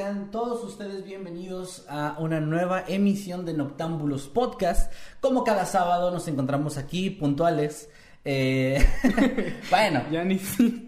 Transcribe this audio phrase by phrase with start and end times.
[0.00, 4.90] Sean todos ustedes bienvenidos a una nueva emisión de Noctámbulos Podcast.
[5.20, 7.90] Como cada sábado nos encontramos aquí puntuales.
[8.24, 8.82] Eh,
[9.70, 10.40] bueno, Ya ni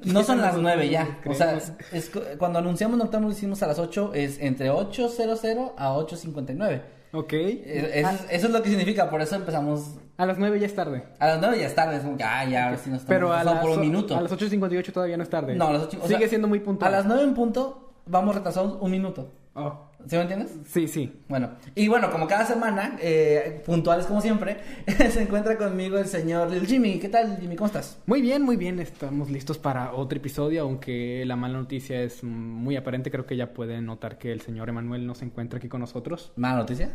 [0.06, 1.18] no son las nueve ya.
[1.26, 1.58] O sea,
[1.92, 6.82] es cu- cuando anunciamos Noctámbulos hicimos a las 8, es entre 8.00 a 8.59.
[7.12, 7.32] Ok.
[7.34, 10.64] Eh, a, es- eso es lo que significa, por eso empezamos a las 9 ya
[10.64, 11.04] es tarde.
[11.18, 11.96] a las 9 ya es tarde.
[11.98, 14.16] Es como que, ah, ya, ahora sí nos estamos Pero a las, por un minuto.
[14.16, 15.54] a las 8.58 todavía no es tarde.
[15.54, 16.94] No, a las 8, o Sigue sea, siendo muy puntual.
[16.94, 19.30] A las 9 en punto vamos retrasados un minuto.
[19.54, 20.50] Oh, ¿Sí me entiendes?
[20.66, 21.12] Sí, sí.
[21.28, 24.58] Bueno, y bueno, como cada semana, eh, puntuales como siempre,
[25.10, 26.98] se encuentra conmigo el señor Lil Jimmy.
[26.98, 27.54] ¿Qué tal, Jimmy?
[27.54, 27.98] ¿Cómo estás?
[28.06, 28.80] Muy bien, muy bien.
[28.80, 33.10] Estamos listos para otro episodio, aunque la mala noticia es muy aparente.
[33.10, 36.32] Creo que ya pueden notar que el señor Emanuel no se encuentra aquí con nosotros.
[36.36, 36.90] ¿Mala noticia?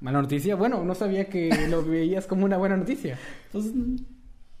[0.00, 0.56] Mala noticia.
[0.56, 3.18] Bueno, no sabía que lo veías como una buena noticia.
[3.52, 3.66] Pues,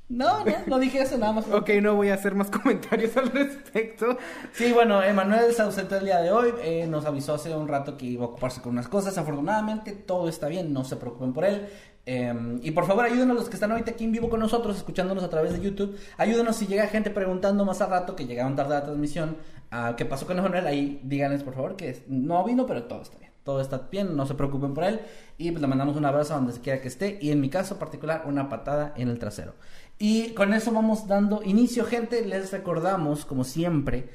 [0.08, 1.48] no, no, no dije eso nada más.
[1.48, 4.18] Ok, no voy a hacer más comentarios al respecto.
[4.52, 6.52] Sí, bueno, Emanuel se ausentó el día de hoy.
[6.62, 9.16] eh, nos avisó hace un rato que iba a ocuparse con unas cosas.
[9.18, 11.68] Afortunadamente, todo está bien, no se preocupen por él.
[12.06, 15.24] Eh, y por favor, ayúdenos los que están ahorita aquí en vivo con nosotros, escuchándonos
[15.24, 15.98] a través de YouTube.
[16.18, 19.38] Ayúdenos si llega gente preguntando más a rato que llegaron tarde a la transmisión.
[19.96, 20.66] ¿Qué pasó con Emanuel?
[20.66, 23.32] Ahí díganles, por favor, que no vino, pero todo está bien.
[23.42, 25.00] Todo está bien, no se preocupen por él.
[25.36, 27.18] Y pues le mandamos un abrazo a donde quiera que esté.
[27.20, 29.54] Y en mi caso particular, una patada en el trasero.
[29.98, 32.24] Y con eso vamos dando inicio, gente.
[32.24, 34.08] Les recordamos, como siempre,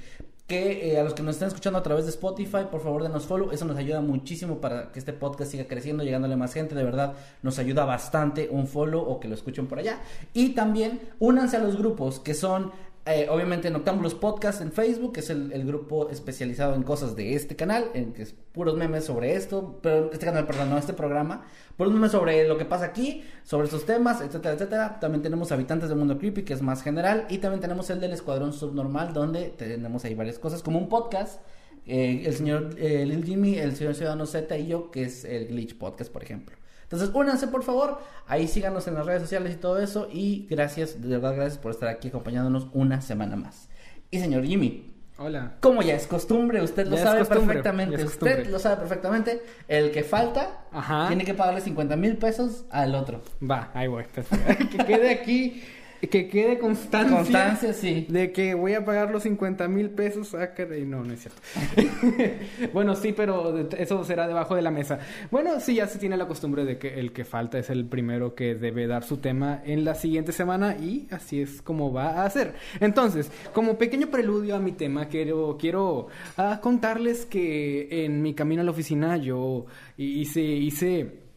[0.50, 3.28] que eh, a los que nos están escuchando a través de Spotify, por favor denos
[3.28, 6.74] follow, eso nos ayuda muchísimo para que este podcast siga creciendo, llegándole a más gente,
[6.74, 7.14] de verdad
[7.44, 10.00] nos ayuda bastante un follow o que lo escuchen por allá.
[10.34, 12.72] Y también únanse a los grupos que son
[13.06, 17.34] eh, obviamente Noctámbulos Podcast en Facebook, que es el, el grupo especializado en cosas de
[17.34, 20.94] este canal, en que es puros memes sobre esto, pero este canal, perdón, no este
[20.94, 21.46] programa,
[21.78, 25.00] puros memes sobre lo que pasa aquí, sobre estos temas, etcétera, etcétera.
[25.00, 28.12] También tenemos Habitantes del Mundo Creepy, que es más general, y también tenemos el del
[28.14, 31.42] Escuadrón Subnormal, donde tenemos ahí varias cosas, como un podcast.
[31.86, 35.48] eh, el señor eh, Lil Jimmy, el señor Ciudadano Z y yo, que es el
[35.48, 36.59] Glitch Podcast, por ejemplo.
[36.92, 40.08] Entonces, únanse por favor, ahí síganos en las redes sociales y todo eso.
[40.12, 43.70] Y gracias, de verdad, gracias por estar aquí acompañándonos una semana más.
[44.10, 45.58] Y señor Jimmy, Hola.
[45.60, 50.04] como ya es costumbre, usted lo Ya sabe perfectamente, usted lo sabe perfectamente, el que
[50.04, 51.10] falta Ajá.
[51.10, 53.22] tiene que pagarle 50 mil pesos al otro.
[53.40, 54.06] Va, ahí voy.
[54.72, 55.64] que quede aquí,
[56.08, 57.18] que quede constancia.
[57.18, 58.06] Constancia, sí.
[58.10, 60.34] De que voy a pagar los 50 mil pesos.
[60.34, 61.42] Ah, caray, no, no es cierto.
[62.74, 65.00] bueno, sí, pero eso será debajo de la mesa.
[65.32, 68.36] Bueno, sí, ya se tiene la costumbre de que el que falta es el primero
[68.36, 72.30] que debe dar su tema en la siguiente semana y así es como va a
[72.30, 72.54] ser.
[72.80, 76.08] Entonces, como pequeño preludio a mi tema, quiero, quiero
[76.38, 79.66] ah, contarles que en mi camino a la oficina yo
[79.98, 81.29] hice, hice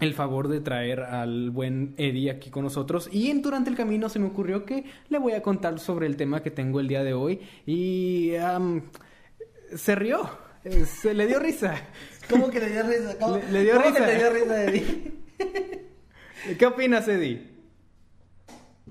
[0.00, 4.08] el favor de traer al buen Eddie aquí con nosotros y en, durante el camino
[4.08, 7.04] se me ocurrió que le voy a contar sobre el tema que tengo el día
[7.04, 8.32] de hoy y
[9.74, 10.28] se rió,
[10.64, 11.74] eh, se le dio risa.
[12.30, 13.16] ¿Cómo que le dio risa?
[13.18, 14.06] ¿Cómo, Le- le dio cómo risa.
[14.06, 15.12] que le dio risa, Eddie?
[16.58, 17.49] ¿Qué opinas, Eddie?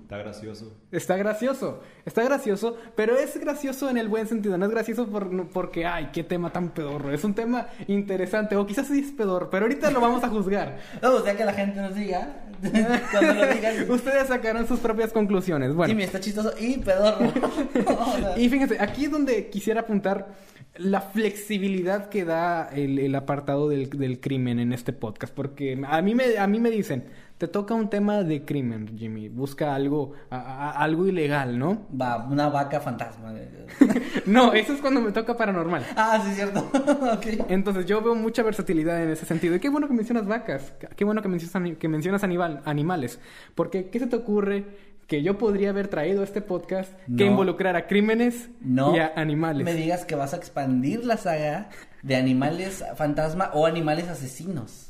[0.09, 0.73] Está gracioso.
[0.91, 5.49] Está gracioso, está gracioso, pero es gracioso en el buen sentido, no es gracioso por,
[5.49, 9.51] porque, ay, qué tema tan pedorro, es un tema interesante, o quizás sí es pedorro,
[9.51, 10.79] pero ahorita lo vamos a juzgar.
[11.03, 12.41] No, o sea que la gente nos diga,
[13.11, 15.75] cuando lo digan, Ustedes sacaron sus propias conclusiones.
[15.75, 17.31] Bueno, Jimmy está chistoso y pedorro.
[18.35, 20.33] Y fíjense, aquí es donde quisiera apuntar
[20.75, 25.33] la flexibilidad que da el, el apartado del, del crimen en este podcast.
[25.33, 27.05] Porque a mí, me, a mí me dicen,
[27.39, 29.29] te toca un tema de crimen, Jimmy.
[29.29, 31.87] Busca algo, a- a- algo ilegal, ¿no?
[31.99, 33.33] Va, una vaca fantasma.
[34.25, 35.85] No, eso es cuando me toca paranormal.
[35.95, 36.59] Ah, sí, cierto.
[37.13, 37.45] ok.
[37.49, 39.55] Entonces yo veo mucha versatilidad en ese sentido.
[39.55, 40.73] Y qué bueno que mencionas vacas.
[40.95, 43.19] Qué bueno que mencionas, que mencionas animal, animales.
[43.55, 44.65] Porque, ¿qué se te ocurre
[45.07, 49.65] que yo podría haber traído a este podcast que involucrara crímenes No y a animales?
[49.65, 51.69] me digas que vas a expandir la saga
[52.03, 54.88] de animales fantasma o animales asesinos.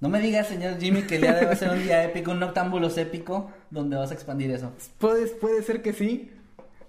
[0.00, 3.50] No me digas, señor Jimmy, que ya debe ser un día épico, un noctámbulos épico,
[3.70, 4.72] donde vas a expandir eso.
[4.98, 6.30] Puede, puede ser que sí.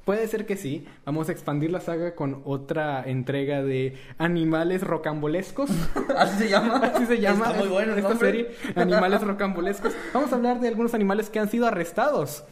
[0.06, 0.86] Puede ser que sí.
[1.06, 5.70] Vamos a expandir la saga con otra entrega de animales rocambolescos.
[6.18, 6.78] ¿Así se llama?
[6.78, 8.30] Así se llama Está muy bueno el esta nombre.
[8.32, 9.94] serie, Animales rocambolescos.
[10.14, 12.46] Vamos a hablar de algunos animales que han sido arrestados.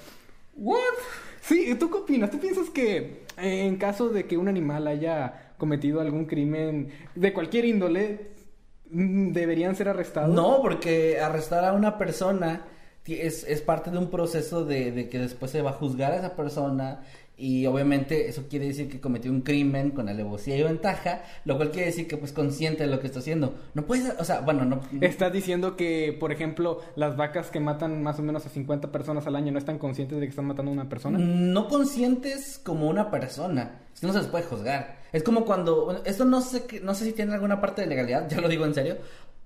[0.56, 0.78] ¿What?
[1.42, 2.30] Sí, ¿tú qué opinas?
[2.32, 7.34] ¿Tú piensas que eh, en caso de que un animal haya cometido algún crimen de
[7.34, 8.32] cualquier índole,
[8.90, 10.34] deberían ser arrestados?
[10.34, 12.66] No, porque arrestar a una persona
[13.06, 16.18] es, es parte de un proceso de, de que después se va a juzgar a
[16.18, 17.02] esa persona
[17.40, 21.72] y obviamente eso quiere decir que cometió un crimen con alevosía y ventaja, lo cual
[21.72, 23.56] quiere decir que pues consciente de lo que está haciendo.
[23.74, 24.82] No puedes, o sea, bueno, no...
[25.00, 29.26] Estás diciendo que, por ejemplo, las vacas que matan más o menos a 50 personas
[29.26, 31.18] al año no están conscientes de que están matando a una persona.
[31.18, 33.80] No conscientes como una persona.
[34.02, 34.99] No se les puede juzgar.
[35.12, 35.86] Es como cuando.
[35.86, 38.66] bueno, esto no sé, no sé si tiene alguna parte de legalidad, ya lo digo
[38.66, 38.98] en serio.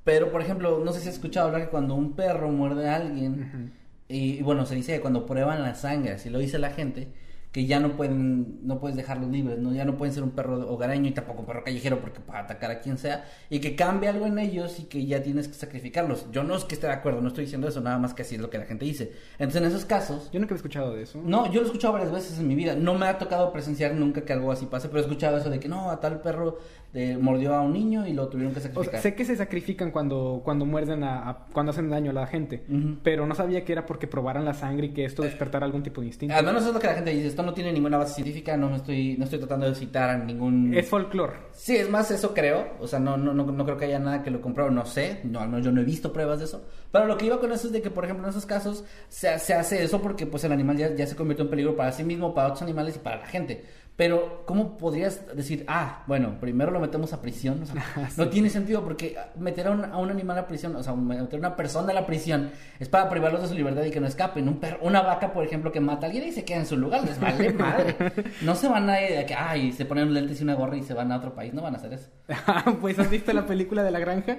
[0.03, 2.95] Pero, por ejemplo, no sé si has escuchado hablar que cuando un perro muerde a
[2.97, 3.73] alguien.
[4.07, 7.07] y, y bueno, se dice que cuando prueban la sangre, así lo dice la gente.
[7.53, 9.71] Que ya no pueden, no puedes dejarlos libres, ¿no?
[9.73, 12.71] Ya no pueden ser un perro hogareño y tampoco un perro callejero porque para atacar
[12.71, 13.25] a quien sea.
[13.49, 16.25] Y que cambie algo en ellos y que ya tienes que sacrificarlos.
[16.31, 18.35] Yo no es que esté de acuerdo, no estoy diciendo eso, nada más que así
[18.35, 19.13] es lo que la gente dice.
[19.37, 21.21] Entonces, en esos casos, Yo nunca he escuchado de eso.
[21.23, 22.75] no, yo lo he escuchado varias veces en mi vida.
[22.75, 25.59] No me ha tocado presenciar nunca que algo así pase, pero he escuchado eso de
[25.59, 26.57] que no, a tal perro
[26.93, 28.91] eh, mordió a un niño y lo tuvieron que O sacrificar.
[28.91, 32.27] sea, sé que se sacrifican cuando, cuando muerden a, a- cuando hacen daño a la
[32.27, 32.63] gente,
[33.01, 36.01] pero no sabía que era porque probaran la sangre y que esto despertara algún tipo
[36.01, 36.35] de instinto.
[36.35, 37.27] Al menos eso es lo que la gente dice.
[37.27, 40.17] Esto no tiene ninguna base científica, no me estoy, no estoy tratando de citar a
[40.17, 40.73] ningún...
[40.73, 41.33] Es folclore.
[41.53, 42.67] Sí, es más, eso creo.
[42.79, 45.21] O sea, no, no, no, no creo que haya nada que lo compró, no sé.
[45.23, 46.63] No, yo no he visto pruebas de eso.
[46.91, 49.39] Pero lo que iba con eso es de que, por ejemplo, en esos casos se,
[49.39, 52.03] se hace eso porque pues el animal ya, ya se convirtió en peligro para sí
[52.03, 53.63] mismo, para otros animales y para la gente.
[53.95, 57.61] Pero, ¿cómo podrías decir, ah, bueno, primero lo metemos a prisión?
[57.61, 60.81] O sea, no tiene sentido porque meter a un, a un animal a prisión, o
[60.81, 62.49] sea, meter a una persona a la prisión
[62.79, 64.47] es para privarlos de su libertad y que no escapen.
[64.47, 66.75] Un perro, una vaca, por ejemplo, que mata a alguien y se queda en su
[66.75, 67.95] lugar, les vale madre.
[68.41, 70.81] No se van a ir de que, ay, se ponen lentes y una gorra y
[70.81, 72.09] se van a otro país, no van a hacer eso.
[72.81, 74.37] pues has visto la película de la granja.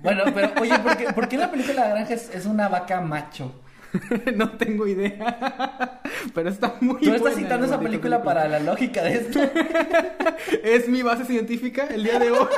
[0.00, 2.68] Bueno, pero oye, ¿por qué, por qué la película de la granja es, es una
[2.68, 3.52] vaca macho?
[4.36, 6.00] no tengo idea.
[6.34, 9.40] Pero está muy Tú estás buena citando esa película para la lógica de esto.
[10.64, 12.48] Es mi base científica el día de hoy.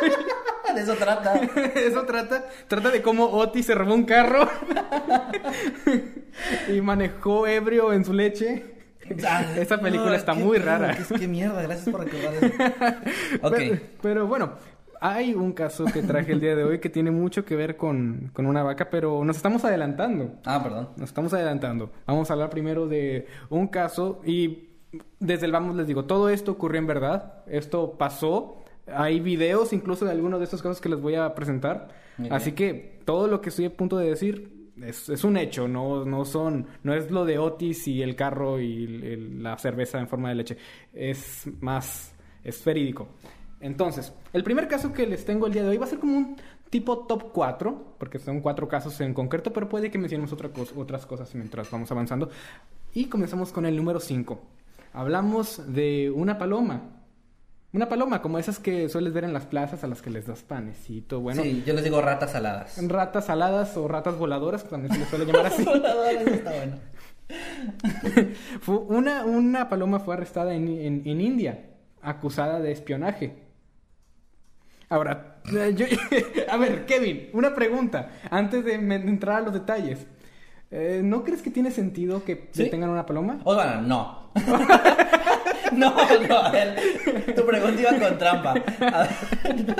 [0.74, 1.34] De eso trata.
[1.74, 4.48] Eso trata, trata de cómo Oti se robó un carro
[6.68, 8.64] y manejó ebrio en su leche.
[9.56, 10.96] Esa película No, está muy rara.
[10.96, 12.54] Qué, qué mierda, gracias por recordar eso.
[13.42, 13.56] Ok.
[13.56, 14.52] Pero, pero bueno,
[15.02, 18.30] hay un caso que traje el día de hoy que tiene mucho que ver con,
[18.32, 20.34] con una vaca, pero nos estamos adelantando.
[20.44, 20.90] Ah, perdón.
[20.96, 21.90] Nos estamos adelantando.
[22.06, 24.68] Vamos a hablar primero de un caso y
[25.18, 27.42] desde el vamos les digo, todo esto ocurrió en verdad.
[27.46, 28.56] Esto pasó.
[28.86, 31.88] Hay videos incluso de algunos de estos casos que les voy a presentar.
[32.30, 36.04] Así que todo lo que estoy a punto de decir es, es un hecho, no,
[36.04, 40.08] no son, no es lo de Otis y el carro y el- la cerveza en
[40.08, 40.56] forma de leche.
[40.92, 42.14] Es más,
[42.44, 43.08] es verídico.
[43.62, 46.16] Entonces, el primer caso que les tengo el día de hoy va a ser como
[46.18, 46.36] un
[46.68, 50.74] tipo top 4, porque son cuatro casos en concreto, pero puede que mencionemos otra cosa-
[50.76, 52.28] otras cosas mientras vamos avanzando.
[52.92, 54.40] Y comenzamos con el número 5.
[54.92, 56.82] Hablamos de una paloma.
[57.72, 60.42] Una paloma, como esas que sueles ver en las plazas a las que les das
[60.42, 61.42] panecito, bueno.
[61.42, 62.76] sí, yo les digo ratas saladas.
[62.86, 65.64] Ratas aladas o ratas voladoras, también se les suele llamar así.
[65.66, 66.76] Voladores, está bueno.
[68.60, 71.64] Fue una, una paloma fue arrestada en, en- en India,
[72.02, 73.36] acusada de espionaje.
[74.92, 75.36] Ahora,
[75.74, 75.86] yo-
[76.50, 80.06] a ver, Kevin, una pregunta, antes de entrar a los detalles.
[80.70, 82.64] Eh, ¿No crees que tiene sentido que ¿Sí?
[82.64, 83.40] detengan una paloma?
[83.44, 84.30] O no.
[85.76, 85.94] no,
[86.28, 86.76] no, a ver.
[87.34, 88.50] Tu pregunta iba con trampa.
[88.50, 89.76] A ver.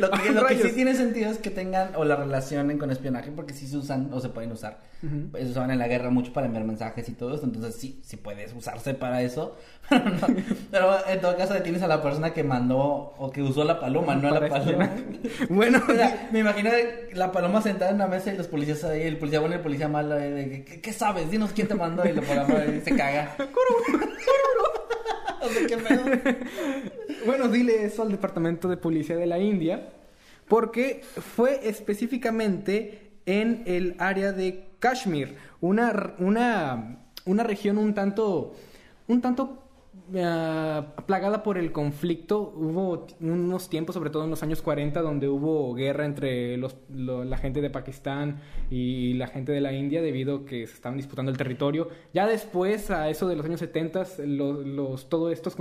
[0.00, 3.30] Lo que, lo que sí tiene sentido es que tengan o la relacionen con espionaje
[3.30, 4.78] porque sí se usan o se pueden usar.
[5.00, 7.46] Se usaban en la guerra mucho para enviar mensajes y todo esto.
[7.46, 9.56] Entonces sí, sí puedes usarse para eso.
[9.88, 10.26] Pero, no.
[10.70, 14.14] Pero en todo caso detienes a la persona que mandó o que usó la paloma,
[14.14, 14.90] no a la paloma.
[15.48, 16.70] Bueno, O sea, me imagino
[17.14, 19.62] la paloma sentada en una mesa y los policías ahí, el policía bueno y el
[19.62, 21.30] policía malo, de, ¿qué, qué sabes?
[21.30, 23.36] Dinos quién te mandó y la paloma se caga.
[27.26, 29.90] Bueno, dile eso al Departamento de Policía de la India,
[30.48, 38.54] porque fue específicamente en el área de Kashmir, una, una, una región un tanto,
[39.06, 39.61] un tanto
[40.16, 42.52] ah, plagada por el conflicto.
[42.56, 47.24] Hubo unos tiempos, sobre todo en los años 40, donde hubo guerra entre los, lo-
[47.24, 48.40] la gente de Pakistán
[48.70, 51.88] y la gente de la India debido a que se estaban disputando el territorio.
[52.14, 55.54] Ya después, a eso de los años 70, los, los, todos estos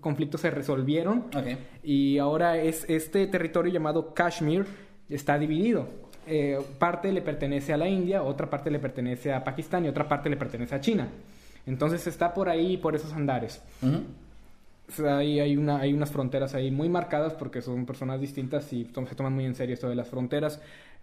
[0.00, 1.56] conflictos, se resolvieron Ok.
[1.82, 4.66] y ahora es este territorio llamado Kashmir
[5.08, 5.88] está dividido.
[6.26, 10.06] eh, parte le pertenece a la India, otra parte le pertenece a Pakistán y otra
[10.06, 11.08] parte le pertenece a China.
[11.68, 13.62] Entonces está por ahí, por esos andares.
[13.82, 14.02] Ujú.
[14.88, 18.72] O sea, ahí hay, una, hay unas fronteras ahí muy marcadas porque son personas distintas
[18.72, 20.60] y se toman muy en serio esto de las fronteras.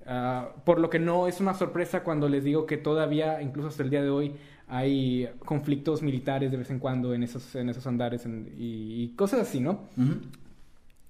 [0.07, 3.83] Ah, por lo que no es una sorpresa cuando les digo que todavía, incluso hasta
[3.83, 4.35] el día de hoy,
[4.67, 9.07] hay conflictos militares de vez en cuando en esos, en esos andares en- y, y
[9.15, 9.81] cosas así, ¿no?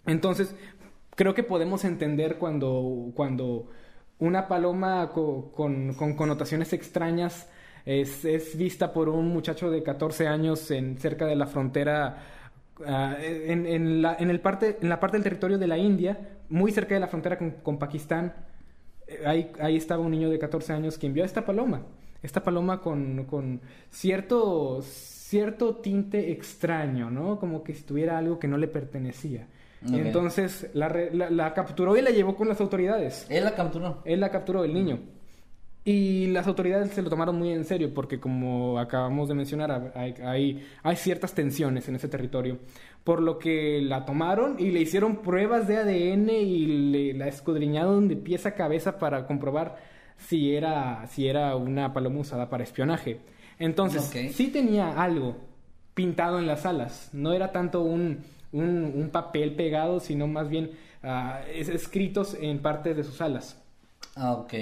[0.05, 0.55] Entonces,
[1.15, 3.67] creo que podemos entender cuando, cuando
[4.19, 7.47] una paloma co- con, con connotaciones extrañas
[7.85, 12.17] es, es vista por un muchacho de 14 años en, cerca de la frontera,
[12.85, 16.17] ah, en, en la, en, el parte, en la parte del territorio de la India,
[16.49, 18.33] muy cerca de la frontera con, con Pakistán.
[19.07, 21.83] Eh, Ahí, ahí estaba un niño de 14 años quien vio a esta paloma.
[22.23, 23.61] Esta paloma con, con
[23.91, 27.39] cierto, cierto tinte extraño, ¿no?
[27.39, 29.47] Como que si tuviera algo que no le pertenecía.
[29.99, 33.27] Entonces la, la- la capturó y la llevó con las autoridades.
[33.29, 34.01] Él la capturó.
[34.05, 34.99] Él la capturó, el niño.
[35.87, 40.15] Y las autoridades se lo tomaron muy en serio porque, como acabamos de mencionar, hay,
[40.25, 42.57] hay, hay ciertas tensiones en ese territorio.
[43.03, 48.07] Por lo que la tomaron y le hicieron pruebas de ADN y le, la escudriñaron
[48.07, 49.77] de pies a cabeza para comprobar
[50.17, 53.19] si era, si era una paloma usada para espionaje.
[53.59, 54.31] Entonces, Ok.
[54.33, 55.37] sí tenía algo
[55.93, 57.11] pintado en las alas.
[57.13, 60.71] No era tanto un, un, un papel pegado, sino más bien
[61.53, 63.61] es- escritos en parte de sus alas.
[64.15, 64.53] Ah, ok.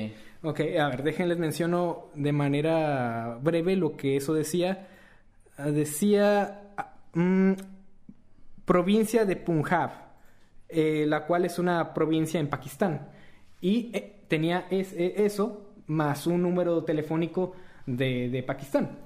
[0.46, 4.88] Ok, a ver, déjenles menciono de manera breve lo que eso decía.
[5.58, 7.54] Ah, Decía ah, mm,
[8.66, 9.92] provincia de Punjab,
[10.68, 13.08] eh, la cual es una provincia en Pakistán.
[13.62, 17.54] Y eh, tenía eh, eso más un número telefónico
[17.86, 18.98] de, Pakistán.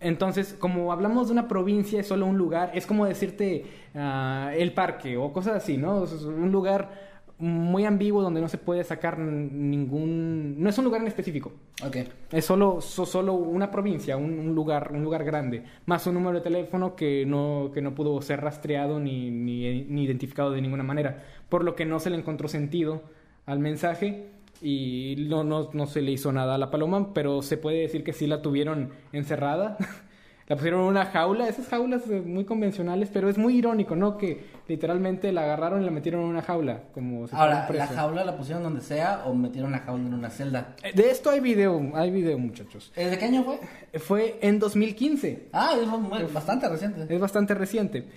[0.00, 4.72] Entonces, como hablamos de una provincia, es solo un lugar, es como decirte ah, el
[4.72, 6.04] parque o cosas así, ¿no?
[6.04, 7.07] Un lugar
[7.38, 10.60] muy ambiguo donde no se puede sacar ningún...
[10.60, 11.52] No es un lugar en específico.
[11.86, 11.96] Ok.
[12.32, 16.38] Es solo, so- solo una provincia, un, un lugar, un lugar grande, más un número
[16.38, 20.82] de teléfono que no, que no pudo ser rastreado ni, ni, ni identificado de ninguna
[20.82, 23.02] manera, por lo que no se le encontró sentido
[23.46, 24.26] al mensaje
[24.60, 28.02] y no, no, no se le hizo nada a la paloma, pero se puede decir
[28.02, 29.76] que sí la tuvieron encerrada.
[30.48, 34.16] La pusieron en una jaula, esas jaulas eh, muy convencionales, pero es muy irónico, ¿no?
[34.16, 37.76] Que literalmente la agarraron y la metieron en una jaula, como si fuera Ahora, un
[37.76, 40.74] ¿la jaula la pusieron donde sea o metieron la jaula en una celda?
[40.82, 42.90] Eh, De esto hay video, hay video, muchachos.
[42.96, 43.60] ¿Desde qué año fue?
[44.00, 45.48] Fue en 2015.
[45.52, 47.14] Ah, es bastante reciente.
[47.14, 48.08] Es bastante reciente.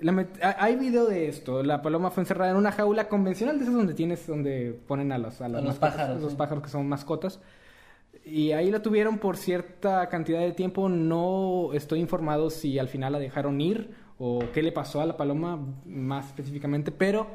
[0.00, 0.26] La
[0.58, 1.62] hay video de esto.
[1.62, 5.18] La paloma fue encerrada en una jaula convencional de esas donde tienes, donde ponen a
[5.18, 6.36] los, a los mascotas, pájaros, los sí.
[6.38, 7.40] pájaros que son mascotas.
[8.30, 10.88] Y ahí la tuvieron por cierta cantidad de tiempo.
[10.88, 15.16] No estoy informado si al final la dejaron ir o qué le pasó a la
[15.16, 17.26] paloma más específicamente, pero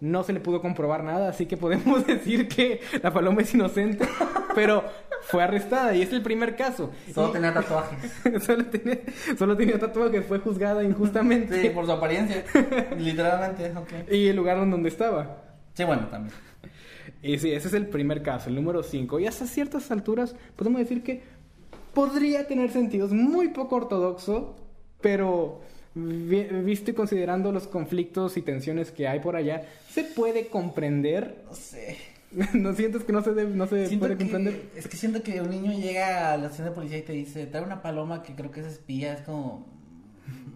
[0.00, 4.04] no se le pudo comprobar nada, así que podemos decir que la paloma es inocente,
[4.54, 4.82] pero
[5.22, 6.90] fue arrestada y es el primer caso.
[7.14, 8.12] Solo Y- tenía tatuajes.
[8.44, 8.98] solo, tenía,
[9.38, 11.62] solo tenía tatuaje, fue juzgada injustamente.
[11.62, 12.44] Sí, por su apariencia.
[12.98, 14.10] Literalmente, ok.
[14.10, 15.44] Y el lugar donde estaba.
[15.74, 16.34] Sí, bueno, también.
[17.22, 19.20] Y sí, ese es el primer caso, el número 5.
[19.20, 21.22] Y hasta ciertas alturas podemos decir que
[21.94, 23.06] podría tener sentido.
[23.06, 24.56] Es muy poco ortodoxo,
[25.00, 25.60] pero
[25.94, 31.42] vi- visto y considerando los conflictos y tensiones que hay por allá, se puede comprender.
[31.46, 31.96] No sé.
[32.54, 34.62] ¿No sientes que no se, debe- no se Siento puede que- comprender?
[34.74, 37.46] es que siento que un niño llega a la estación de policía y te dice,
[37.46, 39.66] trae una paloma que creo que es espía, es como...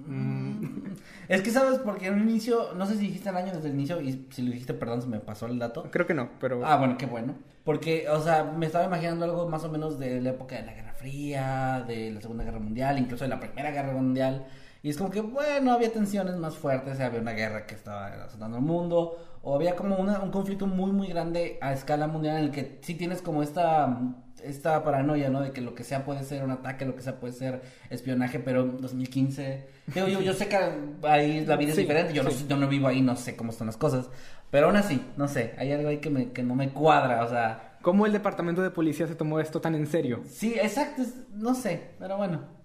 [0.07, 0.87] mm.
[1.29, 3.75] Es que sabes, porque en un inicio, no sé si dijiste el año desde el
[3.75, 5.89] inicio, y si lo dijiste, perdón, se me pasó el dato.
[5.91, 6.65] Creo que no, pero...
[6.65, 7.35] Ah, bueno, qué bueno.
[7.65, 10.73] Porque, o sea, me estaba imaginando algo más o menos de la época de la
[10.75, 14.47] Guerra Fría, de la Segunda Guerra Mundial, incluso de la Primera Guerra Mundial.
[14.85, 18.59] Y es como que, bueno, había tensiones más fuertes, había una guerra que estaba azotando
[18.59, 22.45] el mundo, o había como una- un conflicto muy, muy grande a escala mundial en
[22.45, 23.99] el que sí tienes como esta,
[24.43, 25.41] esta paranoia, ¿no?
[25.41, 28.39] De que lo que sea puede ser un ataque, lo que sea puede ser espionaje,
[28.39, 29.67] pero en 2015...
[29.95, 30.59] Digo, yo, yo sé que
[31.03, 32.43] ahí la vida es diferente, yo, sí.
[32.43, 34.09] no, yo no vivo ahí, no sé cómo están las cosas,
[34.51, 37.29] pero aún así, no sé, hay algo ahí que, me, que no me cuadra, o
[37.29, 37.79] sea...
[37.83, 40.23] ¿Cómo el departamento de policía se tomó esto tan en serio?
[40.29, 41.03] Sí, exacto,
[41.35, 42.56] no sé, pero bueno.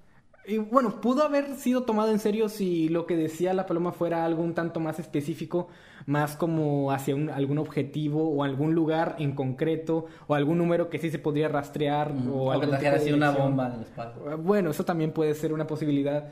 [0.47, 4.25] Y bueno, pudo haber sido tomado en serio si lo que decía la paloma fuera
[4.25, 5.67] algo un tanto más específico,
[6.07, 10.97] más como hacia un- algún objetivo o algún lugar en concreto o algún número que
[10.97, 12.51] sí se podría rastrear o
[12.95, 14.37] así una bomba en el espacio.
[14.39, 16.29] Bueno, eso también puede ser una posibilidad.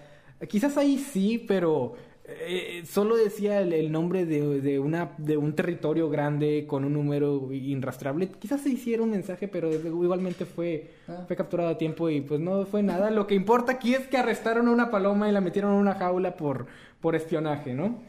[0.47, 1.93] Quizás ahí sí, pero
[2.41, 6.93] eh, solo decía el, el nombre de, de una, de un territorio grande con un
[6.93, 8.29] número inrastrable.
[8.39, 11.23] Quizás se hiciera un mensaje, pero igualmente fue, Ah.
[11.27, 13.09] fue capturado a tiempo y pues no fue nada.
[13.11, 15.95] Lo que importa aquí es que arrestaron a una paloma y la metieron en una
[15.95, 16.67] jaula por,
[17.01, 17.99] por espionaje, ¿no?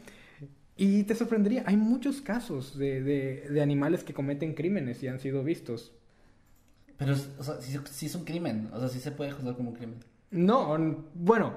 [0.77, 5.19] Y te sorprendería, hay muchos casos de, de, de animales que cometen crímenes y han
[5.19, 5.93] sido vistos.
[6.97, 8.69] Pero, o sea, sí, es un crimen.
[8.73, 9.99] O sea, sí se puede juzgar como un crimen.
[10.29, 10.77] No,
[11.15, 11.53] bueno,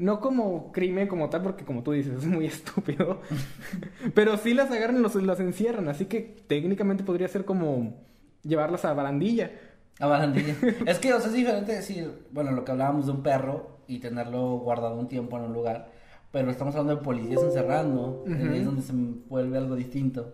[0.00, 3.20] no como crimen como tal, porque como tú dices, es muy estúpido.
[4.14, 7.94] Pero sí las agarran y los, las encierran, así que técnicamente podría ser como
[8.42, 9.50] llevarlas a barandilla.
[9.98, 10.54] A barandilla.
[10.86, 13.98] es que, o sea, es diferente decir, bueno, lo que hablábamos de un perro y
[13.98, 15.90] tenerlo guardado un tiempo en un lugar,
[16.32, 20.32] pero estamos hablando de policías encerrando, es donde se vuelve algo distinto.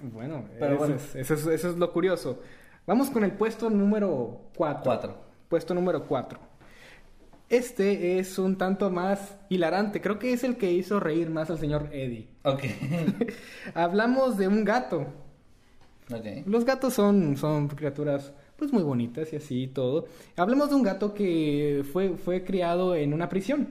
[0.00, 2.40] Bueno, pero eso, Es, eso, es, lo curioso.
[2.86, 4.82] Vamos con el puesto número 4.
[4.84, 5.14] 4.
[5.48, 6.38] Puesto número 4.
[7.52, 10.00] Este es un tanto más hilarante.
[10.00, 12.28] Creo que es el que hizo reír más al señor Eddie.
[12.44, 12.64] Ok.
[13.74, 15.06] Hablamos de un gato.
[16.10, 16.46] Ok.
[16.46, 20.06] Los gatos son, son criaturas pues muy bonitas y así y todo.
[20.34, 23.68] Hablemos de un gato que fue, fue criado en una prisión.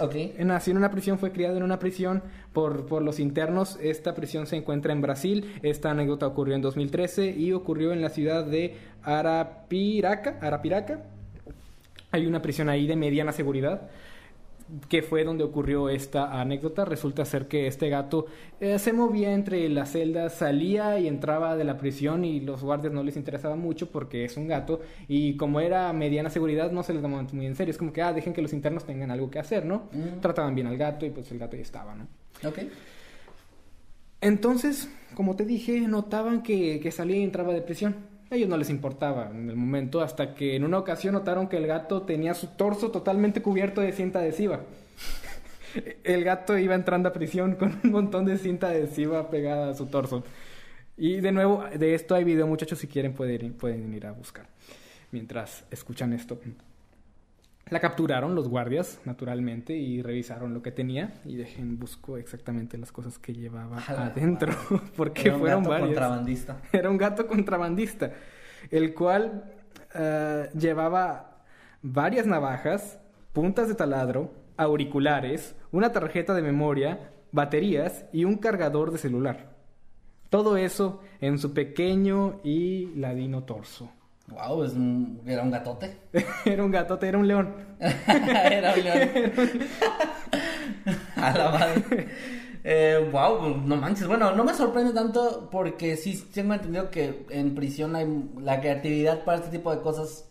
[0.00, 0.14] Ok.
[0.38, 2.22] Nació en una prisión, fue criado en una prisión
[2.54, 3.78] por, por los internos.
[3.82, 5.60] Esta prisión se encuentra en Brasil.
[5.62, 10.38] Esta anécdota ocurrió en 2013 y ocurrió en la ciudad de Arapiraca.
[10.40, 11.10] Arapiraca
[12.14, 13.90] hay una prisión ahí de mediana seguridad
[14.88, 16.84] que fue donde ocurrió esta anécdota.
[16.84, 18.26] Resulta ser que este gato
[18.60, 22.92] eh, se movía entre las celdas, salía y entraba de la prisión y los guardias
[22.92, 26.94] no les interesaba mucho porque es un gato y como era mediana seguridad no se
[26.94, 27.72] les tomaba muy en serio.
[27.72, 29.88] Es como que, ah, dejen que los internos tengan algo que hacer, ¿no?
[29.92, 30.20] Mm.
[30.20, 32.06] Trataban bien al gato y pues el gato ya estaba, ¿no?
[32.48, 32.60] Ok.
[34.20, 38.70] Entonces, como te dije, notaban que, que salía y entraba de prisión ellos no les
[38.70, 42.48] importaba en el momento hasta que en una ocasión notaron que el gato tenía su
[42.48, 44.60] torso totalmente cubierto de cinta adhesiva.
[46.04, 49.86] el gato iba entrando a prisión con un montón de cinta adhesiva pegada a su
[49.86, 50.24] torso.
[50.96, 54.46] Y de nuevo, de esto hay video, muchachos, si quieren pueden, pueden ir a buscar
[55.10, 56.38] mientras escuchan esto.
[57.70, 61.14] La capturaron los guardias, naturalmente, y revisaron lo que tenía.
[61.24, 64.52] Y dejen, busco exactamente las cosas que llevaba adentro.
[64.96, 66.60] Porque Era un fueron gato contrabandista.
[66.72, 68.12] Era un gato contrabandista.
[68.70, 69.44] El cual
[69.94, 71.42] eh, llevaba
[71.80, 73.00] varias navajas,
[73.32, 79.54] puntas de taladro, auriculares, una tarjeta de memoria, baterías y un cargador de celular.
[80.28, 83.90] Todo eso en su pequeño y ladino torso.
[84.28, 84.72] Wow, es
[85.26, 85.96] era un gatote.
[86.44, 87.54] era un gatote, era un león.
[87.80, 89.10] era un león.
[91.16, 92.08] A la madre.
[92.64, 94.06] Eh, wow, no manches.
[94.06, 98.06] Bueno, no me sorprende tanto porque sí tengo entendido que en prisión hay
[98.40, 100.26] la creatividad para este tipo de cosas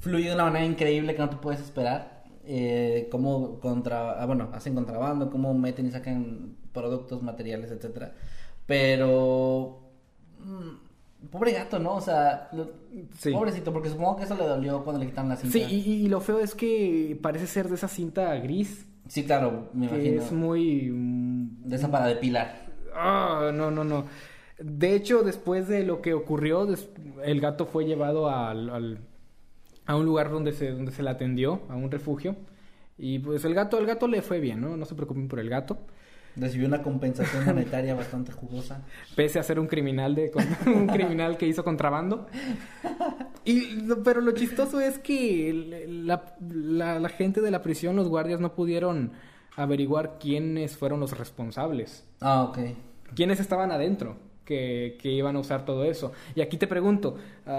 [0.00, 2.24] fluye de una manera increíble que no te puedes esperar.
[2.44, 8.12] Eh, cómo contra, ah, bueno, hacen contrabando, cómo meten y sacan productos, materiales, etcétera.
[8.66, 9.80] Pero
[10.40, 10.85] mm,
[11.30, 11.94] Pobre gato, ¿no?
[11.94, 12.50] O sea,
[13.32, 15.58] pobrecito, porque supongo que eso le dolió cuando le quitaron la cinta.
[15.58, 18.86] Sí, y, lo feo es que parece ser de esa cinta gris.
[19.08, 20.90] Sí, claro, me que Es muy.
[20.92, 22.66] De esa para depilar.
[22.94, 24.04] Ah, no, no, no.
[24.58, 26.66] De hecho, después de lo que ocurrió,
[27.22, 28.98] el gato fue llevado al,
[29.84, 32.36] a un lugar donde se, donde se le atendió, a un refugio.
[32.98, 34.76] Y pues el gato, el gato le fue bien, ¿no?
[34.76, 35.78] No se preocupen por el gato.
[36.36, 38.82] Recibió una compensación monetaria bastante jugosa.
[39.16, 40.30] Pese a ser un criminal de
[40.66, 42.26] un criminal que hizo contrabando.
[43.44, 49.12] Y, pero lo chistoso es que la, gente de la prisión, los guardias, no pudieron
[49.56, 52.06] averiguar quiénes fueron los responsables.
[52.20, 52.58] Ah, ok.
[53.14, 54.18] Quiénes estaban adentro.
[54.44, 56.12] Que, que, iban a usar todo eso.
[56.36, 57.16] Y aquí te pregunto,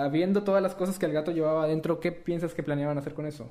[0.10, 3.26] viendo todas las cosas que el gato llevaba adentro, ¿qué piensas que planeaban hacer con
[3.26, 3.50] eso?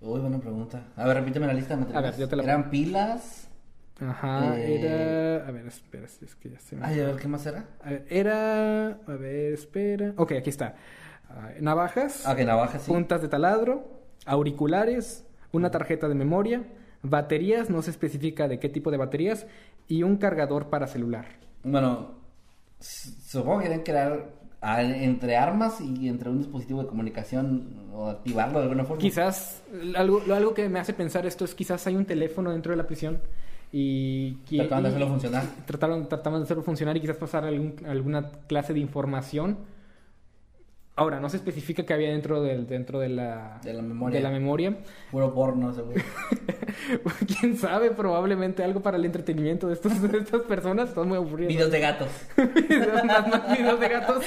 [0.00, 0.88] Uy, buena pregunta.
[0.96, 2.08] A ver, repíteme la lista de materiales.
[2.08, 3.48] A ver, yo te la ¿Eran pilas?
[4.00, 4.88] Ajá, era.
[4.88, 6.84] Eh, a ver, espera, es que ya se me.
[6.84, 7.64] Ay, a ver, ¿qué más era?
[7.82, 8.88] A ver, era.
[8.88, 10.12] A ver, espera.
[10.16, 10.74] Ok, aquí está.
[11.30, 12.26] Ah, navajas.
[12.26, 12.90] Ah, que navajas, sí.
[12.90, 13.88] Puntas de taladro,
[14.26, 16.62] auriculares, una tarjeta de memoria,
[17.02, 19.46] baterías, no se especifica de qué tipo de baterías,
[19.88, 21.26] y un cargador para celular.
[21.64, 22.16] Bueno,
[22.78, 24.30] supongo que deben crear
[24.62, 29.00] entre armas y entre un dispositivo de comunicación o activarlo de alguna forma.
[29.00, 29.62] Quizás,
[29.96, 32.86] algo, algo que me hace pensar esto es quizás hay un teléfono dentro de la
[32.86, 33.20] prisión
[33.72, 35.44] y trataban de hacerlo funcionar.
[35.66, 39.58] Trataron, trataban de hacerlo funcionar y quizás pasar alguna clase de información.
[40.98, 44.16] Ahora, no se especifica qué había dentro, del, dentro de, la, de, la memoria.
[44.16, 44.78] de la memoria.
[45.10, 46.02] Puro porno, seguro.
[47.38, 50.88] Quién sabe, probablemente algo para el entretenimiento de, estos, de estas personas.
[50.88, 51.52] Están muy aburridos.
[51.52, 52.08] Videos de gatos.
[52.36, 54.24] videos de gatos.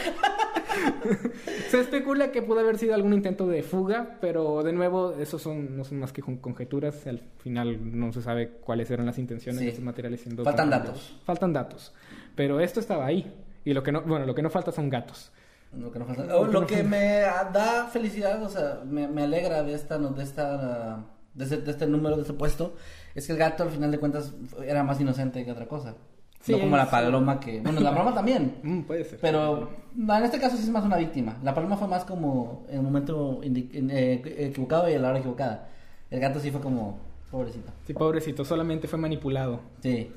[1.69, 5.75] Se especula que pudo haber sido algún intento de fuga, pero de nuevo, esos son,
[5.75, 7.07] no son más que conjeturas.
[7.07, 10.23] Al final no se sabe cuáles eran las intenciones de estos materiales.
[10.43, 11.19] Faltan datos.
[11.23, 11.93] Faltan datos.
[12.35, 13.33] Pero esto estaba ahí.
[13.65, 15.31] Y lo que no, bueno, lo que no falta son gatos.
[15.71, 16.23] Lo que, no falta...
[16.23, 17.19] lo que me
[17.53, 21.05] da felicidad, o sea, me, alegra de esta, de esta,
[21.35, 22.75] de este, de este número, de este puesto,
[23.13, 24.33] Es que el gato al final de cuentas
[24.65, 25.95] era más inocente que otra cosa.
[26.41, 27.59] Sí, no como la paloma que...
[27.61, 28.55] Bueno, la paloma también.
[28.63, 29.19] Mm, puede ser.
[29.19, 31.37] Pero no, en este caso sí es más una víctima.
[31.43, 35.69] La paloma fue más como en el momento eh, equivocado y a la hora equivocada.
[36.09, 36.97] El gato sí fue como
[37.29, 37.71] pobrecito.
[37.85, 39.59] Sí, pobrecito, solamente fue manipulado.
[39.81, 40.11] Sí.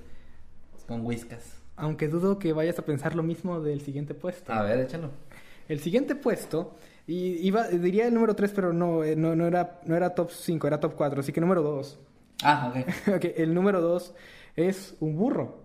[0.86, 1.58] Con whiskas.
[1.76, 4.52] Aunque dudo que vayas a pensar lo mismo del siguiente puesto.
[4.52, 5.10] A ver, échalo.
[5.68, 9.80] El siguiente puesto, y iba, diría el número 3, pero no, eh, no, no, era,
[9.84, 11.98] no era top 5, era top 4, así que número 2.
[12.42, 12.88] Ah, ok.
[13.16, 14.14] Ok, el número 2
[14.56, 15.62] es un burro.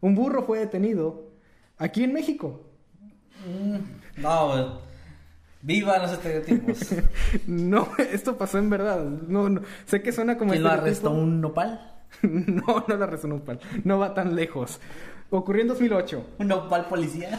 [0.00, 1.32] Un burro fue detenido
[1.76, 2.62] aquí en México.
[3.46, 4.66] Mm, no, güey.
[5.62, 6.78] Viva los estereotipos.
[7.46, 9.04] No, esto pasó en verdad.
[9.04, 9.62] No, no.
[9.86, 11.10] Sé que suena como ¿Quién lo arrestó?
[11.10, 11.94] ¿Un nopal?
[12.22, 13.60] No, no lo arrestó un nopal.
[13.84, 14.80] No va tan lejos.
[15.30, 16.26] Ocurrió en 2008.
[16.38, 17.38] ¿Un nopal policía?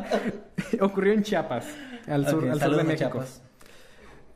[0.80, 1.66] Ocurrió en Chiapas,
[2.06, 3.10] al sur, al sur de México.
[3.10, 3.42] Chiapas.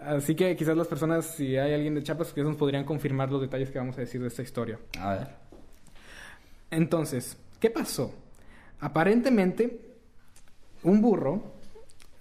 [0.00, 3.40] Así que quizás las personas, si hay alguien de Chiapas, quizás nos podrían confirmar los
[3.40, 4.78] detalles que vamos a decir de esta historia.
[4.98, 5.28] A ver.
[6.70, 8.12] Entonces, ¿qué pasó?
[8.80, 9.80] Aparentemente,
[10.82, 11.54] un burro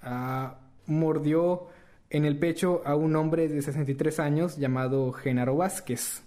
[0.04, 1.68] ah, mordió
[2.10, 6.24] en el pecho a un hombre de 63 años llamado Genaro Vázquez.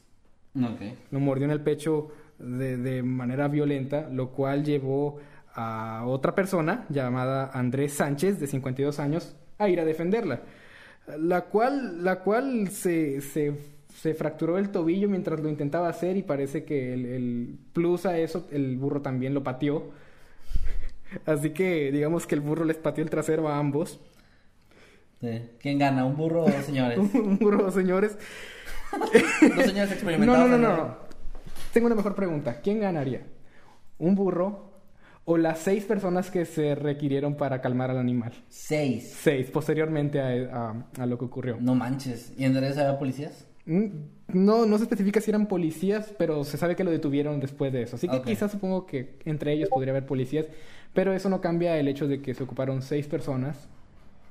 [0.56, 0.80] Ok.
[1.12, 5.18] Lo mordió en el pecho de, de manera violenta, lo cual llevó
[5.54, 10.42] a otra persona llamada Andrés Sánchez, de 52 años, a ir a defenderla.
[11.18, 13.54] La cual, la cual se, se,
[13.94, 18.18] se fracturó el tobillo mientras lo intentaba hacer y parece que el, el plus a
[18.18, 19.90] eso, el burro también lo pateó.
[21.26, 24.00] Así que digamos que el burro les pateó el trasero a ambos.
[25.20, 25.42] Sí.
[25.60, 26.04] ¿Quién gana?
[26.04, 26.98] ¿Un burro o dos señores?
[27.14, 28.18] Un burro, señores.
[29.56, 30.48] Dos señores No, experimentados.
[30.50, 31.05] no, no, no, ¿no?
[31.76, 32.62] Tengo una mejor pregunta.
[32.62, 33.26] ¿Quién ganaría?
[33.98, 34.70] ¿Un burro
[35.26, 38.32] o las seis personas que se requirieron para calmar al animal?
[38.48, 39.12] Seis.
[39.20, 41.58] Seis, posteriormente a, a- a lo que ocurrió.
[41.60, 42.32] No manches.
[42.38, 43.46] ¿Y Andrés había policías?
[43.66, 43.88] Mm,
[44.28, 47.82] No, no se especifica si eran policías, pero se sabe que lo detuvieron después de
[47.82, 47.96] eso.
[47.96, 50.46] Así que quizás supongo que entre ellos podría haber policías,
[50.94, 53.68] pero eso no cambia el hecho de que se ocuparon seis personas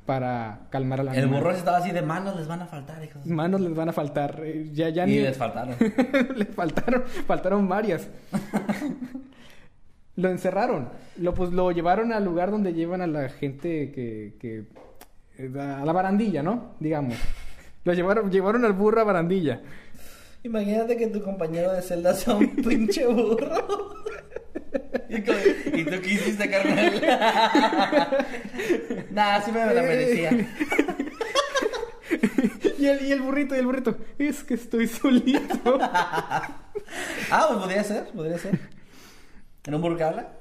[0.06, 1.39] para calmar al El animal.
[1.41, 3.26] burro estaba así de manos les van a faltar, hijos.
[3.26, 4.39] Manos les van a faltar.
[4.44, 5.20] eh, Ya, ya Y ni...
[5.20, 5.76] les faltaron.
[6.36, 8.08] Le faltaron, faltaron varias.
[10.15, 10.89] lo encerraron.
[11.18, 14.65] Lo, pues, lo llevaron al lugar donde llevan a la gente que, que
[15.38, 16.76] eh, a la barandilla, ¿no?
[16.80, 17.15] Digamos.
[17.84, 19.62] Lo llevaron, llevaron al burro a barandilla.
[20.44, 23.94] Imagínate que tu compañero de celda sea un pinche burro.
[25.73, 27.01] Y, tú qué hiciste, carnal.
[29.12, 30.32] nah, sí me la merecía.
[32.78, 33.97] y, el, y el burrito, y el burrito.
[34.17, 35.80] Es que estoy solito.
[35.82, 38.60] Ah, pues podría ser, podría ser.
[39.65, 40.32] ¿En un burro que habla?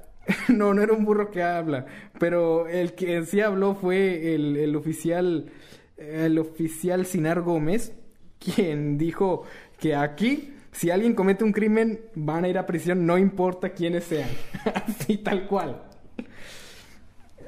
[0.49, 1.85] no, no era un burro que habla.
[2.19, 5.51] Pero el que sí habló fue el, el oficial.
[5.97, 7.93] El oficial Sinar Gómez.
[8.39, 9.43] Quien dijo
[9.79, 10.54] que aquí.
[10.75, 14.29] Si alguien comete un crimen, van a ir a prisión, no importa quiénes sean.
[14.73, 15.81] Así tal cual.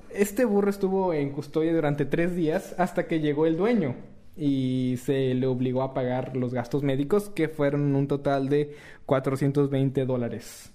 [0.09, 3.95] Este burro estuvo en custodia durante tres días hasta que llegó el dueño
[4.37, 10.05] y se le obligó a pagar los gastos médicos que fueron un total de 420
[10.05, 10.71] dólares.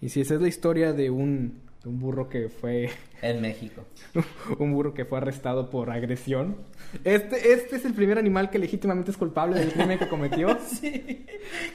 [0.00, 2.88] Y si esa es la historia de un, de un burro que fue
[3.22, 3.82] En México.
[4.58, 6.56] un burro que fue arrestado por agresión.
[7.04, 10.56] Este, este es el primer animal que legítimamente es culpable del crimen que cometió.
[10.66, 11.26] Sí,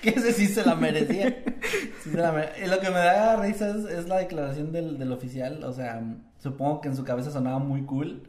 [0.01, 1.43] que ese sí se la merecía.
[2.03, 4.97] Sí se la mere- Y lo que me da risa es, es la declaración del,
[4.99, 5.63] del oficial.
[5.63, 6.01] O sea,
[6.39, 8.21] supongo que en su cabeza sonaba muy cool.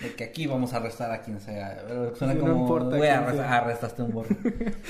[0.00, 1.82] De que aquí vamos a arrestar a quien sea.
[1.86, 3.56] Pero suena no como, importa güey, quién arrest- sea.
[3.58, 4.36] arrestaste a un burro.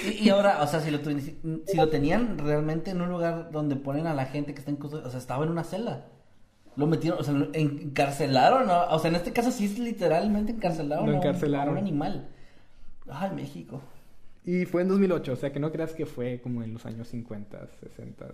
[0.06, 3.50] Y, y ahora, o sea, si lo, tu- si lo tenían realmente en un lugar
[3.50, 6.06] donde ponen a la gente que está en o sea, estaba en una celda.
[6.80, 8.84] Lo metieron, o sea, encarcelaron, ¿no?
[8.88, 11.68] O sea, en este caso sí es literalmente encarcelaron, Lo a un- encarcelaron.
[11.68, 12.28] a un animal.
[13.10, 13.80] Ay, México.
[14.46, 17.08] Y fue en 2008, o sea que no creas que fue como en los años
[17.08, 18.26] 50, 60.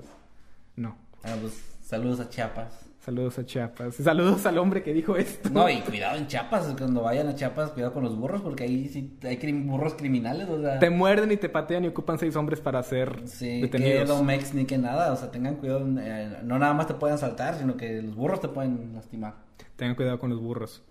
[0.76, 0.96] No.
[1.24, 2.82] Ah, pues saludos a Chiapas.
[3.00, 3.94] Saludos a Chiapas.
[3.94, 5.48] Saludos al hombre que dijo esto.
[5.50, 8.88] No, y cuidado en Chiapas, cuando vayan a Chiapas, cuidado con los burros, porque ahí
[8.88, 10.80] sí hay crim- burros criminales, o sea.
[10.80, 14.08] Te muerden y te patean y ocupan seis hombres para ser Sí, que detenidos.
[14.08, 17.56] Domex ni que nada, o sea, tengan cuidado, eh, no nada más te pueden saltar,
[17.56, 19.34] sino que los burros te pueden lastimar.
[19.76, 20.82] Tengan cuidado con los burros.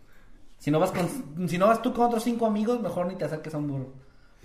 [0.57, 3.25] Si no vas con, si no vas tú con otros cinco amigos, mejor ni te
[3.25, 3.93] acerques a un burro,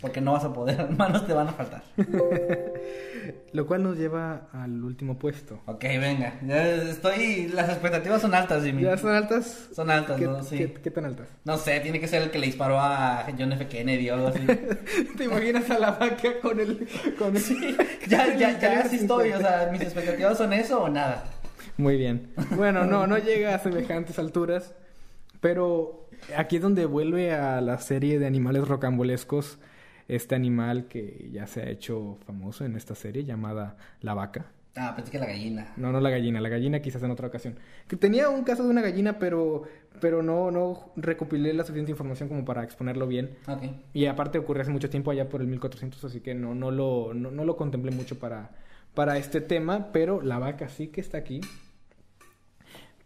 [0.00, 1.82] porque no vas a poder, manos te van a faltar.
[3.52, 5.60] Lo cual nos lleva al último puesto.
[5.66, 8.82] Ok, venga, ya estoy, las expectativas son altas, Jimmy.
[8.82, 9.68] ¿Ya son altas?
[9.74, 10.42] Son altas, ¿Qué, ¿no?
[10.42, 10.56] Sí.
[10.58, 11.28] qué- qué tan altas?
[11.44, 13.66] No sé, tiene que ser el que le disparó a John F.
[13.68, 14.40] Kennedy o algo así.
[15.16, 16.88] ¿Te imaginas a la vaca con el...
[17.18, 17.76] Con el
[18.08, 19.36] ya, ya, el ya así estoy, 50?
[19.38, 21.24] o sea, mis expectativas son eso o nada.
[21.76, 22.32] Muy bien.
[22.56, 24.74] Bueno, no, no llega a semejantes alturas,
[25.40, 29.58] pero aquí es donde vuelve a la serie de animales rocambolescos
[30.10, 34.46] este animal que ya se ha hecho famoso en esta serie llamada la vaca.
[34.76, 35.72] Ah, pensé que la gallina.
[35.76, 37.56] No, no la gallina, la gallina quizás en otra ocasión.
[37.86, 39.64] Que tenía un caso de una gallina, pero,
[40.00, 43.36] pero no, no recopilé la suficiente información como para exponerlo bien.
[43.46, 43.62] Ok.
[43.92, 47.14] Y aparte ocurrió hace mucho tiempo, allá por el 1400, así que no, no, lo,
[47.14, 48.50] no, no lo contemplé mucho para,
[48.94, 51.40] para este tema, pero la vaca sí que está aquí.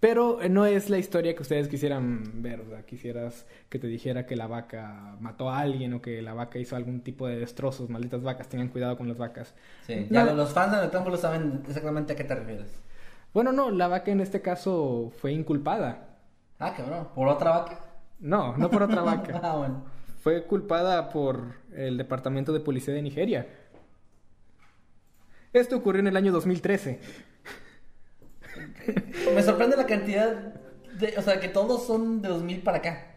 [0.04, 3.86] Pero eh, no es la historia que ustedes quisieran ver, o sea, quisieras que te
[3.86, 7.38] dijera que la vaca mató a alguien o que la vaca hizo algún tipo de
[7.38, 9.54] destrozos, malditas vacas, tengan cuidado con las vacas.
[9.86, 10.34] Sí, ya No.
[10.34, 12.82] los fans de Noctámbulo saben exactamente a qué te refieres.
[13.32, 16.18] Bueno, no, la vaca en este caso fue inculpada.
[16.58, 17.08] Ah, cabrón.
[17.14, 17.78] ¿Por otra vaca?
[18.20, 19.40] No, no por otra vaca.
[19.42, 19.84] ah, bueno.
[20.22, 23.46] Fue culpada por el Departamento de Policía de Nigeria.
[25.54, 27.00] Esto ocurrió en el año 2013.
[29.34, 30.32] Me sorprende la cantidad
[30.98, 31.14] de...
[31.18, 33.16] O sea, que todos son de 2000 para acá.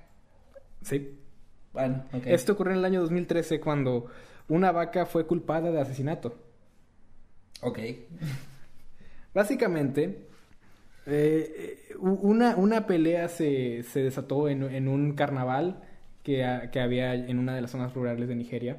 [0.82, 1.17] Sí.
[1.73, 2.25] Bueno, ok.
[2.25, 4.08] Esto ocurrió en el año 2013 cuando
[4.47, 6.36] una vaca fue culpada de asesinato.
[7.62, 7.80] Ok.
[9.34, 10.27] Básicamente,
[11.06, 15.82] eh, una, una pelea se, se desató en, en un carnaval
[16.23, 18.77] que, que había en una de las zonas rurales de Nigeria,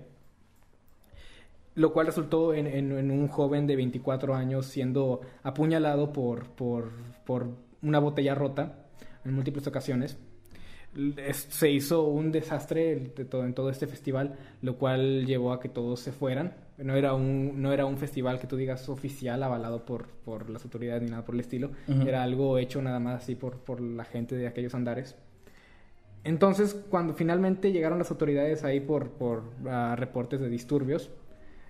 [1.79, 6.91] lo cual resultó en, en- en un joven de 24 años siendo apuñalado por, por,
[7.25, 7.47] por
[7.83, 8.87] una botella rota
[9.25, 10.19] en múltiples ocasiones.
[11.19, 15.61] Es- se hizo un desastre de todo, en todo este festival, lo cual llevó a
[15.61, 16.55] que todos se fueran.
[16.79, 20.65] No era un, no era un festival que tú digas oficial, avalado por, por las
[20.65, 21.71] autoridades ni nada por el estilo.
[22.07, 25.15] Era algo hecho nada más así por, por la gente de aquellos andares.
[26.25, 31.11] Entonces, cuando finalmente llegaron las autoridades ahí por, por ah, reportes de disturbios,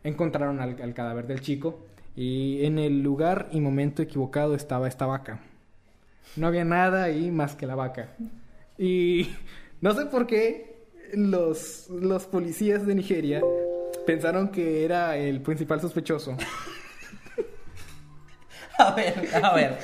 [0.08, 1.78] encontraron al, cadáver del chico
[2.16, 5.40] y en el lugar y momento equivocado estaba esta vaca.
[6.36, 8.10] No había nada ahí más que la vaca.
[8.76, 9.30] Y
[9.80, 13.42] no sé por qué los, los policías de Nigeria
[14.06, 16.36] pensaron que era el principal sospechoso.
[18.78, 19.28] A ver.
[19.34, 19.76] A ver,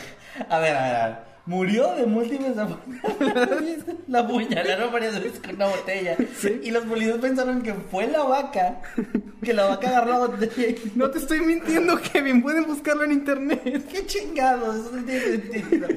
[0.49, 1.34] a ver, a ver.
[1.47, 2.57] Murió de múltiples.
[4.09, 6.17] La apuñalaron varias veces con una botella.
[6.63, 8.81] Y los policías pensaron que fue la vaca.
[9.43, 10.93] Que la vaca agarró la botella y...
[10.95, 12.43] No te estoy mintiendo, Kevin.
[12.43, 13.85] Pueden buscarlo en internet.
[13.93, 14.77] ¡Qué chingados!
[14.77, 15.89] Eso no tiene sentido.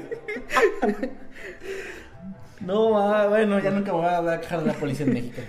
[2.60, 5.42] No, ma, bueno, ya nunca voy a hablar de la policía en México.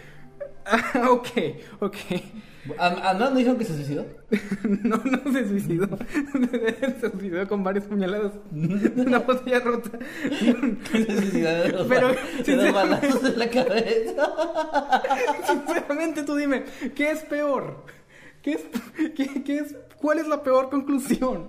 [0.65, 1.29] Ah, ok,
[1.81, 1.97] ok.
[2.79, 4.05] ¿A, no dijeron que se suicidó?
[4.83, 5.89] No, no se suicidó.
[7.01, 8.33] Se suicidó con varias puñaladas.
[8.53, 9.91] Una botella rota.
[10.93, 14.33] Se suicidó de Pero, de dos sinceramente- balazos en la cabeza.
[15.47, 17.85] Sinceramente, tú dime, ¿qué es peor?
[18.43, 18.61] ¿Qué es,
[19.17, 21.49] qué, qué es, ¿Cuál es la peor conclusión?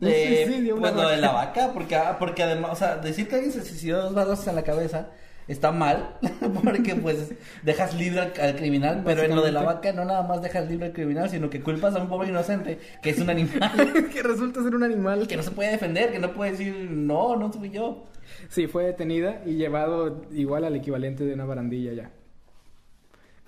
[0.00, 3.36] Un Eh, suicidio, lo de la vaca, porque, ah, porque además, o sea, decir que
[3.36, 5.08] alguien se suicidó dos balazos en la cabeza
[5.48, 6.16] está mal,
[6.64, 7.32] porque pues
[7.62, 10.68] dejas libre al, al criminal, pero en lo de la vaca no nada más dejas
[10.68, 14.22] libre al criminal, sino que culpas a un pobre inocente, que es un animal, que
[14.22, 15.26] resulta ser un animal.
[15.26, 18.06] que no se puede defender, que no puede decir, no, no fui yo.
[18.48, 22.10] Sí, fue detenida y llevado igual al equivalente de una barandilla ya.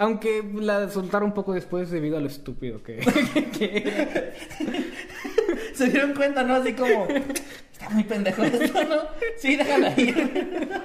[0.00, 3.00] Aunque la soltaron un poco después debido a lo estúpido que.
[5.78, 6.56] Se dieron cuenta, ¿no?
[6.56, 8.96] Así como, está muy pendejo esto, ¿no?
[9.36, 10.82] Sí, déjala ir.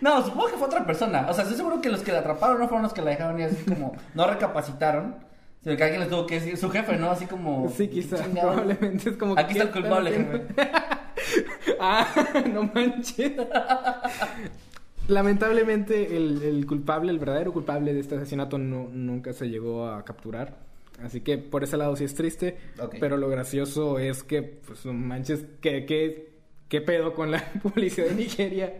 [0.00, 1.26] No, supongo que fue otra persona.
[1.28, 3.38] O sea, estoy seguro que los que la atraparon no fueron los que la dejaron
[3.38, 5.14] y así como, no recapacitaron.
[5.62, 7.12] Sino que alguien les tuvo que decir, su jefe, ¿no?
[7.12, 7.70] Así como...
[7.70, 8.54] Sí, quizá, chingado.
[8.54, 9.38] probablemente es como...
[9.38, 10.46] Aquí está el ¿qué culpable, jefe.
[11.80, 12.06] ah,
[12.52, 13.32] no manches.
[15.06, 20.04] Lamentablemente el, el culpable, el verdadero culpable de este asesinato no, nunca se llegó a
[20.04, 20.73] capturar.
[21.02, 22.56] Así que por ese lado sí es triste.
[23.00, 26.32] Pero lo gracioso es que, pues manches, ¿qué, qué,
[26.68, 28.72] qué pedo con la policía de Nigeria?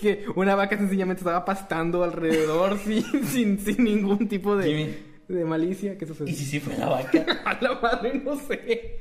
[0.00, 4.96] que una vaca sencillamente estaba pastando alrededor sin, sin, sin ningún tipo de, Jimmy.
[5.28, 5.96] de malicia.
[5.96, 6.32] ¿Qué sucedió?
[6.32, 7.24] Y si sí fue la vaca.
[7.44, 8.98] A la madre, no sé.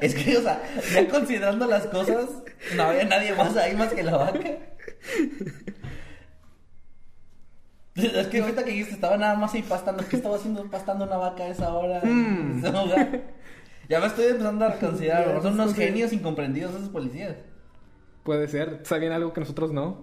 [0.00, 2.28] Es que, o sea, ya considerando las cosas,
[2.74, 4.58] no había nadie más ahí más que la vaca.
[8.14, 10.04] Es que ahorita que dijiste, estaba nada más ahí pastando.
[10.06, 12.00] ¿Qué estaba haciendo pastando una vaca a esa hora?
[12.04, 12.50] Mm.
[12.52, 13.20] En ese lugar?
[13.88, 15.42] Ya me estoy empezando a considerar.
[15.42, 17.36] Son unos genios incomprendidos esos policías.
[18.22, 19.98] Puede ser, sabían algo que nosotros no.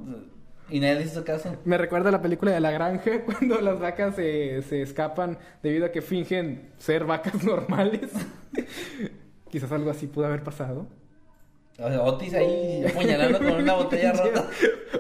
[0.70, 1.58] Y nadie les hizo caso.
[1.66, 5.86] Me recuerda a la película de La Granja, cuando las vacas se, se escapan debido
[5.86, 8.12] a que fingen ser vacas normales.
[9.50, 10.88] Quizás algo así pudo haber pasado.
[11.80, 14.48] O sea, Otis ahí apuñalando con una botella rota.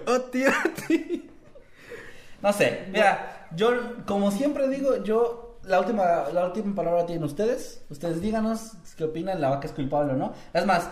[0.07, 0.49] ¡Oh, tío!
[2.43, 3.71] No sé, mira, yo
[4.05, 7.83] como siempre digo, yo la última la última palabra la tienen ustedes.
[7.89, 10.33] Ustedes díganos qué opinan, la vaca es culpable o no.
[10.53, 10.89] Es más,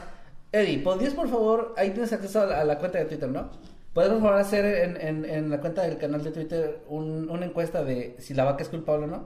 [0.51, 3.49] Eddie, ¿podrías por favor, ahí tienes acceso a la, a la cuenta de Twitter, ¿no?
[3.93, 7.45] ¿Puedes por favor hacer en, en, en la cuenta del canal de Twitter un- una
[7.45, 9.25] encuesta de si la vaca es culpable o no?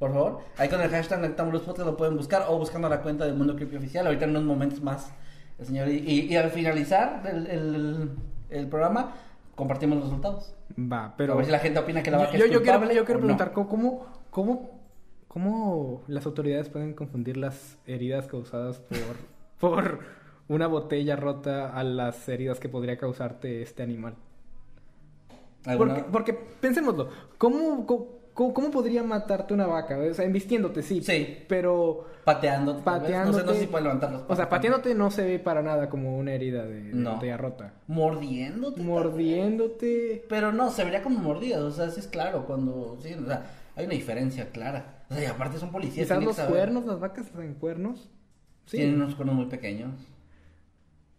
[0.00, 0.38] Por favor.
[0.56, 3.76] Ahí con el hashtag Podcast lo pueden buscar o buscando la cuenta del Mundo Creepy
[3.76, 4.06] Oficial.
[4.06, 5.12] Ahorita en unos momentos más,
[5.58, 5.88] el señor.
[5.88, 8.10] Y, y- y al finalizar el, el,
[8.48, 9.12] el programa,
[9.60, 10.52] compartimos los resultados.
[10.76, 12.80] Va, Pero a ver si la gente opina que la vaca yo, es yo quiero,
[12.92, 13.26] yo quiero o no.
[13.36, 14.80] preguntar, ¿cómo, cómo, cómo,
[15.28, 18.98] cómo las autoridades pueden confundir las heridas causadas por,
[19.60, 20.00] por
[20.48, 24.14] una botella rota a las heridas que podría causarte este animal?
[25.66, 28.06] ¿Alguna- Porque, porque pensémoslo, ¿cómo, cómo,
[28.54, 29.98] cómo podría matarte una vaca?
[29.98, 31.02] O sea, embistiéndote, sí.
[31.02, 31.38] Sí.
[31.48, 33.10] Pero tal vez.
[33.26, 35.62] No sé, no sé si puede levantar los O sea, pateándote no se ve para
[35.62, 37.14] nada como una herida de, de No.
[37.14, 37.72] botella rota.
[37.86, 38.82] Mordiéndote.
[38.82, 40.24] Mordiéndote.
[40.28, 43.44] Pero no, se vería como mordidas, o sea, sí es claro, cuando, sí, o sea,
[43.76, 45.04] hay una diferencia clara.
[45.10, 46.06] O sea, y aparte son policías.
[46.06, 46.52] Quizás tienen los saber.
[46.52, 48.08] cuernos, las vacas en cuernos.
[48.66, 48.76] Sí.
[48.78, 49.92] Tienen unos cuernos muy pequeños.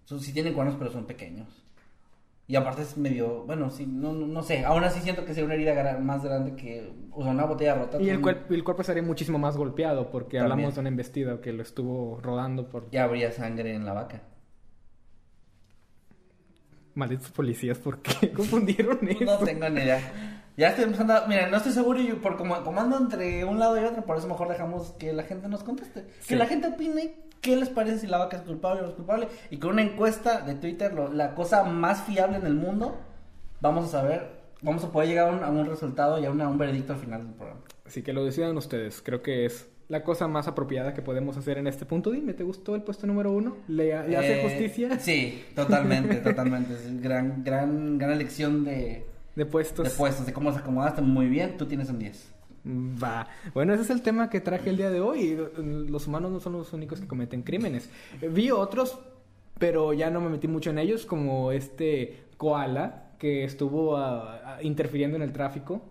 [0.05, 1.47] Son- sí tienen cuernos, pero son pequeños.
[2.51, 5.45] Y aparte es medio, bueno, sí, no, no, no sé, aún así siento que sea
[5.45, 7.97] una herida gra- más grande que, o sea, una botella rota.
[8.01, 10.51] Y el, son- cuerp- el cuerpo estaría muchísimo más golpeado porque También.
[10.51, 14.23] hablamos de una embestida que lo estuvo rodando por Ya habría sangre en la vaca.
[16.93, 17.77] malditos policías.
[17.79, 19.23] ¿Por qué confundieron eso?
[19.23, 20.01] No tengo ni idea.
[20.57, 21.27] Ya estoy empezando a...
[21.27, 24.17] Mira, no estoy seguro y por como, como ando entre un lado y otro, por
[24.17, 26.05] eso mejor dejamos que la gente nos conteste.
[26.19, 26.29] Sí.
[26.29, 28.95] Que la gente opine qué les parece si la vaca es culpable o no es
[28.95, 29.27] culpable.
[29.49, 32.97] Y con una encuesta de Twitter, lo- la cosa más fiable en el mundo,
[33.59, 34.27] vamos a saber,
[34.61, 36.93] vamos a poder llegar a un, a un resultado y a, una- a un veredicto
[36.93, 37.61] al final del programa.
[37.85, 39.01] Así que lo decidan ustedes.
[39.01, 42.11] Creo que es la cosa más apropiada que podemos hacer en este punto.
[42.11, 43.57] Dime, ¿te gustó el puesto número uno?
[43.67, 44.97] ¿Le, le hace Eh, justicia?
[44.99, 46.73] Sí, totalmente, totalmente.
[46.75, 49.83] Es gran, gran, gran elección de, De puestos.
[49.83, 51.57] de puestos, de cómo se acomodaste muy bien.
[51.57, 52.30] Tú tienes un 10.
[52.65, 53.27] Va.
[53.53, 55.37] Bueno, ese es el tema que traje el día de hoy.
[55.57, 57.89] Los humanos no son los únicos que cometen crímenes.
[58.21, 58.99] Vi otros,
[59.57, 65.15] pero ya no me metí mucho en ellos, como este koala que estuvo ah, interfiriendo
[65.15, 65.81] en el tráfico.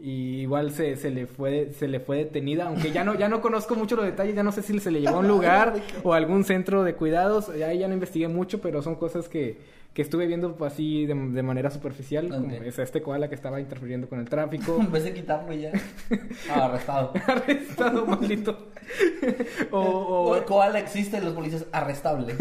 [0.00, 3.40] Y igual se, se le fue se le fue detenida, aunque ya no ya no
[3.40, 6.14] conozco mucho los detalles, ya no sé si se le llevó a un lugar o
[6.14, 9.58] a algún centro de cuidados, ahí ya no investigué mucho, pero son cosas que,
[9.98, 12.62] que estuve viendo así de, de manera superficial, como Ok.
[12.66, 14.76] es este koala que estaba interfiriendo con el tráfico.
[14.80, 15.72] En vez de quitarlo ya.
[16.54, 17.12] Ah, arrestado.
[17.26, 18.68] arrestado, maldito.
[19.72, 22.32] o, o- O koala existe y los policías arrestable.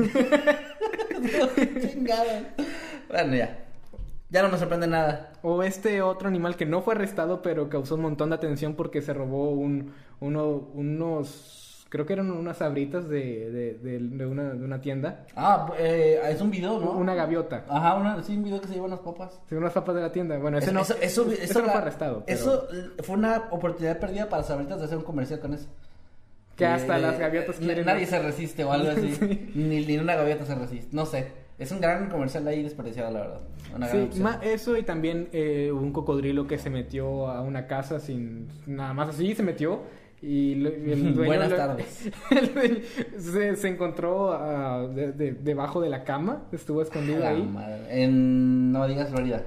[1.82, 2.54] Chingada.
[3.10, 3.64] Bueno, ya.
[4.30, 5.32] Ya no me sorprende nada.
[5.42, 9.02] o este otro animal que no fue arrestado, pero causó un montón de atención porque
[9.02, 14.54] se robó un, uno, unos, creo que eran unas sabritas de, de, de- de una,
[14.54, 15.26] de una tienda.
[15.36, 16.92] Ah, eh, es un video, ¿no?
[16.92, 17.64] Una gaviota.
[17.70, 19.40] Ajá, una, sí, un video que se lleva unas papas.
[19.50, 20.38] Sí, unas papas de la tienda.
[20.38, 21.24] Bueno, ese no, eso, eso,
[21.62, 22.24] no fue arrestado.
[22.26, 25.68] pero Eso eh, fue una oportunidad perdida para Sabritas de hacer un comercial con eso.
[26.56, 29.14] Que hasta Eh, las gaviotas n- quieren- Nadie se resiste o algo así.
[29.14, 29.52] Sí.
[29.56, 30.90] ni, ni una gaviota se resiste.
[30.96, 31.32] No sé.
[31.60, 33.40] Es un gran comercial ahí desperdiciado, la verdad.
[33.76, 34.10] Una Sí,
[34.44, 39.10] eso y también eh, un cocodrilo que se metió a una casa sin nada más
[39.10, 39.82] así, se metió
[40.22, 40.64] y, el
[41.16, 42.12] dueño Buenas lo- tardes.
[42.32, 42.76] el dueño
[43.18, 47.44] se, se encontró ah, de- de- debajo de la cama, estuvo escondido La ahí.
[47.44, 48.04] madre.
[48.04, 49.44] En no digas Florida.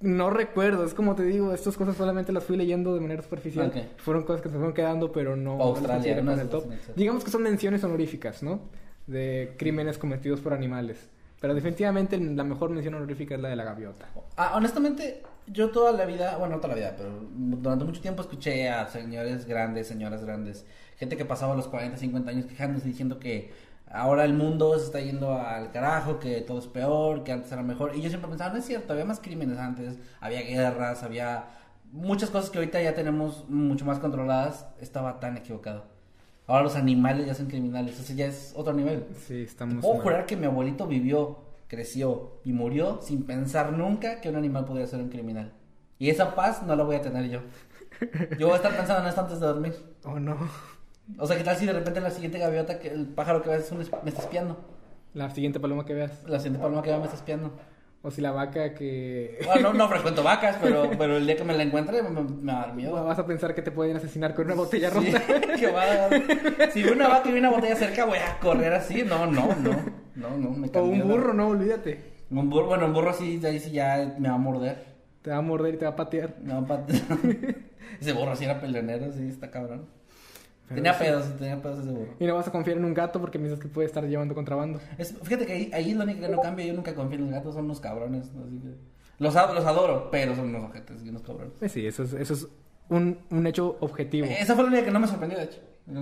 [0.00, 3.72] No recuerdo, es como te digo, estas cosas solamente las fui leyendo de manera superficial.
[3.98, 5.60] Fueron cosas que se fueron quedando, pero no.
[5.62, 6.64] Australia, no el top.
[6.96, 8.58] Digamos que son menciones honoríficas, ¿no?
[9.06, 11.08] De crímenes cometidos por animales.
[11.40, 14.08] Pero definitivamente la mejor mención honorífica es la de la gaviota.
[14.36, 18.22] Ah, honestamente, yo toda la vida, bueno, no toda la vida, pero durante mucho tiempo
[18.22, 23.18] escuché a señores grandes, señoras grandes, gente que pasaba los 40, 50 años quejándose diciendo
[23.18, 23.52] que
[23.90, 27.62] ahora el mundo se está yendo al carajo, que todo es peor, que antes era
[27.62, 27.92] mejor.
[27.94, 31.44] Y yo siempre pensaba, no es cierto, había más crímenes antes, había guerras, había
[31.92, 34.66] muchas cosas que ahorita ya tenemos mucho más controladas.
[34.80, 35.84] Estaba tan equivocado.
[36.46, 39.06] Ahora los animales ya son criminales, eso ya es otro nivel.
[39.26, 39.80] Sí, estamos.
[39.80, 40.02] Puedo mal.
[40.02, 41.38] jurar que mi abuelito vivió,
[41.76, 45.54] creció y murió sin pensar nunca que un animal podía ser un criminal.
[45.98, 47.40] Y esa paz no la voy a tener yo.
[48.38, 49.74] Yo voy a estar pensando en esto antes de dormir.
[50.04, 50.36] Oh, no.
[51.18, 53.64] O sea, ¿qué tal si de repente la siguiente gaviota, que el pájaro que ves
[53.64, 54.58] es un es- me está espiando?
[55.14, 56.22] La siguiente paloma que veas.
[56.24, 57.52] La siguiente paloma que veo me está espiando.
[58.04, 59.38] O si la vaca que.
[59.46, 62.22] Bueno, no, no frecuento vacas, pero, pero el día que me la encuentre me, me,
[62.22, 63.04] me va a dar miedo.
[63.04, 65.22] Vas a pensar que te pueden asesinar con una botella Sí, rota.
[65.58, 66.22] que va a dar-
[66.72, 69.02] Si veo una vaca y una botella cerca, voy a correr así.
[69.04, 70.02] No, no, no.
[70.14, 72.12] No, no, me o un la- burro, no, olvídate.
[72.30, 74.84] Un burro, bueno, un burro sí, ahí sí ya me va a morder.
[75.22, 76.34] Te va a morder y te va a patear.
[76.42, 76.84] No, pa-
[78.00, 79.86] ese burro sí era peleonero, sí, está cabrón.
[80.68, 81.04] Pero tenía sí.
[81.04, 82.14] pedos, tenía pedos ese burro.
[82.18, 84.80] Y no vas a confiar en un gato porque piensas que puede estar llevando contrabando.
[84.98, 86.64] Es- fíjate que ahí, ahí es lo único que no cambia.
[86.66, 88.24] Yo nunca confío en los gatos, son unos cabrones.
[88.26, 88.74] Así que...
[89.18, 91.52] los, ad- los adoro, pero son unos ojetes y unos cabrones.
[91.58, 92.48] Pues sí, eso es, eso es
[92.88, 94.26] un, un hecho objetivo.
[94.28, 95.60] Esa fue la única que no me sorprendió, de hecho.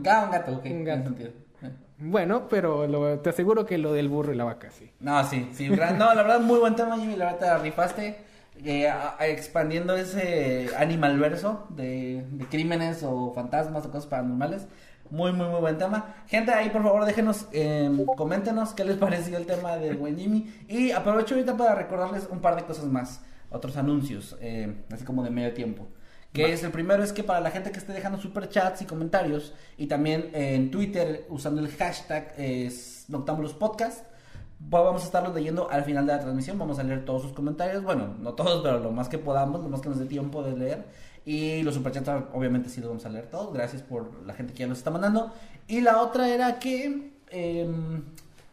[0.08, 0.64] Ah, un gato, ok.
[0.66, 1.04] Un gato.
[1.08, 1.30] sentido.
[1.62, 1.70] Eh.
[1.98, 4.90] Bueno, pero lo- te aseguro que lo del burro y la vaca, sí.
[5.00, 5.68] No, sí, sí.
[5.68, 5.76] No,
[6.14, 7.16] la verdad, muy buen tema, Jimmy.
[7.16, 8.29] La verdad, te rifaste.
[8.64, 14.66] Eh, a- a- expandiendo ese animal verso de, de crímenes o fantasmas o cosas paranormales.
[15.10, 16.14] Muy, muy, muy buen tema.
[16.28, 20.52] Gente, ahí por favor déjenos, eh, coméntenos qué les pareció el tema del buen Jimmy.
[20.68, 23.20] Y aprovecho ahorita para recordarles un par de cosas más.
[23.50, 25.88] Otros anuncios, eh, así como de medio tiempo.
[26.32, 29.52] Que es el primero es que para la gente que esté dejando superchats y comentarios
[29.76, 34.04] y también en Twitter usando el hashtag es Noctámbulos Podcast,
[34.60, 37.82] vamos a estarlos leyendo al final de la transmisión, vamos a leer todos sus comentarios,
[37.82, 40.56] bueno, no todos, pero lo más que podamos, lo más que nos dé tiempo de
[40.56, 40.84] leer.
[41.24, 44.60] Y los superchats obviamente sí los vamos a leer todos, gracias por la gente que
[44.60, 45.32] ya los está mandando.
[45.66, 47.12] Y la otra era que...
[47.30, 48.02] em,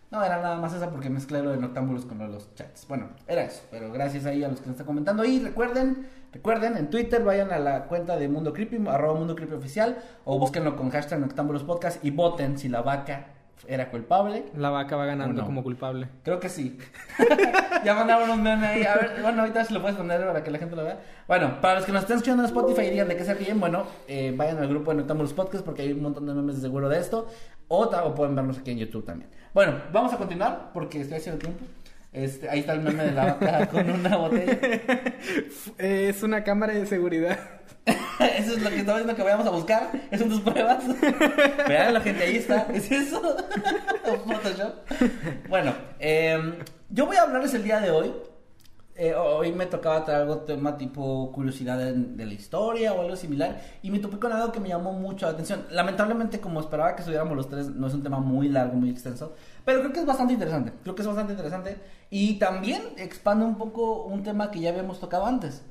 [0.09, 2.87] no, era nada más esa porque mezclé lo de Noctámbulos con los chats.
[2.87, 3.61] Bueno, era eso.
[3.69, 5.25] Pero gracias ahí a los que nos están comentando.
[5.25, 9.55] Y recuerden, recuerden, en Twitter vayan a la cuenta de Mundo Creepy, arroba Mundo Creepy
[9.55, 13.33] Oficial, o búsquenlo con hashtag Noctámbulos Podcast y voten si la vaca
[13.67, 14.45] era culpable.
[14.55, 16.07] La vaca va ganando como culpable.
[16.23, 16.77] Creo que sí.
[17.83, 18.83] ya mandaron un meme ahí.
[18.83, 20.99] A ver, bueno, ahorita se lo puedes poner para que la gente lo vea.
[21.27, 23.59] Bueno, para los que nos estén escuchando en Spotify y digan de qué se ríen,
[23.59, 26.61] bueno, eh, vayan al grupo de Noctámbulos Podcast porque hay un montón de memes de
[26.61, 27.27] seguro de esto.
[27.67, 29.29] O, o pueden vernos aquí en YouTube también.
[29.53, 31.65] Bueno, vamos a continuar porque estoy haciendo tiempo.
[32.13, 34.57] Este, ahí está el meme de la vaca con una botella.
[35.77, 37.37] Es una cámara de seguridad.
[38.37, 39.89] Eso es lo que estaba diciendo que vayamos a buscar.
[40.11, 40.83] Es son tus pruebas.
[41.67, 42.67] Vean la gente, ahí está.
[42.73, 43.21] ¿Es eso?
[44.25, 44.73] Photoshop.
[45.47, 46.55] Bueno, em,
[46.89, 48.13] yo voy a hablarles el día de hoy.
[48.95, 53.15] Eh, hoy me tocaba traer algo tema tipo curiosidad de, de la historia o algo
[53.15, 53.61] similar.
[53.83, 55.65] Y me topé con algo que me llamó mucho la atención.
[55.69, 59.35] Lamentablemente, como esperaba que estuviéramos los tres, no es un tema muy largo, muy extenso.
[59.67, 60.71] Pero creo que es bastante interesante.
[60.81, 61.77] Creo que es bastante interesante.
[62.09, 65.61] Y también expande un poco un tema que ya habíamos tocado antes.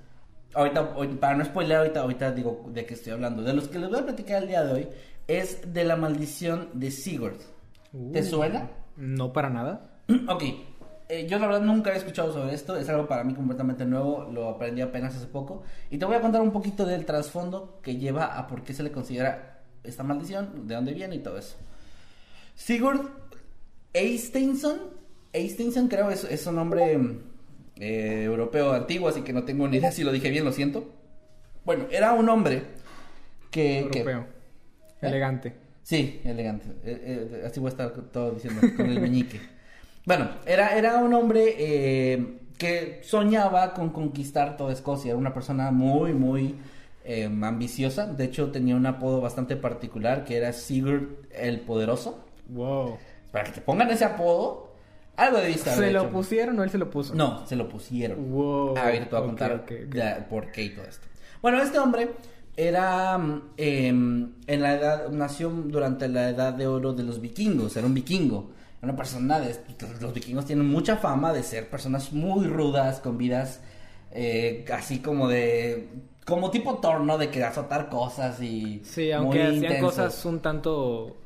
[0.52, 3.42] Ahorita, para no spoiler, ahorita, ahorita digo de qué estoy hablando.
[3.42, 4.88] De los que les voy a platicar el día de hoy
[5.26, 7.38] es de la maldición de Sigurd.
[8.12, 8.24] ¿Te Uh.
[8.24, 8.68] suena?
[8.98, 9.96] No para nada.
[10.28, 10.42] ok.
[11.08, 12.76] Eh, yo la verdad nunca había escuchado sobre esto.
[12.76, 14.28] Es algo para mí completamente nuevo.
[14.30, 15.62] Lo aprendí apenas hace poco.
[15.90, 18.82] Y te voy a contar un poquito del trasfondo que lleva a por qué se
[18.82, 21.56] le considera esta maldición, de dónde viene y todo eso.
[22.54, 23.00] Sigurd
[23.92, 24.78] Eysteinsson.
[25.32, 26.98] Eysteinsson creo es, es un nombre
[27.76, 30.88] eh, europeo antiguo, así que no tengo ni idea si lo dije bien, lo siento.
[31.64, 32.62] Bueno, era un hombre
[33.50, 33.80] que...
[33.80, 34.20] Europeo.
[35.02, 35.06] ¿Eh?
[35.08, 35.54] Elegante.
[35.82, 36.66] Sí, elegante.
[36.84, 39.40] Eh, eh, así voy a estar todo diciendo con el meñique.
[40.06, 41.56] Bueno, era, era un hombre
[42.56, 45.10] que soñaba con conquistar toda Escocia.
[45.10, 46.54] Era una persona muy, muy
[47.04, 48.06] eh, ambiciosa.
[48.06, 52.24] De hecho, tenía un apodo bastante particular que era Sigurd el Poderoso.
[52.48, 52.98] Wow.
[53.36, 54.72] Para que te pongan ese apodo,
[55.14, 55.74] algo de vista.
[55.74, 57.14] ¿Se lo pusieron o él se lo puso?
[57.14, 58.32] No, se lo pusieron.
[58.32, 58.78] Wow.
[58.78, 59.66] A ver, te voy a contar
[60.30, 61.06] por qué y todo esto.
[61.42, 62.12] Bueno, este hombre
[62.56, 67.76] era mm, em, en la edad, nació durante la edad de oro de los vikingos,
[67.76, 68.52] era un vikingo.
[68.78, 69.54] Era una persona de
[70.00, 73.60] los vikingos tienen mucha fama de ser personas muy rudas, con vidas
[74.12, 75.90] eh, así como de
[76.24, 77.18] como tipo Thor, ¿no?
[77.18, 79.94] De que azotar cosas y Sí, aunque muy hacían intensos.
[79.94, 81.18] cosas un tanto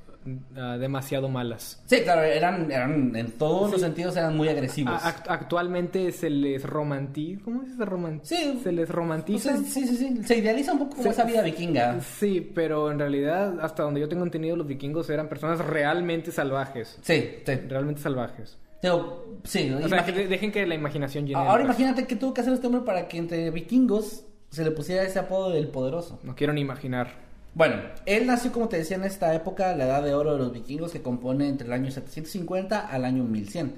[0.57, 1.83] ah, demasiado malas.
[1.87, 4.95] Sí, claro, eran, eran en todos los sentidos eran muy agresivos.
[5.03, 7.43] Act- actualmente se les romantiza.
[7.45, 8.35] ¿Cómo se romantiza?
[8.37, 8.61] Sí.
[8.62, 9.57] Se les Pues, romantiza.
[9.59, 12.01] sí, sí, sí, se idealiza un poco como esa vida vikinga.
[12.01, 16.99] Sí, pero en realidad, hasta donde yo tengo entendido, los vikingos eran personas realmente salvajes.
[17.03, 17.53] Sí, sí.
[17.68, 18.59] Realmente salvajes.
[18.83, 21.39] Digo, sí, O sea, que dejen que la imaginación llene.
[21.41, 25.03] ahora imagínate que tuvo que hacer este hombre para que entre vikingos se le pusiera
[25.03, 26.18] ese apodo del poderoso.
[26.22, 27.09] No quiero ni imaginar.
[27.55, 27.77] Bueno,
[28.07, 30.93] él nació, como te decía, en esta época, la edad de oro de los vikingos,
[30.93, 33.75] que compone entre el año 750 al año 1100.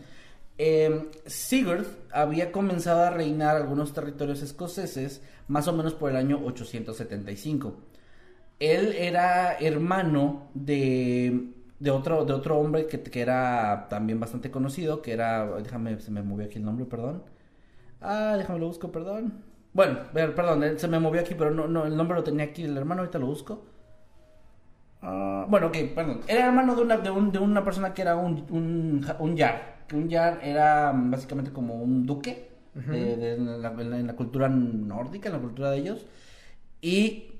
[0.59, 6.41] Eh, Sigurd había comenzado a reinar algunos territorios escoceses más o menos por el año
[6.45, 7.75] 875.
[8.61, 11.51] Él era hermano de,
[11.81, 16.11] de, otro, de otro hombre que, que era también bastante conocido, que era, déjame, se
[16.11, 17.23] me movió aquí el nombre, perdón.
[18.01, 19.43] Ah, déjame lo busco, perdón.
[19.73, 22.65] Bueno, perdón, eh, se me movió aquí, pero no, no, el nombre lo tenía aquí
[22.65, 23.65] el hermano, ahorita lo busco.
[25.01, 26.21] Ah, bueno, ok, perdón.
[26.29, 29.85] Era hermano de una, de, un- de una persona que era un, un, un yar.
[29.89, 32.51] Que un yar era mm, básicamente como un duque
[32.89, 36.07] de- en la- en la cultura nórdica, en la cultura de ellos.
[36.81, 37.33] Y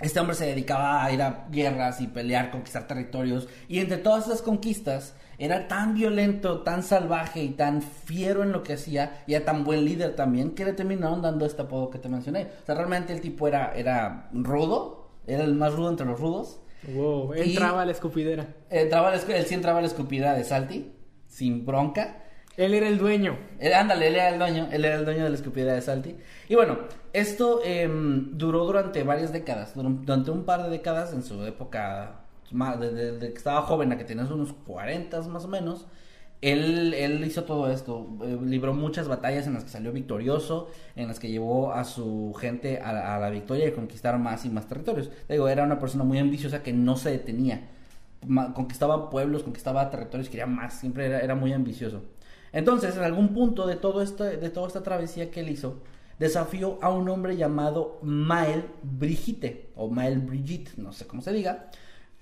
[0.00, 3.48] este hombre se dedicaba a ir a guerras y pelear, conquistar territorios.
[3.68, 8.62] Y entre todas esas conquistas, era tan violento, tan salvaje y tan fiero en lo
[8.62, 11.98] que hacía, y era tan buen líder también, que le terminaron dando este apodo que
[11.98, 12.48] te mencioné.
[12.62, 16.60] O sea, realmente el tipo era, era rudo, era el más rudo entre los rudos.
[16.94, 18.46] Wow, entraba a la escupidera.
[18.70, 20.92] Entraba a la él sí entraba a la escupida de Salty,
[21.26, 22.20] sin bronca.
[22.56, 23.36] Él era el dueño.
[23.58, 26.14] Él- ándale, él era el dueño, él era el dueño de la escupida de Salty.
[26.48, 26.78] Y bueno,
[27.12, 32.23] esto em, duró durante varias décadas, dur- durante un par de décadas en su época
[32.52, 35.86] ma- desde, que estaba joven a que tenías unos 40 más o menos,
[36.40, 41.08] él, él hizo todo esto, eh, libró muchas batallas en las que salió victorioso, en
[41.08, 45.10] las que llevó a su gente a, la- victoria y conquistar más y más territorios.
[45.26, 47.68] Te Digo, era una persona muy ambiciosa que no se detenía.
[48.54, 52.02] Conquistaba pueblos, conquistaba territorios, quería más, siempre era, era muy ambicioso.
[52.52, 55.82] Entonces, en algún punto de, todo esto, de toda esta travesía que él hizo,
[56.18, 61.68] desafió a un hombre llamado Mael Brigitte, o Mael Brigitte, no sé cómo se diga,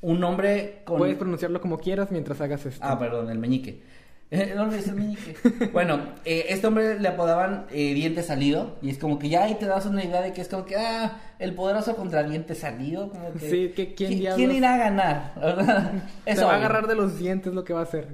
[0.03, 0.99] un hombre con...
[0.99, 2.85] Puedes pronunciarlo como quieras mientras hagas esto.
[2.85, 3.81] Ah, perdón, el meñique.
[4.35, 5.35] Eh, ¿Dónde es el meñique?
[5.75, 8.79] bueno, eh, este hombre le apodaban eh, diente salido.
[8.81, 10.75] Y es como que ya ahí te das una idea de que es como que,
[10.75, 13.11] ah, el poderoso contra diente salido.
[13.11, 14.37] Como que, Sí, que ¿quién ¿qui- diablos?
[14.39, 15.33] ¿Quién irá a ganar?
[15.39, 15.93] ¿Verdad?
[16.25, 18.09] Se Eso va a agarrar de los dientes lo que va a hacer.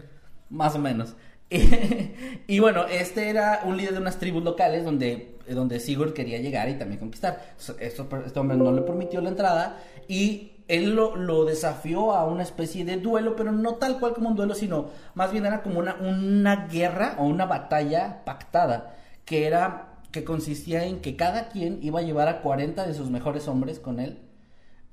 [0.51, 1.15] más o menos.
[2.49, 6.69] y bueno, este era un líder de unas tribus locales donde, donde Sigurd quería llegar
[6.69, 7.55] y también conquistar.
[7.79, 9.79] Esto, este hombre no le permitió la entrada
[10.09, 14.29] y él lo, lo desafió a una especie de duelo, pero no tal cual como
[14.31, 18.95] un duelo, sino más bien era como una, una guerra o una batalla pactada,
[19.25, 23.11] que era que consistía en que cada quien iba a llevar a 40 de sus
[23.11, 24.19] mejores hombres con él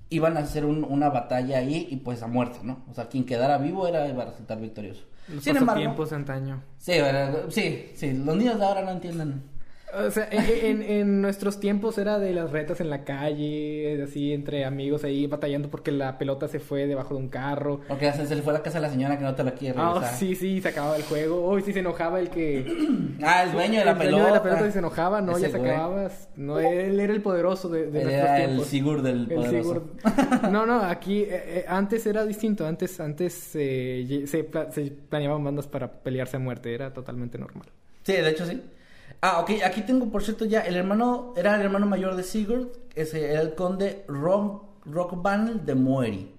[0.09, 2.83] iban a hacer un- una batalla ahí y pues a muerte, ¿no?
[2.89, 5.03] O sea, quien quedara vivo era iba a resultar victorioso.
[5.27, 6.61] Los Sin embargo, pasatiempos de antaño.
[6.77, 6.93] sí,
[7.49, 9.43] sí, sí, los niños de ahora no entienden.
[9.97, 14.65] O sea, en, en- nuestros tiempos era de las retas en la calle, así entre
[14.65, 17.81] amigos ahí batallando porque la pelota se fue debajo de un carro.
[17.87, 19.51] Porque se se le fue a la casa a la señora que no te la
[19.53, 20.17] quiere Ah, regresar.
[20.17, 21.43] sí, sí, se acababa el juego.
[21.45, 22.65] Hoy sí se enojaba el que...
[23.23, 24.11] Ah, el dueño de la el pelota.
[24.17, 25.71] dueño de la pelota y se enojaba, no, Ese ya se güey.
[25.71, 26.09] acababa.
[26.35, 28.61] No, él era el poderoso de, de Él nuestros era el.
[28.65, 29.73] Sigurd del El poderoso.
[29.73, 29.83] Sigurd.
[30.51, 32.65] No, no, aquí eh, eh, antes era distinto.
[32.67, 36.73] Antes, antes eh, se, pla- se planeaban bandas para pelearse a muerte.
[36.73, 37.67] Era totalmente normal.
[38.03, 38.61] Sí, de hecho sí.
[39.21, 42.67] Ah, ok, aquí tengo por cierto ya, el hermano, era el hermano mayor de Sigurd,
[42.95, 46.35] era el conde Rockban de Moeri.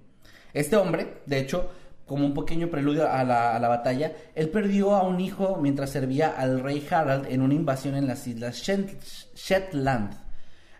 [0.52, 1.68] Este hombre, de hecho,
[2.06, 5.90] como un pequeño preludio a la, a la batalla, él perdió a un hijo mientras
[5.90, 8.96] servía al rey Harald en una invasión en las islas Shet-
[9.34, 10.14] Shetland.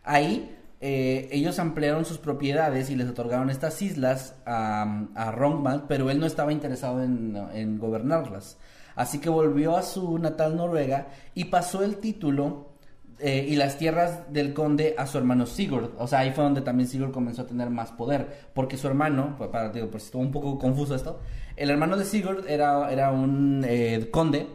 [0.05, 6.20] Ahí eh, ellos ampliaron sus propiedades y les otorgaron estas islas a, a pero él
[6.20, 8.59] no estaba interesado en gobernarlas.
[8.97, 12.76] Así que volvió a su natal Noruega y pasó el título
[13.18, 15.90] eh, y las tierras del conde a su hermano Sigurd.
[15.99, 18.49] O sea, ahí fue donde también Sigurd comenzó a tener más poder.
[18.55, 21.20] Porque su hermano, pues, para, digo, pues estuvo un poco confuso esto.
[21.57, 24.47] El hermano de Sigurd era, era un eh, conde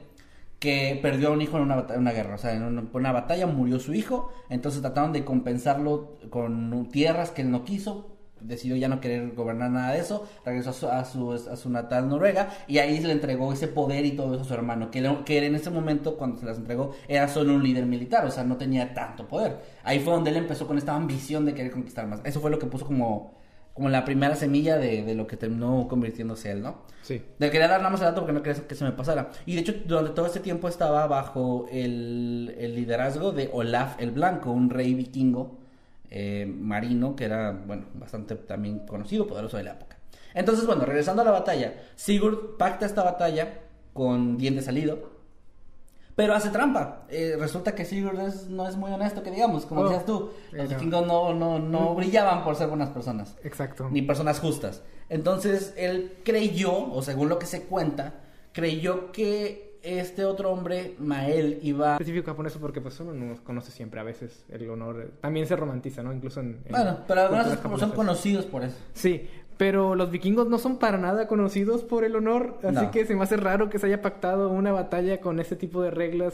[0.59, 2.35] que perdió a un hijo en una, una guerra.
[2.35, 4.31] O sea, en una, una batalla murió su hijo.
[4.49, 8.17] Entonces trataron de compensarlo con tierras que él no quiso.
[8.43, 10.27] Decidió ya no querer gobernar nada de eso.
[10.45, 12.49] Regresó a su, a su, a su natal Noruega.
[12.67, 14.91] Y ahí se le entregó ese poder y todo eso a su hermano.
[14.91, 18.25] Que, que en ese momento, cuando se las entregó, era solo un líder militar.
[18.25, 19.59] O sea, no tenía tanto poder.
[19.83, 22.21] Ahí fue donde él empezó con esta ambición de querer conquistar más.
[22.23, 23.33] Eso fue lo que puso como,
[23.73, 26.81] como la primera semilla de, de lo que terminó convirtiéndose él, ¿no?
[27.01, 27.21] Sí.
[27.39, 29.31] Le quería dar nada más el dato porque no quería que se me pasara.
[29.45, 34.11] Y de hecho, durante todo este tiempo estaba bajo el, el liderazgo de Olaf el
[34.11, 35.60] Blanco, un rey vikingo
[36.11, 39.97] eh, marino que era, bueno, bastante también conocido, poderoso de la época.
[40.35, 43.59] Entonces, bueno, regresando a la batalla, Sigurd pacta esta batalla
[43.93, 45.09] con diente salido.
[46.15, 47.05] Pero hace trampa.
[47.09, 50.29] Eh, resulta que Sigurd es- no es muy honesto, que digamos, como Oh, decías tú.
[50.51, 53.89] Los vikingos no, no, no brillaban por ser buenas personas Exacto.
[53.89, 54.83] ni personas justas.
[55.09, 58.13] Entonces él creyó, o según lo que se cuenta,
[58.51, 61.93] creyó que este otro hombre, Mael, iba...
[61.93, 66.03] específico eso porque pues uno no conoce siempre a veces el honor también se romantiza
[66.03, 68.77] no incluso en, en Bueno, pero algunos culturas son conocidos por eso.
[68.93, 69.27] sí
[69.57, 72.91] pero los vikingos no son para nada conocidos por el honor así No.
[72.91, 75.91] que se me hace raro que se haya pactado una batalla con ese tipo de
[75.91, 76.33] reglas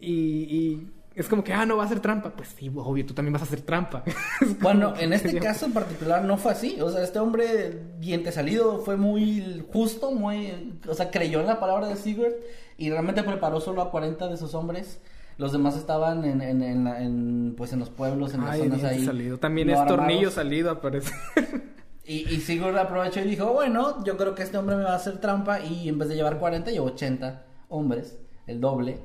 [0.00, 3.14] y, y es como que ah no va a hacer trampa pues sí obvio tú
[3.14, 4.04] también vas a hacer trampa
[4.60, 6.80] Bueno, en este sería- caso en particular no fue así.
[6.80, 10.78] O sea, este hombre diente salido fue muy justo, muy...
[10.88, 12.34] O sea, creyó en la palabra de Sigurd
[12.78, 15.00] y realmente preparó solo a 40 de sus hombres.
[15.38, 19.04] Los demás estaban en, en, en, en, pues en los pueblos, en las zonas ahí.
[19.04, 19.38] salido.
[19.38, 19.98] También no es armados.
[19.98, 21.14] tornillo salido a parecer.
[22.08, 24.96] Y, y Sigurd aprovechó y dijo, bueno, yo creo que este hombre me va a
[24.96, 29.00] hacer trampa y en vez de llevar 40 llevó 80 hombres, el doble.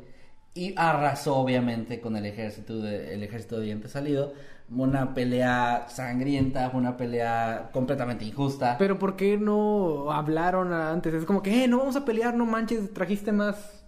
[0.54, 4.34] Y arrasó obviamente con el ejército de, el ejército de diente salido.
[4.70, 8.78] Una pelea sangrienta, una pelea completamente injusta.
[8.78, 11.14] Pero ¿por qué no hablaron antes?
[11.14, 13.81] Es como que, eh, no vamos a pelear, no manches, trajiste más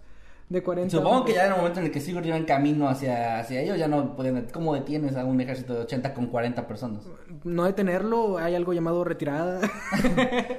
[0.48, 0.96] de 40.
[0.96, 3.62] Supongo que ya en el momento en el que Sigurd iba en camino hacia, hacia
[3.62, 4.46] ellos, ya no podían...
[4.52, 7.02] ¿Cómo detienes a un ejército de 80 con 40 personas?
[7.44, 9.60] No detenerlo, hay algo llamado retirada.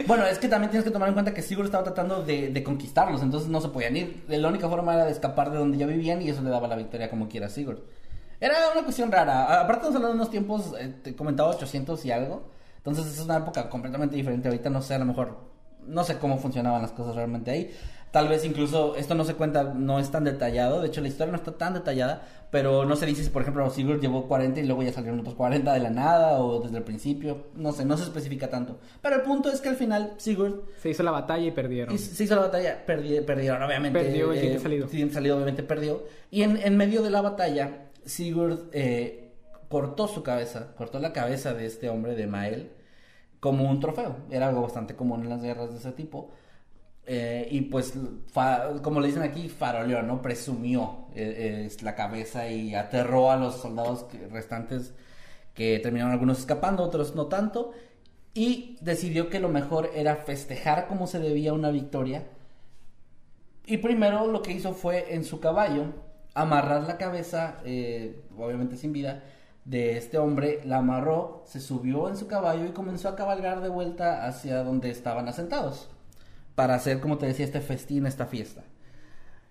[0.07, 2.63] Bueno, es que también tienes que tomar en cuenta que Sigurd estaba tratando de, de
[2.63, 4.23] conquistarlos, entonces no se podían ir.
[4.27, 6.75] La única forma era de escapar de donde ya vivían y eso le daba la
[6.75, 7.79] victoria como quiera a Sigurd.
[8.39, 9.61] Era una cuestión rara.
[9.61, 12.43] Aparte, estamos hablando de unos tiempos, eh, te comentaba 800 y algo.
[12.77, 14.47] Entonces es una época completamente diferente.
[14.47, 15.37] Ahorita no sé, a lo mejor,
[15.87, 17.71] no sé cómo funcionaban las cosas realmente ahí.
[18.15, 20.79] Tal vez incluso esto no se cuenta, no es tan detallado.
[20.79, 22.21] De hecho, la historia no está tan detallada.
[22.49, 25.35] Pero no se dice si, por ejemplo, Sigurd llevó 40 y luego ya salieron otros
[25.35, 27.47] 40 de la nada o desde el principio.
[27.55, 28.77] No sé, no se especifica tanto.
[29.01, 31.93] Pero el punto es que al final Sigurd Se hizo la batalla y perdieron.
[31.93, 33.99] y se hizo la batalla, perdi- perdieron, obviamente.
[33.99, 34.87] Perdió el eh, siguiente salido.
[34.87, 36.03] siguiente salido, obviamente perdió.
[36.31, 39.33] Y en, en medio de la batalla, Sigurd eh,
[39.67, 42.71] cortó su cabeza, cortó la cabeza de este hombre, de Mael,
[43.41, 44.15] como un trofeo.
[44.31, 46.31] Era algo bastante común en las guerras de ese tipo.
[47.07, 47.93] Eh, y pues,
[48.81, 50.21] como le dicen aquí, faroleó, ¿no?
[50.21, 54.93] Presumió eh, eh, la cabeza y aterró a los soldados restantes
[55.53, 57.71] que terminaron algunos escapando, otros no tanto.
[58.33, 62.23] Y decidió que lo mejor era festejar como se debía una victoria.
[63.65, 65.85] Y primero lo que hizo fue en su caballo
[66.33, 67.59] amarrar la cabeza,
[68.37, 69.23] obviamente sin vida,
[69.63, 73.69] de este hombre, la amarró, se subió en su caballo y comenzó a cabalgar de
[73.69, 75.89] vuelta hacia donde estaban asentados,
[76.55, 78.63] para hacer, como te decía, este festín, esta fiesta.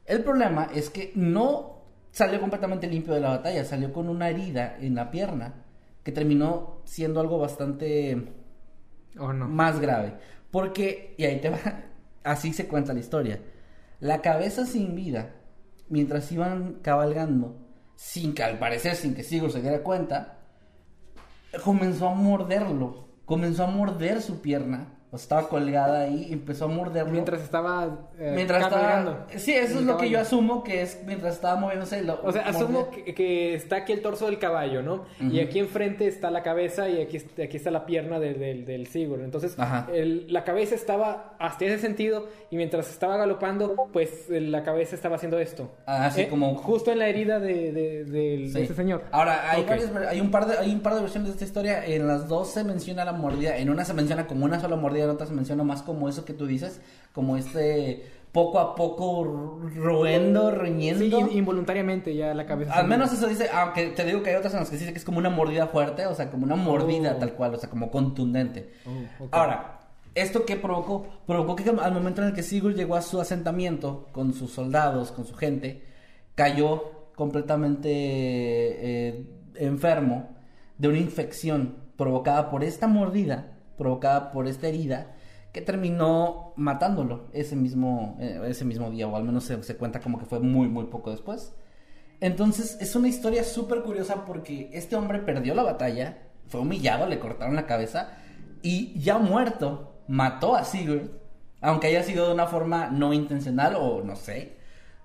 [0.07, 4.77] El problema es que no salió completamente limpio de la batalla, salió con una herida
[4.81, 5.55] en la pierna,
[6.03, 8.33] que terminó siendo algo bastante
[9.19, 9.49] ¿O no?
[9.49, 10.15] más grave.
[10.51, 11.59] Porque, y ahí te va,
[12.25, 13.41] así se cuenta la historia.
[14.01, 15.31] La cabeza sin vida,
[15.89, 17.57] mientras iban cabalgando,
[17.97, 20.39] sin que al parecer, sin que Sigurd se diera cuenta,
[21.65, 23.05] comenzó a morderlo.
[23.25, 24.99] Comenzó a morder su pierna.
[25.15, 27.13] O estaba colgada ahí y empezó a morderlo.
[27.13, 29.27] Mientras estaba eh, Mientras estaba...
[29.37, 32.03] Sí, eso El es lo que yo asumo que es mientras estaba moviéndose.
[32.03, 32.21] Lo...
[32.25, 35.05] O sea, asumo que, que está aquí el torso del caballo, ¿no?
[35.21, 38.87] Y aquí enfrente está la cabeza y aquí, aquí está la pierna de- del- del
[38.89, 39.23] Sigurd.
[39.23, 39.57] Entonces,
[39.93, 44.97] el- la cabeza estaba hasta ese sentido y mientras estaba galopando, pues eh, la cabeza
[44.97, 45.71] estaba haciendo esto.
[45.87, 48.63] Ah, sí, Eh, como- Justo en la herida de, de, Sí.
[48.63, 49.03] este señor.
[49.13, 51.85] Ahora, varias hay, un par de, hay un par de versiones de esta historia.
[51.87, 53.57] En las dos se menciona la mordida.
[53.59, 56.25] En una se menciona como una sola mordida, en otra se menciona más como eso
[56.25, 56.81] que tú dices.
[57.13, 61.05] Como este poco a poco roendo, riñendo.
[61.05, 62.75] Sí, in- involuntariamente ya la cabeza.
[62.75, 64.99] Al menos eso dice, aunque te digo que hay otras en las que dice que
[64.99, 67.19] es como una mordida fuerte, o sea, como una mordida Oh.
[67.21, 68.73] tal cual, o sea, como contundente.
[69.21, 69.29] Oh.
[69.31, 69.79] Ahora,
[70.17, 71.07] ¿esto qué provocó?
[71.29, 75.13] Provocó que al momento en el que Sigurd llegó a su asentamiento con sus soldados,
[75.13, 75.85] con su gente,
[76.35, 79.27] cayó completamente eh,
[79.57, 80.31] enfermo
[80.79, 85.13] de una infección provocada por esta mordida, provocada por esta herida,
[85.53, 90.01] que terminó matándolo ese mismo, eh, ese mismo día, o al menos se, se cuenta
[90.01, 91.55] como que fue muy, muy poco después.
[92.21, 96.19] Entonces es una historia súper curiosa porque este hombre perdió la batalla,
[96.49, 98.11] fue humillado, le cortaron la cabeza
[98.63, 101.11] y ya muerto mató a Sigurd,
[101.61, 104.57] aunque haya sido de una forma no intencional o no sé,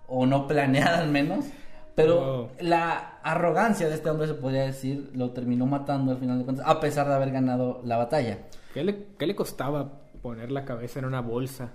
[0.08, 1.46] o no planeada al menos.
[1.96, 2.50] Pero Wow.
[2.62, 6.66] la arrogancia de este hombre, se podría decir, lo terminó matando al final de cuentas,
[6.68, 8.40] a pesar de haber ganado la batalla.
[8.74, 11.70] ¿Qué le, qué le costaba poner la cabeza en una bolsa?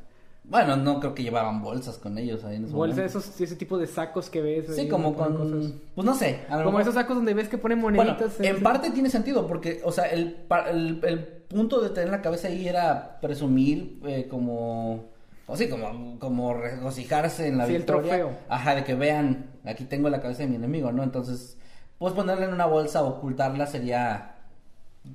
[0.47, 3.79] Bueno, no creo que llevaban bolsas con ellos ahí en ese Bolsa, esos, ese tipo
[3.79, 4.67] de sacos que ves.
[4.75, 5.37] Sí, ahí como con...
[5.37, 5.73] cosas.
[5.95, 6.41] Pues no sé.
[6.51, 8.39] a lo Como mejor- esos sacos donde ves que ponen Bueno, moneditas.
[8.41, 8.63] en sí.
[8.63, 10.37] parte tiene sentido porque, o sea, el,
[10.71, 11.19] el, el
[11.49, 15.07] punto de tener la cabeza ahí era presumir eh, como,
[15.47, 18.33] o sí, como, como regocijarse en la Sí, el trofeo.
[18.51, 21.03] Ajá, de que vean, aquí tengo la cabeza de mi enemigo, ¿no?
[21.03, 21.57] Entonces,
[21.97, 24.34] pues ponerla en una bolsa, ocultarla sería,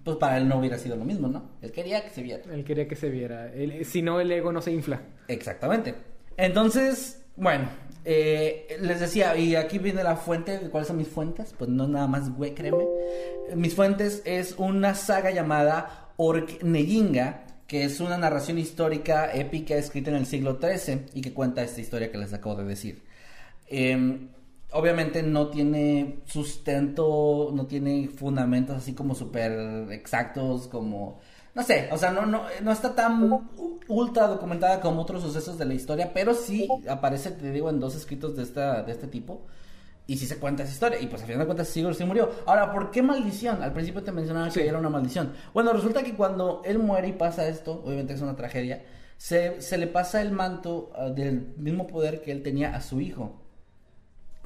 [0.04, 1.50] pues para él no hubiera sido lo mismo, ¿no?
[1.62, 2.44] Él quería que se viera.
[2.54, 3.52] Él quería que se viera.
[3.54, 5.02] El- si no, el ego no se infla.
[5.28, 5.96] Exactamente.
[6.38, 7.70] Entonces, bueno,
[8.06, 11.54] eh, les decía, y aquí viene la fuente, ¿cuáles son mis fuentes?
[11.58, 12.86] Pues no nada más, güey, créeme.
[13.56, 20.18] Mis fuentes es una saga llamada Orkneyinga, que es una narración histórica épica escrita en
[20.18, 23.04] el siglo XIII y que cuenta esta historia que les acabo de decir.
[23.68, 24.28] Eh,
[24.72, 31.20] obviamente no tiene sustento, no tiene fundamentos así como súper exactos, como...
[31.56, 33.48] No sé, o sea, no, no, no está tan
[33.88, 37.96] ultra documentada como otros sucesos de la historia, pero sí aparece, te digo, en dos
[37.96, 39.42] escritos de, esta, de este tipo.
[40.06, 41.00] Y sí se cuenta esa historia.
[41.02, 42.30] Y pues al final de cuentas Sigurd sí murió.
[42.46, 43.62] Ahora, ¿por qué maldición?
[43.62, 44.60] Al principio te mencionaba Sí.
[44.60, 45.34] que era una maldición.
[45.54, 48.84] Bueno, resulta que cuando él muere y pasa esto, obviamente es una tragedia,
[49.18, 53.02] se, se le pasa el manto ah, del mismo poder que él tenía a su
[53.02, 53.42] hijo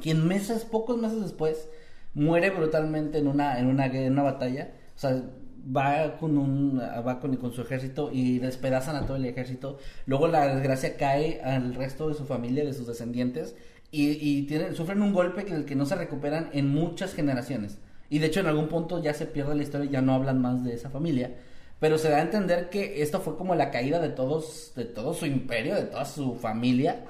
[0.03, 1.69] quien meses, pocos meses después,
[2.13, 4.71] muere brutalmente en una, en una, en una batalla.
[4.95, 5.23] O sea,
[5.65, 9.79] va con un, va con, con su ejército y despedazan a todo el ejército.
[10.05, 13.55] Luego la desgracia cae al resto de su familia, de sus descendientes,
[13.91, 17.77] y, y tienen, sufren un golpe del que no se recuperan en muchas generaciones.
[18.09, 20.65] Y de hecho en algún punto ya se pierde la historia ya no hablan más
[20.65, 21.31] de esa familia.
[21.79, 25.13] Pero se da a entender que esto fue como la caída de todos, de todo
[25.13, 27.05] su imperio, de toda su familia.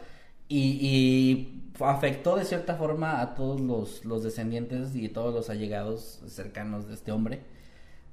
[0.48, 6.88] Y afectó de cierta forma a todos los, los descendientes y todos los allegados cercanos
[6.88, 7.42] de este hombre.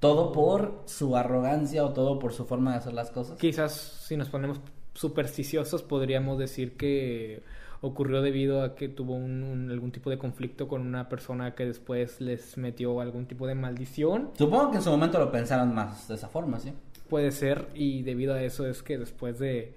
[0.00, 3.38] todo por su arrogancia o todo por su forma de hacer las cosas.
[3.38, 3.72] Quizás
[4.06, 4.60] si nos ponemos
[4.94, 7.42] supersticiosos podríamos decir que
[7.82, 11.64] ocurrió debido a que tuvo un, un- algún tipo de conflicto con una persona que
[11.66, 14.30] después les metió algún tipo de maldición.
[14.38, 16.72] Supongo que en su momento lo pensaron más de esa forma, ¿sí?
[17.08, 19.74] Puede ser, y debido a eso es que después de,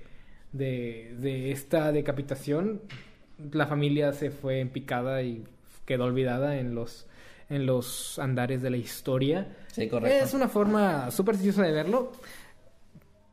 [0.52, 2.82] de, de esta decapitación,
[3.52, 5.44] la familia se fue en picada y
[5.86, 7.06] quedó olvidada en los,
[7.50, 9.48] en los andares de la historia.
[9.72, 10.24] Sí, correcto.
[10.26, 12.12] Es una forma supersticiosa de verlo,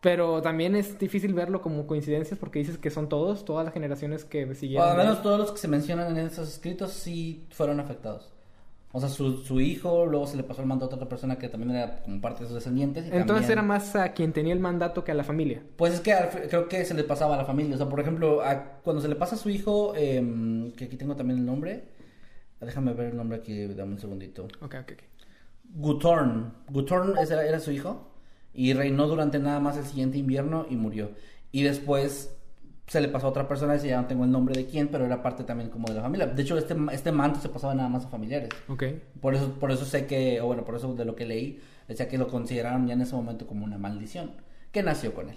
[0.01, 4.25] pero también es difícil verlo como coincidencias porque dices que son todos, todas las generaciones
[4.25, 4.89] que O siguieron.
[4.89, 8.33] al menos todos los que se mencionan en esos escritos sí fueron afectados.
[8.93, 11.49] O sea, su, su hijo, luego se le pasó el mandato a otra persona que
[11.49, 13.05] también era como parte de sus descendientes.
[13.05, 15.63] y Entonces también- era más a quien tenía el mandato que a la familia.
[15.77, 16.13] Pues es que
[16.49, 17.75] creo que se le pasaba a la familia.
[17.77, 20.97] O sea, por ejemplo, a- cuando se le pasa a su hijo, em, que aquí
[20.97, 21.85] tengo también el nombre.
[22.61, 24.45] Déjame ver el nombre aquí, dame un segundito.
[24.61, 25.03] Ok, ok, ok.
[25.75, 26.53] Guthorn.
[26.71, 28.09] Guthorn era, era su hijo.
[28.53, 31.13] Y reinó durante nada más el siguiente invierno y murió.
[31.53, 32.37] Y después
[32.91, 35.07] se le pasó a otra persona, ese ya no tengo el nombre de quién, pero
[35.07, 36.27] era parte también como de la familia.
[36.27, 38.49] De hecho, este, este manto se pasaba nada más a familiares.
[38.67, 38.83] Ok.
[39.21, 42.09] Por eso, por eso sé que, o bueno, por eso de lo que leí, decía
[42.09, 44.33] que lo consideraron ya en ese momento como una maldición.
[44.73, 45.37] Que nació con él.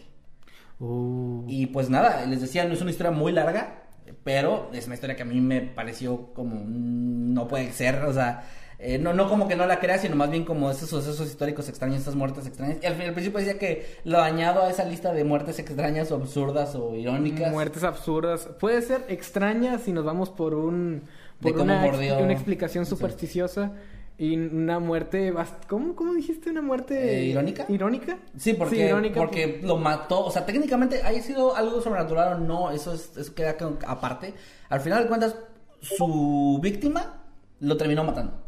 [0.79, 1.45] Uh.
[1.47, 3.83] Y pues nada, les decía, no es una historia muy larga,
[4.23, 8.49] pero es una historia que a mí me pareció como no puede ser, o sea,
[8.84, 11.69] eh, no, no como que no la crea, sino más bien como esos sucesos históricos
[11.69, 12.77] extraños, estas muertes extrañas.
[12.81, 16.15] Y al, al principio decía que lo añado a esa lista de muertes extrañas o
[16.15, 17.51] absurdas o irónicas.
[17.51, 18.49] Muertes absurdas.
[18.59, 21.01] Puede ser extraña si nos vamos por un
[21.39, 22.17] De por cómo una, mordió.
[22.19, 22.89] una explicación Sí.
[22.91, 23.71] supersticiosa
[24.17, 25.34] y una muerte
[25.67, 27.65] ¿cómo, cómo dijiste una muerte Eh, ¿irónica?
[27.67, 32.38] irónica Sí, porque, irónica, porque lo mató, o sea, técnicamente haya sido algo sobrenatural o
[32.38, 33.57] no, eso, es, eso queda
[33.88, 34.36] aparte.
[34.69, 35.36] Al final de cuentas,
[35.81, 37.21] su víctima
[37.59, 38.42] lo terminó matando,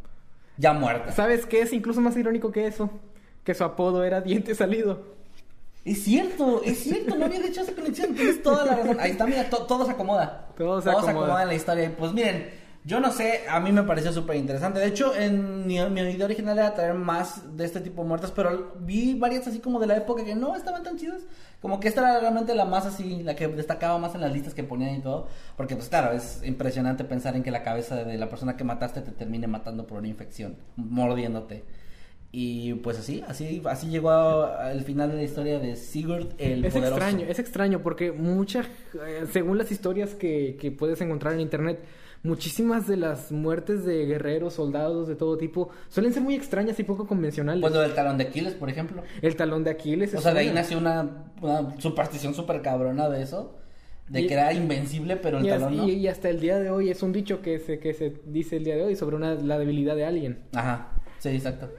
[0.57, 1.11] ya muerta.
[1.11, 2.89] ¿Sabes qué es incluso más irónico que eso?
[3.43, 5.15] Que su apodo era diente salido.
[5.83, 8.97] Es cierto, es cierto, no había hecho esa conexión, tienes toda la razón.
[8.99, 10.47] Ahí está, mira, to- todo se acomoda.
[10.57, 11.43] Todo se acomoda.
[11.43, 11.95] en la historia.
[11.95, 12.49] Pues miren,
[12.83, 14.79] yo no sé, a mí me pareció súper interesante.
[14.79, 18.31] De hecho, en mi, mi idea original era traer más de este tipo de muertes,
[18.31, 21.21] pero vi varias así como de la época que no estaban tan chidas.
[21.61, 24.53] Como que esta era realmente la más así, la que destacaba más en las listas
[24.53, 25.27] que ponían y todo.
[25.57, 29.01] Porque pues claro, es impresionante pensar en que la cabeza de la persona que mataste
[29.01, 31.63] te termine matando por una infección, mordiéndote.
[32.31, 36.73] Y pues así, así, así llegó al final de la historia de Sigurd el Es
[36.73, 36.97] Poderoso.
[37.01, 38.67] extraño, es extraño porque muchas,
[39.07, 41.79] eh, según las historias que, que puedes encontrar en internet,
[42.25, 46.83] muchísimas de las muertes de guerreros, soldados de todo tipo, suelen ser muy extrañas y
[46.83, 47.61] poco convencionales.
[47.61, 49.03] Pues lo del talón de Aquiles, por ejemplo.
[49.21, 50.13] El talón de Aquiles.
[50.13, 53.55] O sea, de ahí nació una, una superstición súper cabrona de eso.
[54.09, 55.87] De Y- que era invencible, pero el Y, talón no.
[55.87, 58.57] y- y hasta el día de hoy es un dicho que se, que se dice
[58.57, 60.43] el día de hoy sobre una, la debilidad de alguien.
[60.53, 61.69] Ajá, sí, exacto.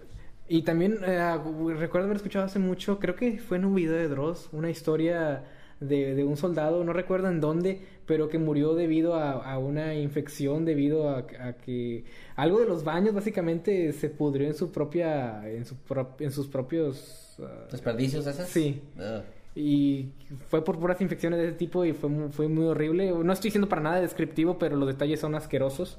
[0.49, 1.37] Y también eh,
[1.77, 5.45] recuerdo haber escuchado hace mucho, creo que fue en un video de Dross, una historia
[5.81, 9.95] de, de un soldado, no recuerdo en dónde, pero que murió debido a, a una
[9.95, 12.05] infección, debido a, a que
[12.37, 16.47] algo de los baños básicamente se pudrió en su propia, en, su pro- en sus
[16.47, 17.37] propios...
[17.43, 18.49] ah, ¿Desperdicios esos?
[18.49, 18.81] Sí.
[18.97, 19.23] Ugh.
[19.57, 20.11] y
[20.49, 23.11] fue por puras infecciones de ese tipo y fue muy, fue muy horrible.
[23.11, 25.99] No estoy diciendo para nada descriptivo, pero los detalles son asquerosos.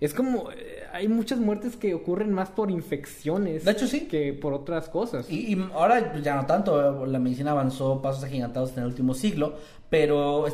[0.00, 4.08] Es como, eh, hay muchas muertes que ocurren más por infecciones De hecho, sí.
[4.08, 5.30] que por otras cosas.
[5.30, 9.54] Y, y ahora ya no tanto, la medicina avanzó pasos agigantados en el último siglo,
[9.90, 10.46] pero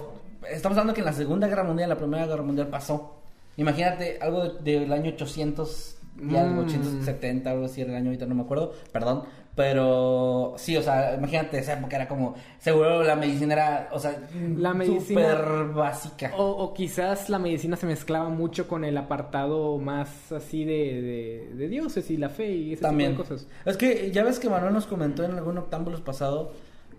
[0.51, 3.15] estamos hablando que en la Segunda Guerra Mundial, la Primera Guerra Mundial pasó.
[3.57, 6.67] Imagínate algo de- del año 800 y algo, Mm.
[6.67, 9.25] 870, algo así era el año ahorita, no me acuerdo, perdón.
[9.55, 14.17] Pero sí, o sea, imagínate, esa época era como, seguro la medicina era, o sea,
[14.57, 16.33] La medicina- súper básica.
[16.37, 21.55] O, o quizás la medicina se mezclaba mucho con el apartado más así de, de,
[21.57, 23.11] de dioses y la fe y ese También.
[23.17, 23.49] tipo de cosas.
[23.65, 26.53] Es que ya ves que Manuel nos comentó en algún octámbulos pasado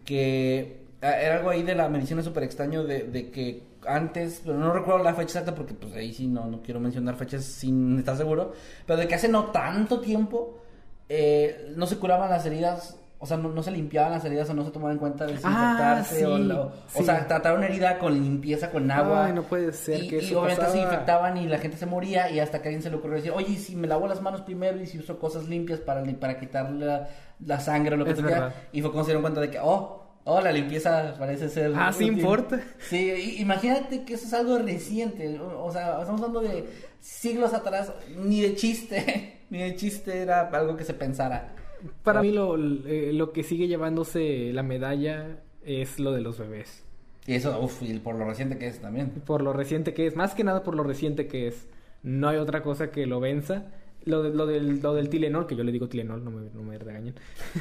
[0.04, 4.74] que era algo ahí de la medicina súper extraño de, de que antes, pero no
[4.74, 8.18] recuerdo la fecha exacta porque pues ahí sí no, no quiero mencionar fechas sin estar
[8.18, 8.52] seguro,
[8.86, 10.60] pero de que hace no tanto tiempo
[11.08, 12.96] eh, no se curaban las heridas.
[13.22, 15.34] O sea, no, no se limpiaban las heridas o no se tomaban en cuenta de
[15.34, 16.24] desinfectarse.
[16.24, 19.26] Ah, o, sí, lo- o sea, tratar una herida con limpieza, con agua.
[19.26, 21.86] Ay, no puede ser y, que y eso obviamente se infectaban y la gente se
[21.86, 24.22] moría y hasta que alguien se le ocurrió decir, oye, ¿y si me lavo las
[24.22, 27.10] manos primero y si uso cosas limpias para, para quitar la,
[27.46, 28.26] la sangre o lo que Es sea.
[28.26, 28.54] verdad.
[28.72, 31.72] Y fue cuando se dieron cuenta de que, oh, oh, la limpieza parece ser...
[31.76, 32.18] Ah, sí útil".
[32.20, 32.62] importa.
[32.80, 35.40] Sí, imagínate que eso es algo reciente.
[35.40, 36.66] O, o sea, estamos hablando de
[37.00, 41.56] siglos atrás, ni de chiste, ni de chiste era algo que se pensara.
[42.04, 46.84] Para mí lo, eh, lo que sigue llevándose la medalla es lo de los bebés.
[47.26, 49.10] Y eso, uff, y por lo reciente que es también.
[49.26, 51.68] Por lo reciente que es, más que nada por lo reciente que es.
[52.04, 53.68] No hay otra cosa que lo venza.
[54.06, 56.64] lo, de- lo del, lo del Tilenol, que yo le digo Tilenol, no me, no
[56.64, 57.14] me regañen.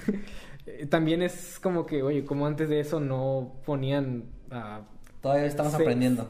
[0.69, 4.25] Eh, También es como que, oye, como antes de eso no ponían...
[4.51, 4.83] ah,
[5.21, 6.29] Todavía estamos aprendiendo.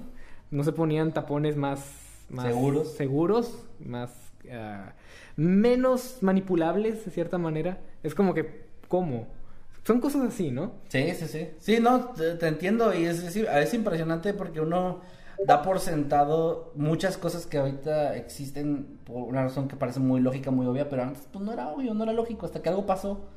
[0.50, 1.80] no se ponían tapones más,
[2.30, 2.88] más Seguros.
[2.96, 4.10] seguros, más
[4.50, 4.94] ah,
[5.36, 7.80] menos manipulables de cierta manera.
[8.02, 9.28] Es como que, ¿cómo?
[9.84, 10.72] Son cosas así, ¿no?
[10.88, 11.48] Sí, sí, sí.
[11.58, 15.00] Sí, no, te, te entiendo y es, es, es impresionante porque uno
[15.46, 20.50] da por sentado muchas cosas que ahorita existen por una razón que parece muy lógica,
[20.50, 23.28] muy obvia, pero antes pues no era obvio, no era lógico, hasta que algo pasó,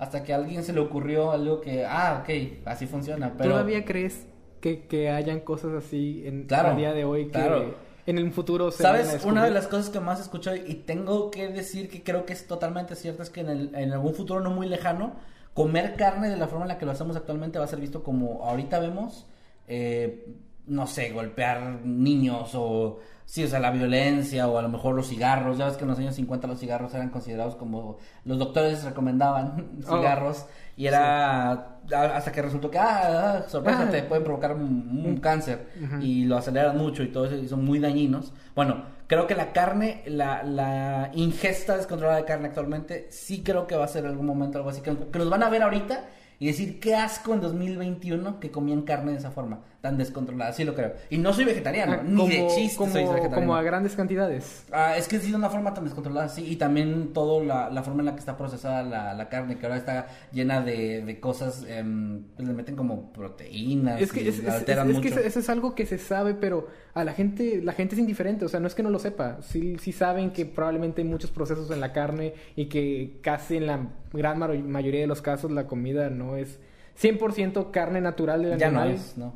[0.00, 3.50] hasta que a alguien se le ocurrió algo que, ah, ok, así funciona, pero...
[3.50, 4.26] ¿Todavía crees
[4.60, 7.74] que, que hayan cosas así en Claro, a día de hoy que claro.
[8.06, 9.24] en el futuro se ¿Sabes?
[9.24, 12.46] Una de las cosas que más escucho y tengo que decir que creo que es
[12.46, 15.12] totalmente cierto es que en, el- en algún futuro no muy lejano,
[15.54, 18.02] comer carne de la forma en la que lo hacemos actualmente va a ser visto
[18.02, 19.26] como ahorita vemos,
[19.68, 20.26] eh,
[20.70, 25.08] no sé, golpear niños o, sí, o sea, la violencia o a lo mejor los
[25.08, 25.58] cigarros.
[25.58, 29.70] Ya ves que en los años 50 los cigarros eran considerados como los doctores recomendaban
[29.88, 29.96] Oh.
[29.96, 30.46] cigarros
[30.76, 31.52] y era
[31.92, 33.90] hasta que resultó que, ah, ah, sorpresa, Ah.
[33.90, 35.68] te pueden provocar un, un cáncer
[36.00, 38.32] y lo aceleran mucho y todo eso y son muy dañinos.
[38.54, 43.76] Bueno, creo que la carne, la, la ingesta descontrolada de carne actualmente, sí creo que
[43.76, 46.04] va a ser en algún momento algo así, que, que nos van a ver ahorita
[46.38, 50.64] y decir, qué asco en 2021 que comían carne de esa forma, tan descontrolada, sí
[50.64, 50.92] lo creo.
[51.08, 53.34] Y no soy vegetariano, Ah, ni de chiste como, soy vegetariano.
[53.34, 54.64] como a grandes cantidades.
[54.72, 57.82] Ah, es que sí de una forma tan descontrolada, sí, y también toda la, la
[57.82, 61.18] forma en la que está procesada la, la carne, que ahora está llena de, de
[61.20, 65.08] cosas, pues le meten como proteínas, Es que, y es, la alteran es- es que
[65.08, 65.20] mucho.
[65.20, 68.44] eso, eso es algo que se sabe, pero a la gente, la gente es indiferente,
[68.44, 71.30] o sea, no es que no lo sepa, sí, sí saben que probablemente hay muchos
[71.30, 73.80] procesos en la carne y que casi en la
[74.12, 74.38] gran
[74.70, 76.58] mayoría de los casos la comida no es
[77.00, 78.96] 100% carne natural del ya no animal.
[79.00, 79.34] es, ¿no?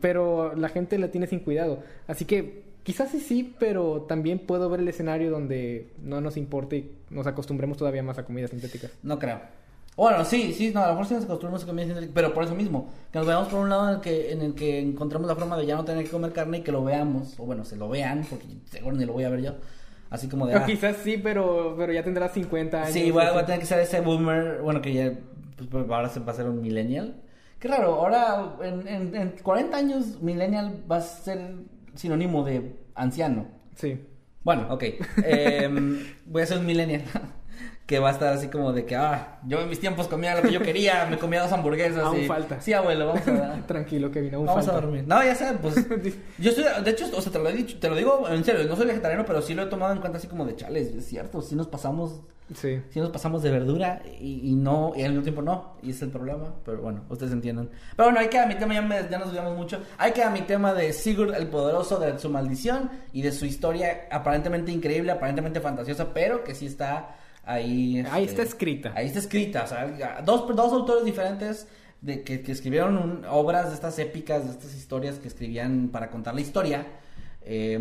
[0.00, 1.82] Pero la gente la tiene sin cuidado.
[2.06, 6.76] Así que quizás sí, sí, pero también puedo ver el escenario donde no nos importe
[6.76, 8.90] y nos acostumbremos todavía más a comidas sintéticas.
[9.02, 9.40] No creo.
[9.96, 12.44] Bueno, sí, sí, no, a lo mejor sí nos acostumbramos a comer sintética, pero por
[12.44, 15.28] eso mismo, que nos veamos por un lado en el que, en el que encontramos
[15.28, 17.64] la forma de ya no tener que comer carne y que lo veamos, o bueno,
[17.64, 19.54] se lo vean, porque seguro ni lo voy a ver yo,
[20.08, 20.54] así como de...
[20.54, 22.92] Ah, quizás sí, pero, pero ya tendrás 50 años.
[22.92, 23.34] Sí, voy a, así.
[23.34, 25.12] voy a tener que ser ese boomer, bueno, que ya,
[25.70, 27.16] pues, ahora se va a ser un millennial.
[27.60, 31.56] Qué raro, ahora en, en, en 40 años millennial va a ser
[31.94, 33.48] sinónimo de anciano.
[33.76, 34.00] Sí.
[34.42, 34.84] Bueno, ok.
[35.24, 37.02] Em, voy a ser un millennial.
[37.90, 40.42] Que va a estar así como de que, ah, yo en mis tiempos comía lo
[40.42, 42.04] que yo quería, me comía dos hamburguesas.
[42.04, 42.60] Aún y- falta.
[42.60, 43.54] Sí, abuelo, vamos a...
[43.66, 44.78] Tranquilo, Kevin, aún Vamos falta.
[44.78, 45.04] a dormir.
[45.08, 45.74] No, ya sé, pues.
[46.38, 48.62] Yo estoy, de hecho, o sea, te lo he dicho, te lo digo en serio,
[48.68, 51.04] no soy vegetariano, pero sí lo he tomado en cuenta así como de chales, es
[51.06, 52.20] cierto, sí nos pasamos,
[52.54, 52.80] Sí.
[52.90, 56.00] sí nos pasamos de verdura y, y no, y al mismo tiempo no, y es
[56.02, 57.70] el problema, pero bueno, ustedes entienden.
[57.96, 60.42] Pero bueno, ahí queda mi tema, ya, me- ya nos olvidamos mucho, ahí queda mi
[60.42, 65.60] tema de Sigurd el Poderoso, de su maldición y de su historia aparentemente increíble, aparentemente
[65.60, 67.16] fantasiosa, pero que sí está
[67.52, 68.04] ahí.
[68.10, 68.92] Ahí este, está escrita.
[68.94, 71.66] Ahí está escrita, o sea, dos, dos autores diferentes
[72.00, 76.10] de que, que escribieron un- obras de estas épicas, de estas historias que escribían para
[76.10, 76.86] contar la historia,
[77.42, 77.78] eh,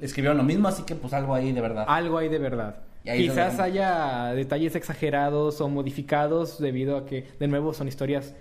[0.00, 1.84] escribieron lo mismo, así que pues algo ahí de verdad.
[1.88, 2.76] Algo hay de verdad.
[3.06, 8.34] Ahí Quizás haya detalles exagerados o modificados debido a que, de nuevo, son historias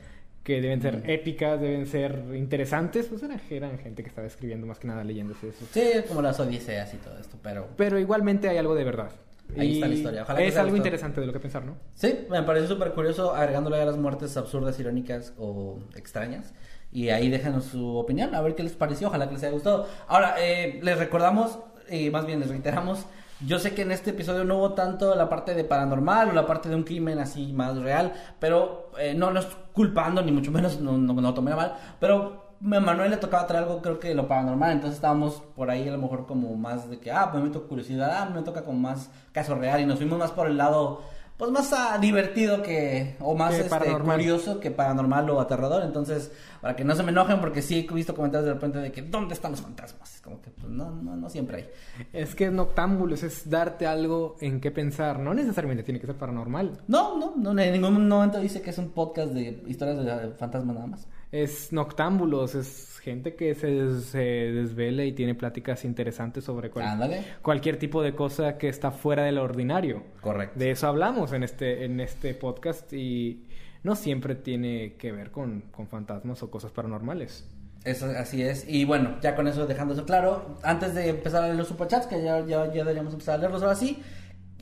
[0.43, 1.09] que deben ser Mm.
[1.09, 3.07] épicas, deben ser interesantes.
[3.07, 5.65] Pues eran, eran gente que estaba escribiendo más que nada leyendas y eso.
[5.71, 7.69] Sí, como las odiseas y todo esto, pero...
[7.77, 9.09] Pero igualmente hay algo de verdad.
[9.57, 10.23] Ahí está la historia.
[10.23, 11.75] Ojalá es algo interesante de lo que pensar, ¿no?
[11.95, 16.53] Sí, me pareció súper curioso agregándole a las muertes absurdas, irónicas o extrañas.
[16.91, 19.87] Y ahí déjanos su opinión, a ver qué les pareció, ojalá que les haya gustado.
[20.07, 23.05] Ahora, eh, les recordamos, y más bien les reiteramos,
[23.45, 26.45] yo sé que en este episodio no hubo tanto la parte de paranormal o la
[26.45, 30.79] parte de un crimen así más real, pero eh, no nos culpando, ni mucho menos,
[30.79, 34.27] no, no, no tomé mal, pero a Manuel le tocaba traer algo, creo que lo
[34.27, 37.49] paranormal, entonces estábamos por ahí a lo mejor como más de que, ah, pues me
[37.49, 40.57] toca curiosidad, ah, me toca como más caso real, y nos fuimos más por el
[40.57, 41.01] lado,
[41.37, 46.31] pues más ah, divertido que, o más Que este, curioso que paranormal o aterrador, entonces,
[46.61, 49.01] para que no se me enojen, porque sí he visto comentarios de repente de que,
[49.01, 50.21] ¿dónde están los fantasmas?
[50.21, 51.69] Como que, pues no, no, no siempre hay.
[52.13, 55.17] Es que noctámbulos es darte algo en qué pensar.
[55.17, 56.83] No necesariamente tiene que ser paranormal.
[56.87, 60.75] No, no, no, en ningún momento dice que es un podcast de historias de fantasmas
[60.75, 61.07] nada más.
[61.31, 67.77] Es noctámbulos, es gente que se, se desvela y tiene pláticas interesantes sobre cual- cualquier
[67.77, 70.03] tipo de cosa que está fuera de lo ordinario.
[70.21, 70.59] Correcto.
[70.59, 73.45] De eso hablamos en este, en este podcast y
[73.83, 77.47] no siempre tiene que ver con, con fantasmas o cosas paranormales.
[77.83, 78.67] Eso, así es.
[78.67, 82.05] Y bueno, ya con eso dejando eso claro, antes de empezar a leer los superchats,
[82.05, 84.03] que ya, ya, ya deberíamos empezar a leerlos ahora sí,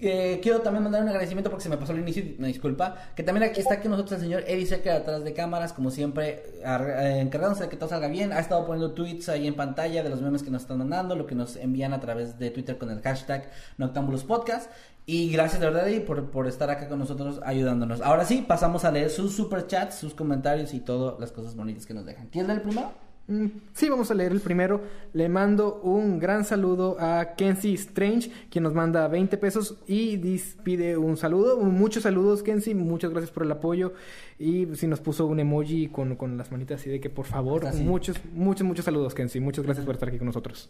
[0.01, 2.95] Eh, quiero también mandar un agradecimiento porque se me pasó al inicio, una disculpa.
[3.15, 7.19] Que también está aquí nosotros el señor Eddie Secker atrás de cámaras, como siempre, eh,
[7.21, 8.31] encargándose de que todo salga bien.
[8.31, 11.27] Ha estado poniendo tweets ahí en pantalla de los memes que nos están mandando, lo
[11.27, 14.71] que nos envían a través de Twitter con el hashtag Noctambulos Podcast.
[15.05, 17.99] Y gracias de verdad Eddie por, por estar acá con nosotros ayudándonos.
[18.01, 21.93] Ahora sí, pasamos a leer sus superchats, sus comentarios y todas las cosas bonitas que
[21.93, 22.27] nos dejan.
[22.27, 23.08] ¿Quieres leer el primero?
[23.29, 24.81] Mm, Sí, vamos a leer el primero.
[25.13, 30.17] Le mando un gran saludo a Kenzie Strange, quien nos manda 20 pesos y
[30.63, 31.57] pide un saludo.
[31.61, 32.75] Muchos saludos, Kenzie.
[32.75, 33.93] Muchas gracias por el apoyo.
[34.37, 37.65] Y si nos puso un emoji con, con las manitas así de que por favor,
[37.65, 37.83] Así.
[37.83, 39.39] muchos, muchos, muchos saludos, Kenzie.
[39.39, 40.69] Muchas gracias por estar aquí con nosotros.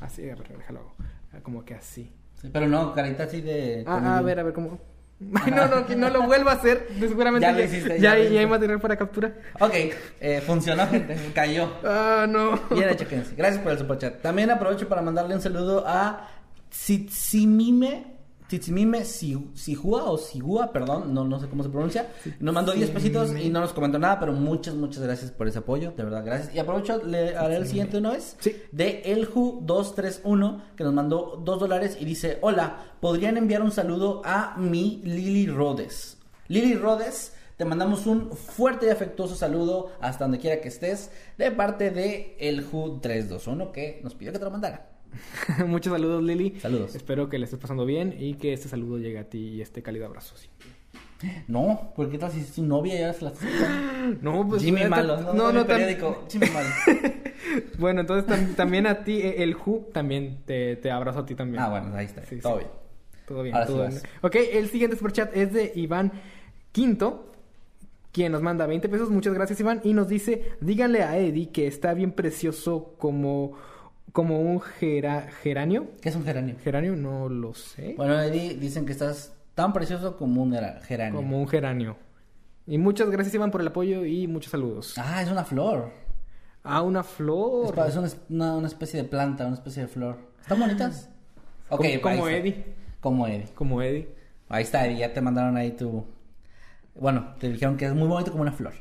[0.00, 0.80] Así, a ver, déjalo.
[1.42, 2.10] Como que así.
[2.34, 3.84] Sí, pero no, carita así de...
[3.86, 4.78] Ah, a ver, a ver cómo.
[5.54, 6.88] No, no, que no lo vuelva a hacer.
[6.98, 9.32] Seguramente Ya lo hiciste, ya, ya ya hay material para captura.
[9.60, 9.74] Ok,
[10.20, 11.16] eh, funcionó, gente.
[11.34, 11.72] Cayó.
[11.84, 12.58] Ah, no.
[12.70, 13.06] Bien hecho.
[13.36, 14.20] Gracias por el superchat.
[14.20, 16.28] También aprovecho para mandarle un saludo a
[16.70, 18.13] Tsitsimime.
[18.46, 22.08] Tsitsimime Si- Sijua o Sigua, perdón, no, no sé cómo se pronuncia.
[22.40, 25.60] Nos mandó 10 pesitos y no nos comentó nada, pero muchas, muchas gracias por ese
[25.60, 26.54] apoyo, de verdad, gracias.
[26.54, 28.36] Y aprovecho le, leer el siguiente una vez.
[28.40, 28.54] Sí.
[28.70, 34.56] De Elju231, que nos mandó 2 dólares y dice: Hola, ¿podrían enviar un saludo a
[34.58, 36.18] mi Lili Rodes?
[36.48, 41.50] Lili Rodes, te mandamos un fuerte y afectuoso saludo hasta donde quiera que estés, de
[41.50, 44.90] parte de Elju321, que nos pidió que te lo mandara.
[45.66, 46.58] Muchos saludos, Lili.
[46.60, 46.94] Saludos.
[46.94, 49.82] Espero que le estés pasando bien y que este saludo llegue a ti y este
[49.82, 50.36] cálido abrazo.
[50.36, 50.48] sí.
[51.48, 53.32] No, ¿por qué tal si es tu novia ya se la
[54.20, 54.62] No, pues.
[54.62, 56.68] Jimmy eh, Malo, no, no, no, periódico, Jimmy Malo.
[57.78, 61.34] Bueno, entonces tam- también a ti, eh, el Who, también te, te abrazo a ti
[61.34, 61.62] también.
[61.62, 62.58] Ah, bueno, ahí está, Sí, todo sí.
[62.60, 62.70] bien.
[63.26, 64.00] Todo bien, Ahora todo bien.
[64.22, 66.12] Ok, el siguiente superchat es de Iván
[66.72, 67.32] Quinto,
[68.12, 69.08] quien nos manda 20 pesos.
[69.10, 69.80] Muchas gracias, Iván.
[69.84, 73.52] Y nos dice: díganle a Eddie que está bien precioso como,
[74.12, 75.88] como un gera- geranio.
[76.00, 76.56] ¿Qué es un geranio?
[76.62, 77.94] Geranio, no lo sé.
[77.96, 81.16] Bueno, Eddie, dicen que estás tan precioso como un era- geranio.
[81.16, 81.96] Como un geranio.
[82.66, 84.94] Y muchas gracias, Iván, por el apoyo y muchos saludos.
[84.96, 85.90] Ah, es una flor.
[86.62, 87.74] Ah, una flor.
[87.86, 87.96] es
[88.28, 90.16] una, una- especie de planta, una especie de flor.
[90.40, 91.10] ¿Están bonitas?
[91.68, 92.28] Ok, Como- como.
[92.28, 92.64] Eddie.
[93.00, 93.48] Como Eddie.
[93.54, 94.08] Como Eddie.
[94.48, 96.04] Ahí está, Eddie, ya te mandaron ahí tu...
[96.94, 98.72] Bueno, te dijeron que es muy bonito como una flor.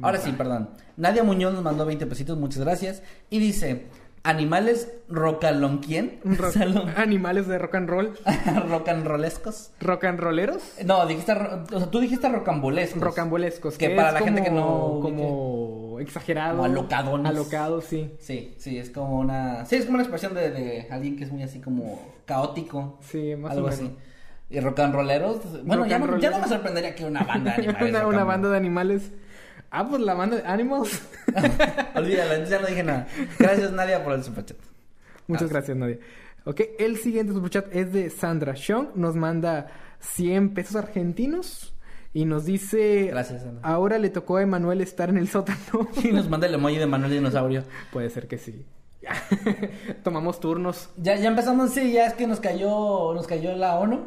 [0.00, 0.70] Ahora sí, perdón.
[0.96, 3.02] Nadia Muñoz nos mandó 20 pesitos, muchas gracias.
[3.30, 3.86] Y dice,
[4.22, 6.20] animales rocalonquien.
[6.24, 6.50] Ro-.
[6.96, 8.18] Animales de rock and roll.
[8.68, 9.70] rocanrolescos.
[9.80, 10.62] Rock and rolleros.
[10.84, 13.02] No, dijiste, o sea, tú dijiste rocambolescos.
[13.02, 13.78] Rocambolescos.
[13.78, 16.52] Que es para la gente como- que no Como exagerado.
[16.52, 17.30] Como alocadones.
[17.30, 18.14] Alocado, sí.
[18.20, 19.64] Sí, sí, es como una...
[19.66, 22.98] Sí, es como una expresión de, de alguien que es muy así como caótico.
[23.00, 23.84] Sí, más algo o menos.
[23.84, 23.96] así.
[24.50, 25.40] Y rock and rolleros.
[25.64, 27.90] Bueno, ya no, ya no me sorprendería que una banda de animales.
[27.90, 29.10] una, rock una and banda de animales.
[29.70, 31.02] Ah, pues la banda de Animals.
[31.94, 33.06] Olvídalo, ya no dije nada.
[33.38, 34.56] Gracias, Nadia, por el superchat.
[35.26, 35.98] Muchas gracias, Nadia.
[36.44, 38.88] Ok, el siguiente superchat es de Sandra Shong.
[38.94, 39.66] Nos manda
[40.00, 41.74] 100 pesos argentinos.
[42.14, 43.08] Y nos dice...
[43.10, 43.60] Gracias, Sandra.
[43.68, 45.58] Ahora le tocó a Emanuel estar en el sótano.
[46.02, 47.64] Y nos manda el emoji de Manuel Dinosaurio.
[47.92, 48.64] Puede ser que sí.
[50.02, 50.88] Tomamos turnos.
[50.96, 54.06] Ya, ya empezamos, sí, ya es que nos cayó, nos cayó la ONU.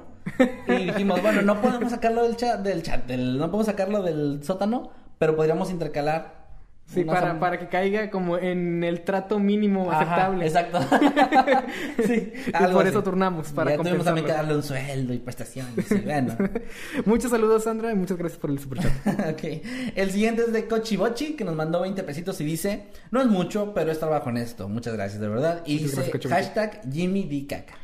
[0.67, 4.43] Y dijimos, bueno, no podemos sacarlo del chat, del chat, del- no podemos sacarlo del
[4.43, 4.91] sótano,
[5.21, 6.41] pero podríamos intercalar.
[6.87, 10.47] Sí, para, para que caiga como en el trato mínimo Ajá, aceptable.
[10.47, 10.79] Exacto.
[12.07, 12.89] sí, Y por así.
[12.89, 15.91] eso turnamos, para ya tuvimos también que darle un sueldo y prestaciones.
[15.91, 16.35] y bueno.
[17.05, 18.91] Muchos saludos, Sandra, y muchas gracias por el superchat.
[19.29, 19.61] ok.
[19.95, 23.75] El siguiente es de Cochibochi, que nos mandó 20 pesitos y dice: No es mucho,
[23.75, 24.67] pero es trabajo honesto.
[24.67, 25.61] Muchas gracias, de verdad.
[25.67, 27.45] Y Muchas dice: gracias, hashtag Jimmy D.
[27.45, 27.75] Caca.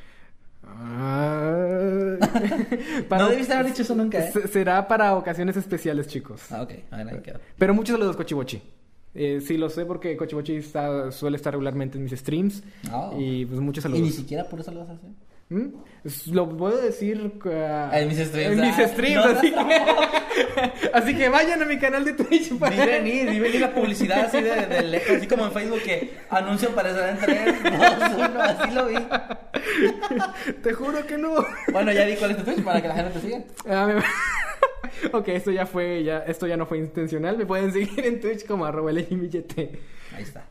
[3.10, 4.32] No debiste haber dicho eso nunca, ¿eh?
[4.32, 6.42] Se- Será para ocasiones especiales, chicos.
[6.52, 6.72] Ah, ok.
[6.92, 7.40] A ver, ahí quedó.
[7.58, 8.62] Pero muchos saludos, Cochibochi.
[9.14, 12.64] Eh, sí, lo sé porque Cochibochi está, suele estar regularmente en mis streams.
[12.92, 13.16] Oh.
[13.20, 14.02] Y pues muchos Y saludos.
[14.04, 15.10] ni siquiera por eso lo vas a hacer.
[15.50, 15.68] ¿Mm?
[16.32, 17.50] Lo puedo decir uh,
[17.94, 18.88] En mis streams, En mis ah.
[18.88, 19.68] streams, No, así, no.
[19.68, 23.74] que, así que vayan a mi canal de Twitch para Vi venir, vi venir la
[23.74, 26.76] publicidad así de, de lejos, así como en Facebook que anuncio en
[27.20, 28.96] 3, 2, 1, así lo vi.
[30.64, 31.34] Te juro que no.
[31.72, 33.44] Bueno, ya di cuál es tu Twitch para que la gente te siga.
[33.70, 34.04] Ah, me-
[35.18, 37.38] ok, esto ya fue, ya, esto ya no fue intencional.
[37.38, 38.92] Me pueden seguir en Twitch como arroba.
[38.92, 40.46] Ahí está.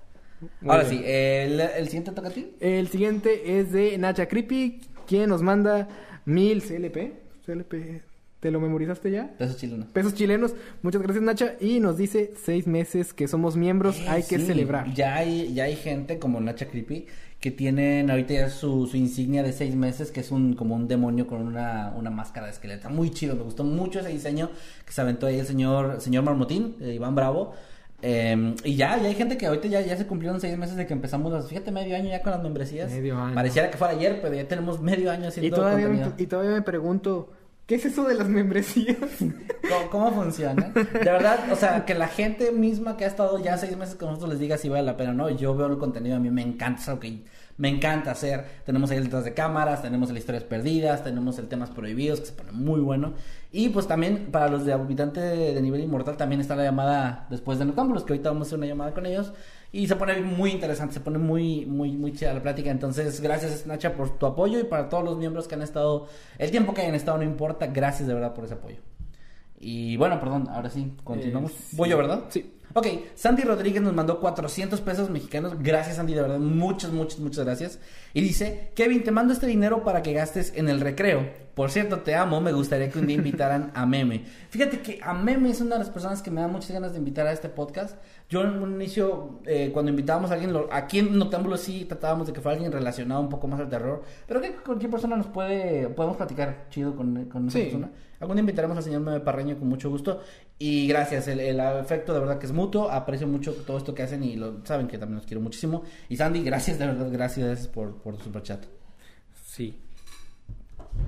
[0.61, 1.03] Muy Ahora bien.
[1.03, 2.53] sí, el, el siguiente toca a ti.
[2.61, 5.89] El siguiente es de Nacha Creepy, quien nos manda
[6.25, 7.13] mil CLP.
[7.47, 8.03] CLP,
[8.41, 9.31] ¿te lo memorizaste ya?
[9.39, 9.87] Pesos chilenos.
[9.89, 10.55] Pesos chilenos.
[10.83, 11.55] Muchas gracias, Nacha.
[11.61, 14.93] Y nos dice seis meses que somos miembros, Eh, hay que sí, celebrar.
[14.95, 17.07] Ya hay, ya hay gente como Nacha Creepy
[17.41, 20.89] que tienen ahorita ya su, su insignia de seis meses, que es un como un
[20.89, 22.89] demonio con una, una máscara de esqueleto.
[22.91, 24.51] Muy chido, me gustó mucho ese diseño
[24.85, 27.53] que se aventó ahí el señor, señor Marmotín, eh, Iván Bravo.
[28.03, 30.87] Eh, y ya, ya hay gente que ahorita ya, ya se cumplieron seis meses de
[30.87, 32.91] que empezamos, las- fíjate, medio año ya con las membresías.
[32.91, 33.35] Medio año.
[33.35, 36.13] Pareciera que fuera ayer, pero ya tenemos medio año Y haciendo todavía, contenido.
[36.17, 37.33] me, y todavía me pregunto,
[37.67, 38.97] ¿qué es eso de las membresías?
[39.69, 40.69] ¿Cómo, cómo funciona?
[40.75, 44.09] De verdad, o sea, que la gente misma que ha estado ya seis meses con
[44.11, 45.31] nosotros les diga si vale la pena o no.
[45.31, 47.25] Yo veo el contenido, a mí me encanta, es algo que
[47.59, 48.45] me encanta hacer.
[48.65, 52.27] Tenemos ahí el detrás de cámaras, tenemos el historias perdidas, tenemos el temas prohibidos, que
[52.27, 53.15] se pone muy bueno.
[53.53, 57.59] Y pues también para los de habitante de nivel inmortal también está la llamada después
[57.59, 59.33] de Noctámbulos, que ahorita vamos a hacer una llamada con ellos.
[59.73, 62.71] Y se pone muy interesante, se pone muy, muy, muy chida la plática.
[62.71, 66.07] Entonces, gracias Nacha por tu apoyo y para todos los miembros que han estado,
[66.39, 68.79] el tiempo que hayan estado no importa, gracias de verdad por ese apoyo.
[69.59, 71.53] Y bueno, perdón, ahora sí, continuamos.
[71.53, 72.25] Eh, Voy yo, ¿verdad?
[72.29, 72.56] Sí.
[72.79, 75.55] Ok, Sandy Rodríguez nos mandó 400 pesos mexicanos.
[75.61, 76.39] Gracias, Sandy, de verdad.
[76.39, 77.79] Muchas, muchas, muchas gracias.
[78.13, 81.27] Y dice, Kevin, te mando este dinero para que gastes en el recreo.
[81.55, 82.43] Por cierto, te amo.
[82.43, 84.25] Me gustaría que un día invitaran a Meme.
[84.51, 86.99] Fíjate que a Meme es una de las personas que me da muchas ganas de
[86.99, 87.97] invitar a este podcast.
[88.29, 92.27] Yo en un inicio, eh, cuando invitábamos a alguien, lo- aquí en Noctámbulo sí tratábamos
[92.27, 94.03] de que fuera alguien relacionado un poco más al terror.
[94.29, 97.65] Pero que cualquier persona nos puede, podemos platicar chido con, con esa Sí.
[97.65, 97.91] persona.
[98.21, 100.21] Algún día invitaremos al señor Meme Parreño con mucho gusto.
[100.59, 102.91] Y gracias, el, el afecto de verdad que es mutuo.
[102.91, 105.83] Aprecio mucho todo esto que hacen y lo saben que también los quiero muchísimo.
[106.09, 108.65] Y Sandy, gracias, de verdad, gracias por, por tu superchat.
[109.47, 109.81] Sí.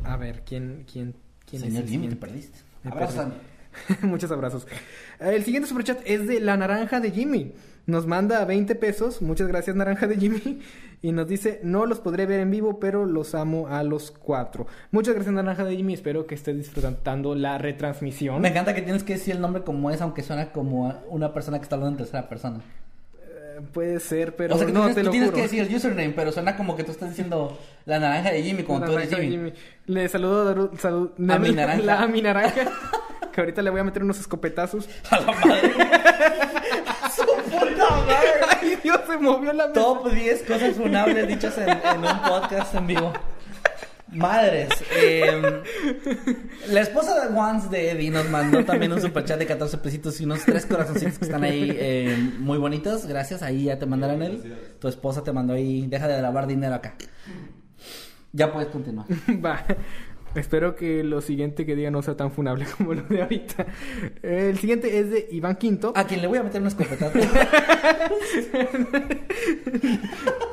[0.04, 1.14] A ver, ¿quién, quién,
[1.48, 2.58] quién Señor es Jimmy, te perdiste.
[2.82, 3.30] Me Abrazo, perdí.
[3.30, 3.48] Sandy.
[4.02, 4.66] Muchos abrazos.
[5.20, 7.52] El siguiente superchat es de la naranja de Jimmy.
[7.86, 9.22] Nos manda 20 pesos.
[9.22, 10.60] Muchas gracias, naranja de Jimmy.
[11.00, 14.66] Y nos dice, no los podré ver en vivo, pero los amo a los cuatro.
[14.90, 15.94] Muchas gracias, naranja de Jimmy.
[15.94, 18.40] Espero que estés disfrutando la retransmisión.
[18.42, 21.58] Me encanta que tienes que decir el nombre como es, aunque suena como una persona
[21.58, 22.60] que está hablando en tercera persona.
[23.72, 25.36] Puede ser, pero o sea, que tú no tienes, te tú lo tienes juro.
[25.36, 28.62] que decir el username, pero suena como que tú estás diciendo la naranja de Jimmy,
[28.62, 29.52] como La tú eres Jimmy.
[29.86, 31.82] Le saludo salud- A mi naranja.
[31.82, 32.70] la- a mi naranja.
[33.32, 34.88] que ahorita le voy a meter unos escopetazos.
[35.10, 35.72] A la madre.
[37.14, 38.16] Su puta madre.
[38.60, 39.80] Ay, Dios, se movió la mesa.
[39.80, 43.12] Top 10 cosas funables dichas en, en un podcast en vivo.
[44.12, 44.68] Madres.
[44.96, 45.62] eh,
[46.70, 50.24] la esposa de Once de Eddie nos mandó también un superchat de 14 pesitos y
[50.24, 53.06] unos tres corazoncitos que están ahí eh, muy bonitos.
[53.06, 53.42] Gracias.
[53.42, 54.56] Ahí ya te mandaron él.
[54.80, 55.86] Tu esposa te mandó ahí.
[55.86, 56.94] Deja de lavar dinero acá.
[58.32, 59.06] Ya puedes continuar.
[59.44, 59.64] Va.
[60.34, 63.66] Espero que lo siguiente que diga no sea tan funable como lo de ahorita.
[64.22, 65.92] El siguiente es de Iván Quinto.
[65.96, 67.18] A quien le voy a meter una escopetazo.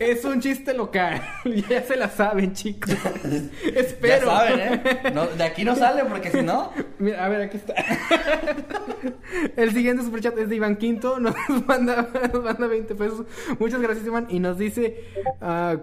[0.00, 1.20] Es un chiste local.
[1.68, 2.90] ya se la saben, chicos.
[3.74, 4.26] Espero.
[4.26, 4.82] Ya saben, ¿eh?
[5.14, 6.72] No, de aquí no sale porque si no.
[6.98, 7.74] Mira, a ver, aquí está.
[9.56, 11.20] El siguiente superchat es de Iván Quinto.
[11.20, 11.34] Nos
[11.66, 13.26] manda, nos manda 20 pesos.
[13.58, 14.26] Muchas gracias, Iván.
[14.30, 15.04] Y nos dice.
[15.40, 15.76] ah,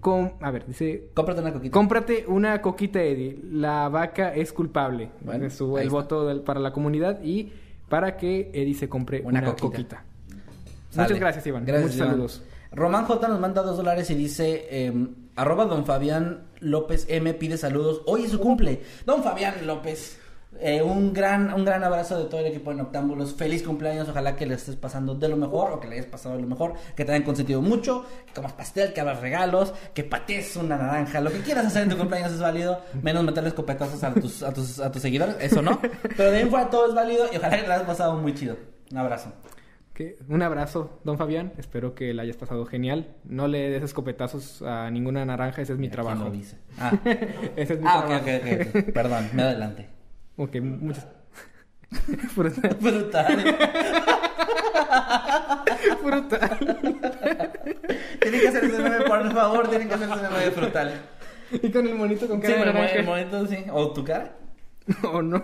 [0.00, 1.08] com- a ver, dice.
[1.14, 1.72] Cómprate una coquita.
[1.72, 3.38] Cómprate una coquita, Eddie.
[3.52, 5.10] La vaca es culpable.
[5.20, 5.92] Bueno, su- el está.
[5.94, 7.52] voto del- para la comunidad y
[7.88, 10.02] para que Eddie se compre Una una, coquita.
[10.96, 11.64] Muchas gracias, Iván.
[11.66, 12.10] Gracias, Muchos Iván.
[12.10, 12.42] saludos.
[12.72, 14.92] Román J nos manda dos dólares y dice, eh,
[15.34, 18.02] arroba don Fabián López M pide saludos.
[18.06, 18.82] Hoy es su cumple.
[19.04, 20.20] Don Fabián López,
[20.60, 23.34] eh, un gran un gran abrazo de todo el equipo de Noctámbulos.
[23.34, 24.08] Feliz cumpleaños.
[24.08, 26.46] Ojalá que le estés pasando de lo mejor o que le hayas pasado de lo
[26.46, 26.74] mejor.
[26.94, 28.04] Que te hayan consentido mucho.
[28.26, 31.20] Que comas pastel, que hagas regalos, que patees una naranja.
[31.20, 32.82] Lo que quieras hacer en tu cumpleaños es válido.
[33.02, 35.34] Menos meterle escopetazos a tus, a tus, a tus seguidores.
[35.40, 35.80] Eso no.
[36.16, 38.56] Pero de ahí fuera todo es válido y ojalá que le hayas pasado muy chido.
[38.92, 39.32] Un abrazo.
[40.00, 41.52] Que- Un abrazo, don Fabián.
[41.58, 43.08] Espero que la hayas pasado genial.
[43.24, 45.60] No le des escopetazos a ninguna naranja.
[45.60, 46.24] Ese es mi Mira, ¿quién trabajo.
[46.24, 46.56] lo dice?
[46.78, 46.92] Ah.
[47.54, 48.24] Ese es mi Ah, trabajo.
[48.24, 48.94] ok, ok.
[48.94, 49.88] Perdón, me adelante.
[50.38, 51.06] Ok, muchas.
[52.34, 52.76] Frutal.
[52.80, 53.44] Brutal.
[56.02, 56.78] Frutal.
[58.22, 60.92] Tienen que hacer ese meme, por favor, tienen que hacer ese meme de frutal.
[61.52, 62.94] Y con el monito con Sí, cara por de naranja.
[63.00, 63.64] el momento sí.
[63.70, 64.32] O tu cara.
[65.12, 65.42] O no.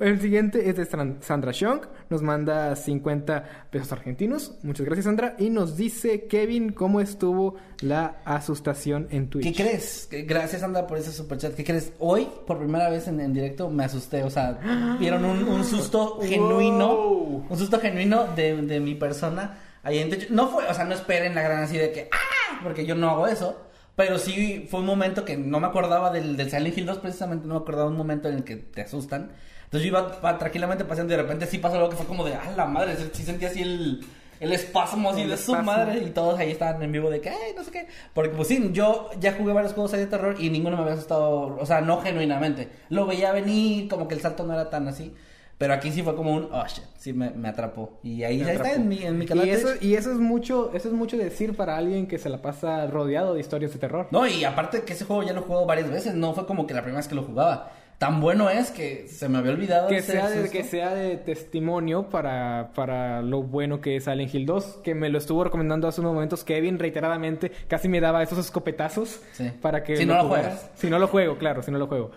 [0.00, 1.80] El siguiente es de Sandra- Sandra Shong.
[2.10, 4.54] Nos manda 50 pesos argentinos.
[4.62, 5.34] Muchas gracias, Sandra.
[5.38, 9.44] Y nos dice, Kevin, ¿cómo estuvo la asustación en Twitch?
[9.44, 10.08] ¿Qué crees?
[10.26, 11.54] Gracias, Anda, por ese superchat.
[11.54, 11.92] ¿Qué crees?
[11.98, 14.22] Hoy, por primera vez en, en directo, me asusté.
[14.24, 14.58] O sea,
[15.00, 17.44] vieron un, un susto genuino.
[17.48, 19.58] Un susto genuino de, de mi persona.
[19.82, 20.10] Ahí en.
[20.30, 22.60] No fue, o sea, no esperen la gran así de que ¡ah!
[22.62, 23.56] Porque yo no hago eso.
[23.98, 27.46] Pero sí fue un momento que no me acordaba del, del Silent Hill 2, precisamente
[27.48, 29.32] no me acordaba un momento en el que te asustan.
[29.64, 32.24] Entonces yo iba pa- tranquilamente pasando y de repente sí pasó algo que fue como
[32.24, 32.96] de, ¡ah, la madre!
[33.12, 34.04] Sí sentí así el,
[34.40, 37.28] el espasmo así El de su madre y todos ahí estaban en vivo de que,
[37.30, 37.88] ¡ay, no sé qué!
[38.14, 40.94] Porque pues sí, yo ya jugué varios juegos ahí de terror y ninguno me había
[40.94, 42.70] asustado, o sea, no genuinamente.
[42.90, 45.12] Lo veía venir, como que el salto no era tan así.
[45.58, 47.98] Pero aquí sí fue como un, oh shit, sí me, me atrapó.
[48.04, 49.44] Y ahí ya está en mi, en mi canal.
[49.46, 52.40] Y eso, y eso es mucho, eso es mucho decir para alguien que se la
[52.40, 54.06] pasa rodeado de historias de terror.
[54.12, 56.66] No, y aparte que ese juego ya lo he jugado varias veces, no fue como
[56.66, 57.72] que la primera vez que lo jugaba.
[57.98, 59.88] tan bueno es que se me había olvidado.
[59.88, 64.46] Que sea, de, que sea de testimonio para, para lo bueno que es Silent Hill
[64.46, 68.38] 2, que me lo estuvo recomendando hace unos momentos Kevin reiteradamente, casi me daba esos
[68.38, 69.50] escopetazos Sí.
[69.60, 70.70] para que Si no lo juegas.
[70.76, 72.12] Si no lo juego, claro, si no lo juego.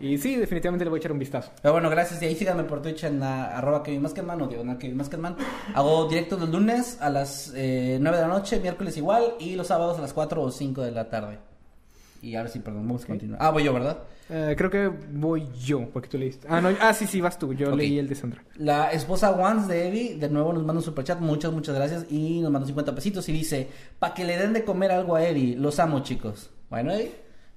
[0.00, 1.50] Y sí, definitivamente le voy a echar un vistazo.
[1.60, 2.22] Pero bueno, gracias.
[2.22, 5.36] Y ahí síganme por Twitch en la, arroba Kevin Maskerman o diagonal Kevin Maskerman.
[5.74, 9.66] Hago directos los lunes a las eh, 9 de la noche, miércoles igual, y los
[9.66, 11.38] sábados a las 4 o 5 de la tarde.
[12.22, 13.38] Y ahora sí, perdón, vamos a continuar.
[13.42, 13.98] Ah, voy yo, ¿verdad?
[14.30, 16.46] Eh, creo que voy yo, porque tú leíste.
[16.48, 17.52] Ah, no, ah, sí, sí, vas tú.
[17.52, 18.42] Yo leí el de Sandra.
[18.56, 22.06] La esposa Once de Evi, de nuevo nos manda un superchat, muchas, muchas gracias.
[22.10, 25.26] Y nos mandó 50 pesitos y dice, pa' que le den de comer algo a
[25.26, 26.50] Evi, los amo chicos.
[26.70, 27.10] Bueno, Evi,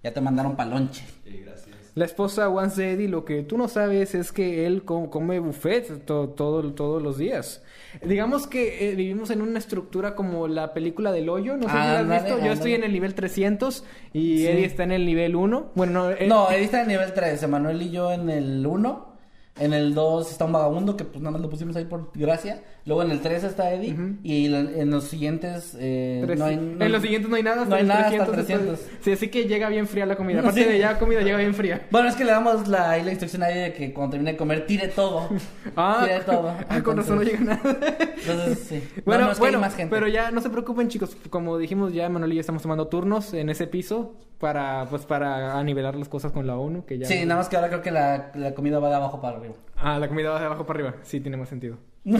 [0.03, 1.06] ya te mandaron palonche.
[1.24, 1.65] Sí, gracias.
[1.96, 5.40] La esposa Once de Eddie, lo que tú no sabes es que él co- come
[5.40, 7.64] buffet to- todo, todos los días.
[8.04, 11.76] Digamos que eh, vivimos en una estructura como la película del hoyo, no sé si
[11.78, 12.46] la has visto.
[12.46, 14.48] Yo estoy en el nivel 300 y Sí.
[14.48, 15.72] Eddie está en el nivel 1.
[15.74, 19.16] Bueno, no, eh, No, Evi está en nivel 3, Emanuel y yo en el 1.
[19.58, 22.62] En el 2 está un vagabundo que pues nada más lo pusimos ahí por gracia.
[22.86, 23.95] Luego en el 3 está Eddie.
[24.22, 25.76] Y la- en los siguientes...
[25.80, 27.64] eh, tres- no hay, no- en los siguientes no hay nada.
[27.64, 28.45] hasta no hay nada hasta el 300
[28.80, 28.80] 300.
[29.02, 30.40] Sí, así que llega bien fría la comida.
[30.41, 30.70] Aparte Sí.
[30.70, 31.88] de ya comida, llega bien fría.
[31.90, 34.34] Bueno, es que le damos la, ahí la instrucción a Eddie de que cuando termine
[34.34, 35.30] de comer tire todo.
[35.76, 36.53] Ah, Tire todo.
[36.70, 37.60] ah, con razón no llega nada.
[38.18, 38.84] Entonces, sí.
[39.03, 39.94] Bueno, no, no, es que hay bueno, más gente.
[39.94, 41.18] pero ya no se preocupen, chicos.
[41.30, 45.62] Como dijimos, ya Manuel y yo estamos tomando turnos en ese piso para, pues, para
[45.64, 46.86] nivelar las cosas con la ONU.
[46.86, 49.20] Que ya Sí, nada más que ahora creo que la, la comida va de abajo
[49.22, 49.56] para arriba.
[49.77, 50.95] Ah, la comida va de abajo para arriba.
[51.03, 51.77] Sí, tiene más sentido.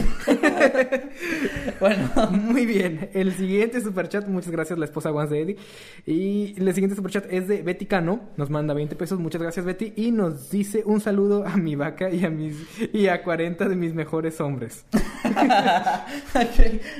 [1.80, 3.10] Bueno, Muy bien.
[3.12, 5.56] El siguiente superchat, muchas gracias, la esposa Once de Eddie.
[6.06, 8.20] Y el siguiente superchat es de Betty Cano.
[8.36, 9.18] Nos manda 20 pesos.
[9.18, 9.92] Muchas gracias, Betty.
[9.96, 12.56] Y nos dice un saludo a mi vaca y a mis
[12.92, 14.84] y a 40 de mis mejores hombres.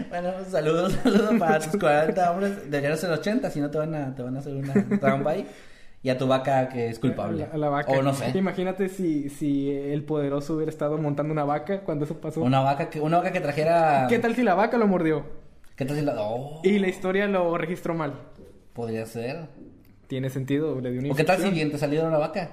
[0.09, 2.71] Bueno, saludos, saludos para tus 40 hombres.
[2.71, 5.47] Deberían ser 80, si no te van a, te van a hacer una trampa ahí.
[6.07, 7.43] Y a tu vaca que es culpable.
[7.43, 7.91] A la, a la vaca.
[7.91, 8.31] O no sé.
[8.39, 12.43] Imagínate si, si el poderoso hubiera estado montando una vaca cuando eso pasó.
[12.43, 14.07] Una vaca que, una vaca que trajera.
[14.09, 15.25] ¿Qué tal si la vaca lo mordió?
[15.75, 16.15] ¿Qué tal si la.?
[16.17, 18.15] Oh, Y la historia lo registró mal.
[18.73, 19.49] podría ser.
[20.07, 22.51] Tiene sentido, le dio una ¿O qué tal si diente salido era una vaca?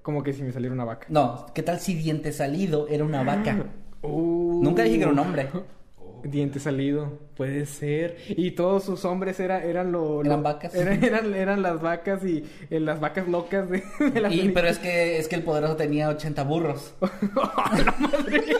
[0.00, 1.08] Como que si me saliera una vaca.
[1.10, 3.66] No, ¿qué tal si diente salido era una vaca?
[4.00, 4.60] Uh.
[4.62, 5.48] Nunca dije que era un hombre.
[6.24, 8.16] Diente salido, puede ser.
[8.28, 10.74] Y todos sus hombres era, eran lo, lo- Eran vacas.
[10.78, 13.82] Eran, eran, eran las vacas y eh, las vacas locas de,
[14.12, 14.52] de la Y, película.
[14.54, 16.94] pero es que, es que el poderoso tenía 80 burros.
[17.00, 18.44] ¡La madre!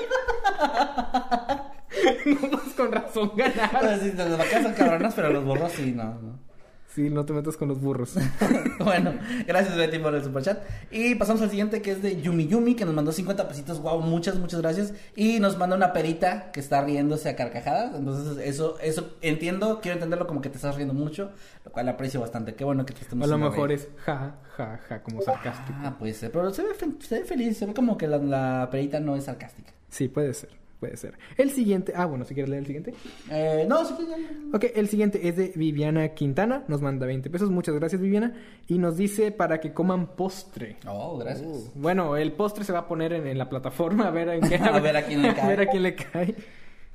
[2.26, 3.70] no más con razón ganar.
[3.80, 6.47] Pues sí, las vacas son cabronas, pero los burros sí, no, no.
[6.94, 8.15] Sí, no te metas con los burros.
[8.81, 9.15] bueno,
[9.47, 10.59] gracias Betty por el superchat.
[10.90, 13.81] Y pasamos al siguiente que es de Yumi Yumi, que nos mandó 50 pesitos.
[13.82, 14.94] Wow, muchas, muchas gracias.
[15.15, 17.94] Y nos manda una perita que está riéndose a carcajadas.
[17.94, 21.31] Entonces, eso, eso entiendo, quiero entenderlo como que te estás riendo mucho,
[21.65, 22.55] lo cual aprecio bastante.
[22.55, 25.78] Qué bueno que te estemos A lo mejor es ja, ja, ja, como sarcástico.
[25.82, 26.70] Ah, puede ser, pero se ve,
[27.01, 29.73] se ve feliz, se ve como que la, la perita no es sarcástica.
[29.90, 31.18] Sí, puede ser, puede ser.
[31.36, 32.94] El siguiente, ah, bueno, si quieres leer el siguiente.
[33.30, 33.94] Eh, no, sí,
[34.52, 38.34] Ok, el siguiente es de Viviana Quintana, nos manda 20 pesos, muchas gracias Viviana,
[38.66, 40.76] y nos dice para que coman postre.
[40.86, 41.46] Oh, gracias.
[41.48, 44.48] Uh, bueno, el postre se va a poner en, en la plataforma a ver en
[44.48, 45.42] qué A ver a quién le cae.
[45.44, 46.34] a ver a quién le cae.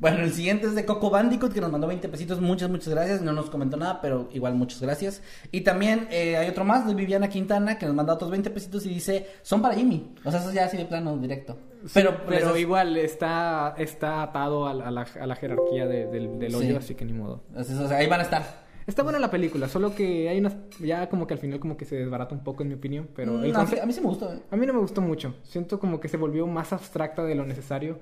[0.03, 2.39] Bueno, el siguiente es de Coco Bandicoot que nos mandó 20 pesitos.
[2.39, 3.21] Muchas, muchas gracias.
[3.21, 5.23] No nos comentó nada, pero igual muchas gracias.
[5.51, 8.85] Y también eh, hay otro más de Viviana Quintana que nos manda otros 20 pesitos
[8.85, 10.13] y dice: Son para Jimmy.
[10.23, 11.57] O sea, eso ya así de plano, directo.
[11.93, 15.87] Pero, Pero, pero esos- igual está, está atado a, la- a la, a la jerarquía
[15.87, 16.75] de- del, del hoyo, Sí.
[16.75, 17.41] así que ni modo.
[17.57, 18.63] esos- o sea, ahí van a estar.
[18.85, 20.57] Está buena la película, solo que hay unas...
[20.81, 23.41] Ya como que al final como que se desbarata un poco en mi opinión, pero
[23.41, 24.33] el Mm, a, mí, conce- a mí sí me gustó.
[24.33, 24.39] eh.
[24.51, 25.35] A mí no me gustó mucho.
[25.43, 27.99] Siento como que se volvió más abstracta de lo necesario.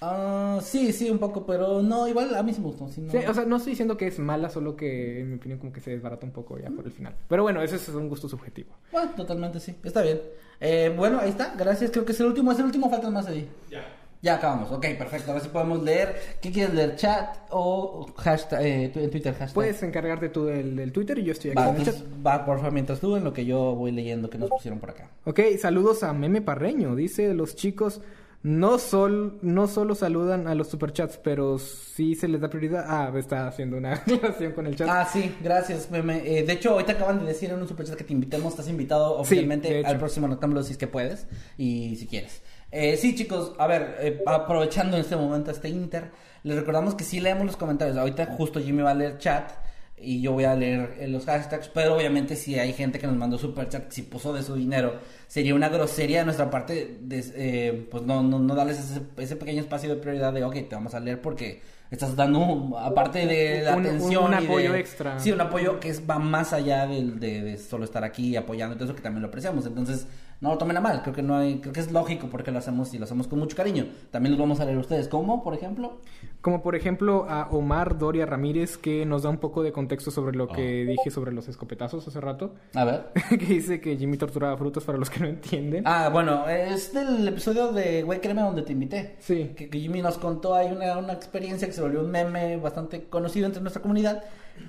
[0.00, 2.88] Ah, sí, sí, un poco, pero no, igual a mí sí me gustó.
[2.88, 5.72] sí, o sea, no estoy diciendo que es mala, solo que en mi opinión como
[5.72, 7.14] que se desbarata un poco ya por el final.
[7.28, 8.74] Pero bueno, ese es un gusto subjetivo.
[8.92, 9.74] Bueno, totalmente sí.
[9.82, 10.20] Está bien.
[10.60, 11.54] Eh, bueno, ahí está.
[11.56, 11.90] Gracias.
[11.90, 12.52] Creo que es el último.
[12.52, 12.90] Es el último.
[12.90, 13.48] Faltan más ahí.
[13.70, 13.84] Ya.
[14.20, 14.70] Ya acabamos.
[14.72, 15.32] Ok, perfecto.
[15.32, 16.16] Ahora sí podemos leer.
[16.40, 16.96] ¿Qué quieres leer?
[16.96, 18.62] ¿Chat o hashtag?
[18.62, 19.52] Eh, en Twitter, hashtag.
[19.54, 21.96] Puedes encargarte tú del, del Twitter y yo estoy aquí Va, en el chat.
[22.26, 24.90] va, por favor, mientras tú, en lo que yo voy leyendo que nos pusieron por
[24.90, 25.10] acá.
[25.24, 26.94] Ok, saludos a Meme Parreño.
[26.96, 28.00] Dice, los chicos
[28.44, 32.84] no, sol, no solo saludan a los superchats, pero sí se les da prioridad.
[32.86, 34.86] Ah, está haciendo una aclaración con el chat.
[34.86, 36.22] Ah, sí, gracias, meme.
[36.26, 38.52] Eh, de hecho, ahorita acaban de decir en un superchat que te invitemos.
[38.52, 41.26] Estás invitado oficialmente al próximo Noctámbulo si es que puedes
[41.56, 42.42] y si quieres.
[42.70, 46.10] Eh, sí, chicos, a ver, eh, aprovechando en este momento este Inter,
[46.42, 47.96] les recordamos que sí leemos los comentarios.
[47.96, 49.63] Ahorita justo Jimmy va a leer chat
[50.04, 53.16] y yo voy a leer eh, los hashtags, pero obviamente si hay gente que nos
[53.16, 54.94] mandó super chat, si puso de su dinero,
[55.26, 59.36] sería una grosería de nuestra parte, de, eh, pues no, no, no darles ese, ese
[59.36, 63.26] pequeño espacio de prioridad de, ok, te vamos a leer porque estás dando, un- aparte
[63.26, 64.24] de la Un- un- atención.
[64.24, 65.18] un de- apoyo extra.
[65.18, 68.74] Sí, un apoyo que es, va más allá del- de, de solo estar aquí apoyando
[68.74, 69.64] y todo eso que también lo apreciamos.
[69.66, 70.06] Entonces,
[70.40, 72.58] no lo tomen a mal, creo que no hay, creo que es lógico porque lo
[72.58, 73.86] hacemos y lo hacemos con mucho cariño.
[74.10, 75.08] También los vamos a leer ustedes.
[75.08, 76.00] ¿Cómo, por ejemplo?
[76.44, 80.36] Como por ejemplo a Omar Doria Ramírez, que nos da un poco de contexto sobre
[80.36, 82.52] lo que dije sobre los escopetazos hace rato.
[82.74, 83.06] A ver.
[83.30, 85.84] que dice que Jimmy torturaba frutos para los que no entienden.
[85.86, 89.16] Ah, bueno, es del episodio de Güey Créeme donde te invité.
[89.20, 89.52] Sí.
[89.56, 93.04] Que, que Jimmy nos contó, hay una, una experiencia que se volvió un meme bastante
[93.04, 94.22] conocido entre nuestra comunidad,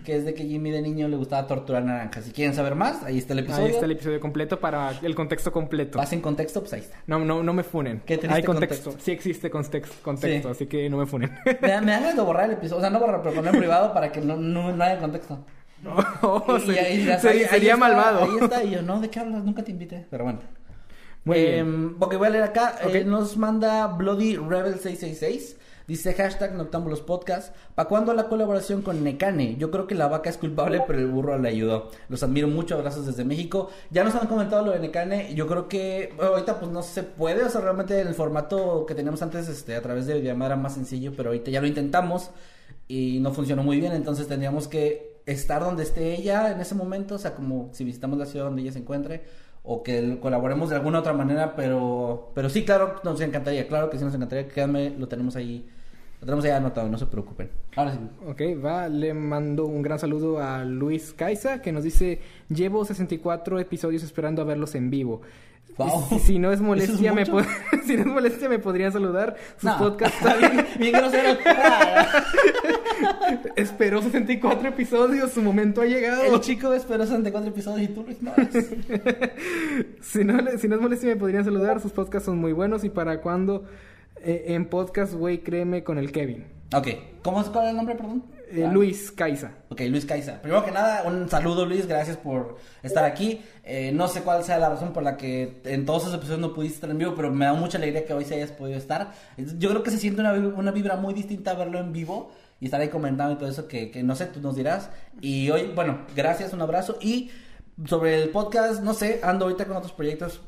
[0.03, 2.23] que es de que Jimmy de niño le gustaba torturar naranjas.
[2.23, 3.65] Si quieren saber más, ahí está el episodio.
[3.65, 5.97] Ahí está el episodio completo para el contexto completo.
[5.99, 6.97] Vas en contexto, pues ahí está.
[7.06, 8.02] No, no, no me funen.
[8.06, 8.85] Qué triste Hay contexto.
[8.91, 9.06] contexto.
[9.06, 10.52] Sí existe context- contexto, Sí.
[10.52, 11.31] así que no me funen.
[11.68, 13.60] Me, me dan ganas de borrar el episodio, o sea, no borrar, pero poner en
[13.62, 15.40] privado para que no, no, no haya contexto.
[15.86, 18.24] Y- y sería ahí sería- ahí- ahí sería está, malvado.
[18.24, 19.44] Ahí está, y yo, no, ¿de qué hablas?
[19.44, 20.40] Nunca te invité, pero bueno.
[21.24, 21.96] Muy Eh, bien.
[22.00, 23.08] Porque voy a leer acá, eh, Ok.
[23.08, 25.58] nos manda Bloody Rebel 666.
[25.88, 27.56] Dice hashtag Noctámbulos Podcast.
[27.76, 29.56] ¿Para cuándo la colaboración con Necane?
[29.57, 31.91] Yo creo que la vaca es culpable, pero el burro le ayudó.
[32.10, 33.70] Los admiro mucho, abrazos desde México.
[33.91, 35.36] Ya nos han comentado lo de Necane.
[35.36, 37.44] Yo creo que ahorita pues no se puede.
[37.44, 40.62] O sea, realmente en el formato que teníamos antes, este, a través de llamada era
[40.62, 42.32] más sencillo, pero ahorita ya lo intentamos
[42.88, 43.94] y no funcionó muy bien.
[43.94, 47.14] Entonces tendríamos que estar donde esté ella en ese momento.
[47.14, 49.22] O sea, como si visitamos la ciudad donde ella se encuentre
[49.66, 53.98] o que colaboremos de alguna otra manera, pero pero sí, claro, nos encantaría, claro que
[53.98, 55.68] sí nos encantaría, créanme, lo tenemos ahí,
[56.26, 57.49] tenemos ahí anotado, no se preocupen.
[57.76, 57.99] Ahora sí.
[58.27, 62.19] Ok, va, le mando un gran saludo a Luis Caiza que nos dice,
[62.49, 65.22] llevo 64 episodios esperando a verlos en vivo.
[65.77, 66.06] Wow.
[66.10, 67.45] Si, si no es ¿Eso es molestia, me pod-
[67.85, 69.35] si no es molestia, me podrían saludar.
[69.57, 69.77] Sus No.
[69.77, 71.38] podcasts bien, bien grosero.
[73.56, 76.23] Esperó 64 episodios, su momento ha llegado.
[76.23, 78.47] El chico esperó 64 episodios y tú lo ignoras.
[80.02, 81.81] Si no, si no es molestia, me podrían saludar.
[81.81, 82.84] Sus podcasts son muy buenos.
[82.84, 83.65] ¿Y para cuándo?
[84.26, 86.45] Eh, en podcast, güey, créeme con el Kevin.
[86.73, 86.88] Ok,
[87.22, 88.23] ¿cómo es cuál es el nombre, perdón?
[88.52, 88.72] Eh, Ah.
[88.72, 89.52] Luis Caiza.
[89.69, 90.41] Ok, Luis Caiza.
[90.41, 93.41] Primero que nada, un saludo Luis, gracias por estar aquí.
[93.64, 96.53] Eh, no sé cuál sea la razón por la que en todos esos episodios no
[96.53, 99.14] pudiste estar en vivo, pero me da mucha alegría que hoy sí hayas podido estar.
[99.38, 102.89] Yo creo que se siente una vibra muy distinta verlo en vivo y estar ahí
[102.89, 104.89] comentando y todo eso que, que no sé, tú nos dirás.
[105.22, 106.97] Y hoy, bueno, gracias, un abrazo.
[107.02, 107.30] Y
[107.85, 110.41] sobre el podcast, no sé, ando ahorita con otros proyectos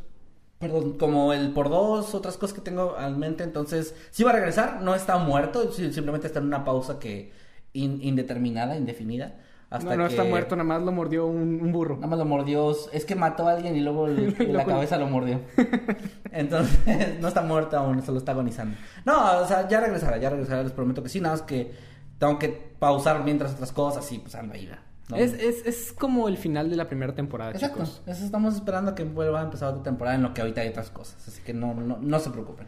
[0.59, 4.34] Perdón, como el por dos, otras cosas que tengo en mente, entonces sí va a
[4.34, 7.31] regresar, no está muerto, simplemente está en una pausa que
[7.73, 9.35] in- indeterminada, indefinida.
[9.69, 11.95] Hasta no, no que- está muerto, nada más lo mordió un, un burro.
[11.97, 15.07] Nada más lo mordió, es que mató a alguien y luego el- la cabeza lo
[15.07, 15.41] mordió.
[16.31, 18.77] Entonces, no está muerto aún, solo está agonizando.
[19.05, 21.71] No, o sea, ya regresará, ya regresará, les prometo que sí, nada más que
[22.17, 24.81] tengo que pausar mientras otras cosas y pues anda ahí, ¿verdad?
[25.09, 25.15] ¿No?
[25.17, 28.01] Es, es, es como el final de la primera temporada, Exacto, chicos.
[28.05, 30.89] eso estamos esperando que vuelva a empezar otra temporada en lo que ahorita hay otras
[30.89, 32.67] cosas, así que no, no, no se preocupen.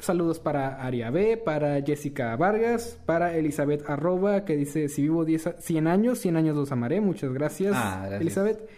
[0.00, 5.46] Saludos para Aria B, para Jessica Vargas, para Elizabeth Arroba, que dice, si vivo 10
[5.46, 7.00] a- 100 años, 100 años los amaré.
[7.00, 8.20] Muchas gracias, Ah, gracias.
[8.20, 8.68] Elizabeth.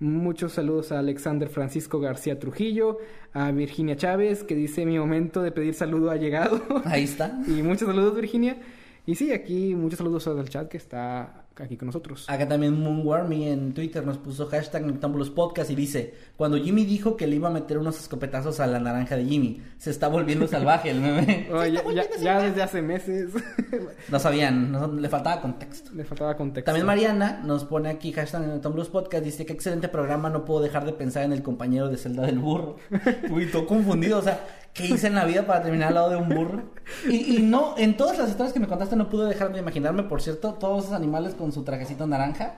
[0.00, 2.98] Muchos saludos a Alexander Francisco García Trujillo,
[3.32, 6.60] a Virginia Chávez, que dice, mi momento de pedir saludo ha llegado.
[6.84, 7.38] Ahí está.
[7.46, 8.58] y muchos saludos, Virginia.
[9.06, 12.24] Y sí, aquí muchos saludos al chat que está aquí con nosotros.
[12.28, 17.16] Acá también Moonwormy en Twitter nos puso hashtag Noctámbulos Podcast y dice, cuando Jimmy dijo
[17.16, 20.46] que le iba a meter unos escopetazos a la naranja de Jimmy, se está volviendo
[20.48, 21.48] salvaje el meme.
[21.54, 23.30] Oh, ya, ya- ya desde hace meses
[24.10, 25.90] No sabían, no- le faltaba contexto.
[25.94, 26.66] le faltaba contexto.
[26.66, 30.84] También Mariana nos pone aquí hashtag Noctámbulos Podcast, dice que excelente programa, no puedo dejar
[30.84, 32.76] de pensar en el compañero de celda del burro.
[33.30, 34.44] Uy, todo confundido, o sea,
[34.74, 36.62] ¿qué hice en la vida para terminar al lado de un burro?
[37.08, 40.02] Y, y no, en todas las historias que me contaste no pude dejar de imaginarme,
[40.02, 42.56] por cierto, todos esos animales con su trajecito naranja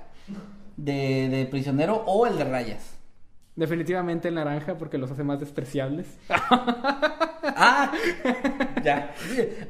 [0.77, 2.97] de, de prisionero o el de rayas.
[3.55, 6.07] Definitivamente el naranja porque los hace más despreciables.
[7.59, 7.93] Ah,
[8.83, 9.15] ya.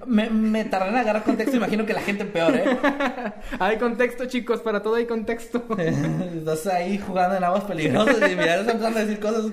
[0.07, 2.65] Me, me tardé en agarrar contexto, imagino que la gente peor, ¿eh?
[3.61, 5.65] hay contexto, chicos, para todo hay contexto.
[5.79, 9.53] Estás ahí jugando en aguas peligrosas y mira, estás empezando a decir cosas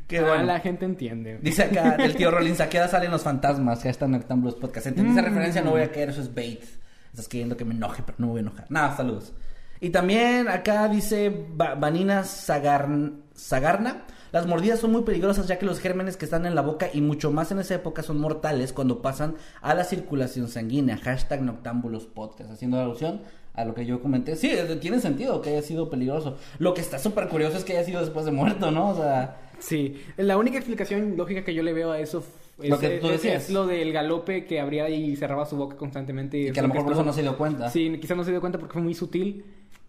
[0.06, 0.44] que Ah, bueno.
[0.44, 1.38] la gente entiende.
[1.42, 3.82] Dice acá el tío Rollins, ¿a qué hora salen los fantasmas?
[3.82, 4.86] Ya están Noctámbulos Podcast.
[4.88, 5.26] Entendí esa Mm.
[5.26, 6.62] referencia, no voy a caer, eso es bait.
[7.10, 8.66] Estás queriendo que me enoje, pero no me voy a enojar.
[8.68, 9.32] Nada, saludos.
[9.80, 14.04] Y también acá dice Va- Vanina Sagarn- Sagarna.
[14.32, 17.00] Las mordidas son muy peligrosas ya que los gérmenes que están en la boca y
[17.00, 20.96] mucho más en esa época son mortales cuando pasan a la circulación sanguínea.
[20.98, 22.50] Hashtag Noctámbulos Podcast.
[22.50, 23.22] Haciendo alusión
[23.54, 24.36] a lo que yo comenté.
[24.36, 26.36] Sí, tiene sentido que haya sido peligroso.
[26.58, 28.90] Lo que está súper curioso es que haya sido después de muerto, ¿no?
[28.90, 29.36] O sea...
[29.58, 32.24] Sí, la única explicación lógica que yo le veo a eso
[32.62, 33.44] es, Lo que tú es- decías.
[33.44, 36.38] es lo del galope que abría y cerraba su boca constantemente.
[36.38, 37.70] Y que a lo mejor por eso no se dio cuenta.
[37.70, 39.44] Sí, quizás no se dio cuenta porque fue muy sutil.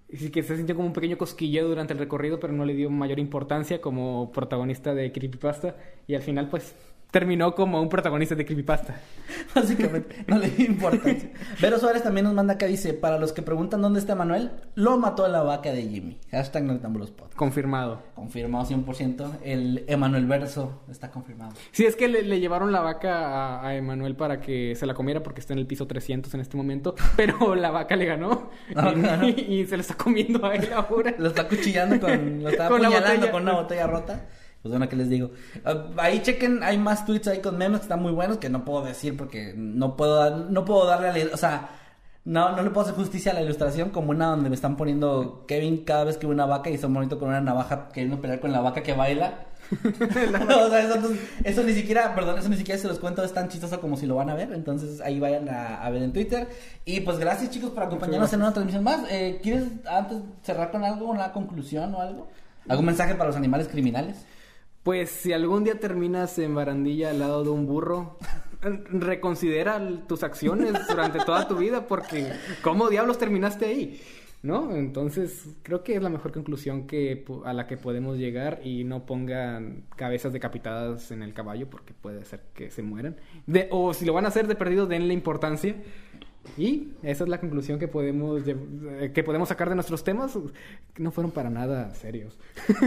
[0.09, 2.73] Y sí que se sintió como un pequeño cosquilleo durante el recorrido, pero no le
[2.73, 5.75] dio mayor importancia como protagonista de Creepypasta.
[6.07, 6.73] Y al final, pues,
[7.11, 8.99] terminó como un protagonista de Creepypasta.
[9.55, 11.09] Básicamente, no le importa.
[11.61, 14.97] Vero Suárez también nos manda acá, dice, para los que preguntan dónde está Manuel, lo
[14.97, 16.17] mató la vaca de Jimmy.
[16.31, 17.31] Hashtag Noctambulos Pod.
[17.35, 18.01] Confirmado.
[18.15, 19.37] Confirmado 100%.
[19.43, 21.53] El Emanuel Verso está confirmado.
[21.71, 24.93] Sí, es que le, le llevaron la vaca a, a Emanuel para que se la
[24.93, 28.49] comiera porque está en el piso 300 en este momento, pero la vaca le ganó
[29.25, 31.15] y, se lo está comiendo a él ahora.
[31.17, 32.43] Lo está cuchillando con...
[32.43, 33.31] Lo está Con la botella.
[33.31, 34.25] con una botella rota.
[34.67, 35.31] Pues bueno, ¿qué les digo?
[35.65, 38.65] Ah, ahí chequen, hay más tweets ahí con memes que están muy buenos que no
[38.65, 41.69] puedo decir porque no puedo, no puedo darle a la- O sea,
[42.25, 45.45] no, no le puedo hacer justicia a la ilustración como una donde me están poniendo
[45.47, 48.39] Kevin cada vez que ve una vaca y está bonito con una navaja queriendo pelear
[48.41, 49.45] con la vaca que baila.
[49.71, 51.13] o sea, eso,
[51.43, 54.05] eso ni siquiera, perdón, eso ni siquiera se los cuento, es tan chistoso como si
[54.05, 54.51] lo van a ver.
[54.53, 56.47] Entonces ahí vayan a, a ver en Twitter.
[56.85, 59.01] Y pues gracias chicos por acompañarnos en una transmisión más.
[59.09, 62.27] Eh, ¿Quieres antes cerrar con algo, una conclusión o algo?
[62.67, 64.25] ¿Algún mensaje para los animales criminales?
[64.87, 68.17] Pues si algún día terminas en barandilla al lado de un burro,
[68.61, 72.31] reconsidera tus acciones durante toda tu vida porque
[72.61, 74.01] ¿cómo diablos terminaste ahí?
[74.43, 74.73] ¿No?
[74.73, 79.05] Entonces creo que es la mejor conclusión que a la que podemos llegar y no
[79.05, 83.17] pongan cabezas decapitadas en el caballo porque puede ser que se mueran.
[83.71, 85.75] O si lo van a hacer de perdido, denle importancia.
[86.57, 90.37] Y esa es la conclusión que podemos eh, que podemos sacar de nuestros temas.
[90.93, 92.37] que No fueron para nada serios.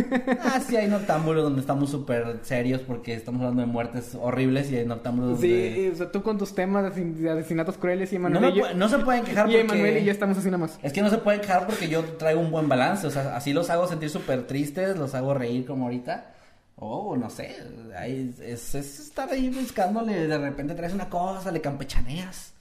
[0.42, 4.76] Ah, sí, hay noctámbulos donde estamos súper serios porque estamos hablando de muertes horribles y
[4.76, 5.90] hay noctámbulos Sí, donde...
[5.92, 8.98] o sea, tú con tus temas de asesinatos crueles y Emanuel y yo- no se
[9.00, 9.60] pueden quejar y porque...
[9.60, 10.78] Emanuel y yo estamos así nada más.
[10.82, 13.52] Es que no se pueden quejar porque yo traigo un buen balance, o sea, así
[13.52, 16.34] los hago sentir súper tristes, los hago reír como ahorita.
[16.82, 17.56] O no sé,
[17.98, 22.54] ahí es, es estar ahí buscándole, de repente traes una cosa, le campechaneas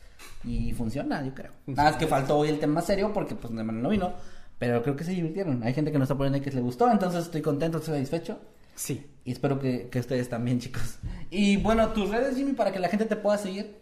[0.44, 1.52] y funciona, yo creo.
[1.68, 4.14] Nada, es que faltó hoy el tema serio porque pues de manera no vino,
[4.58, 5.64] pero creo que se divirtieron.
[5.64, 8.40] Hay gente que nos está poniendo que les gustó, entonces estoy contento, estoy satisfecho.
[8.76, 9.06] Sí.
[9.26, 11.00] Y espero que, que ustedes también, chicos.
[11.30, 13.76] Y bueno, tus redes, Jimmy, para que la gente te pueda seguir.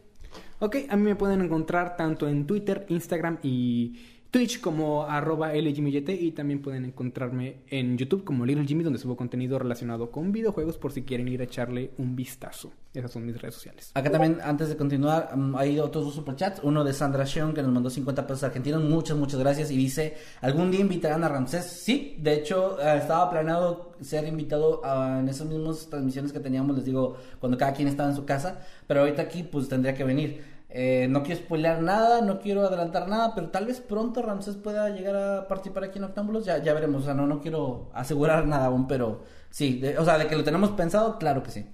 [0.60, 6.32] Ok, a mí me pueden encontrar tanto en Twitter, Instagram y Twitch como arroba y
[6.32, 10.92] también pueden encontrarme en YouTube como Little Jimmy donde subo contenido relacionado con videojuegos por
[10.92, 12.72] si quieren ir a echarle un vistazo.
[12.94, 13.92] Esas son mis redes sociales.
[13.94, 16.62] Acá también, antes de continuar, mm, hay otros dos superchats.
[16.64, 18.84] Uno de Sandra Sheon, que nos mandó 50 pesos argentinos.
[18.84, 19.70] Muchas, muchas gracias.
[19.70, 21.66] Y dice, ¿algún día invitarán a Ramsés?
[21.66, 26.76] Sí, de hecho, eh, estaba planeado ser invitado a- en esas mismas transmisiones que teníamos,
[26.76, 28.66] les digo, cuando cada quien estaba en su casa.
[28.88, 30.57] Pero ahorita aquí, pues, tendría que venir.
[30.70, 34.90] Eh, no quiero spoilear nada, no quiero adelantar nada, pero tal vez pronto Ramsés pueda
[34.90, 36.46] llegar a participar aquí en Octámbulos.
[36.46, 40.04] Ya, ya veremos, o sea, no, no quiero asegurar nada aún, pero sí, de- o
[40.06, 41.66] sea, de que lo tenemos pensado, claro que sí.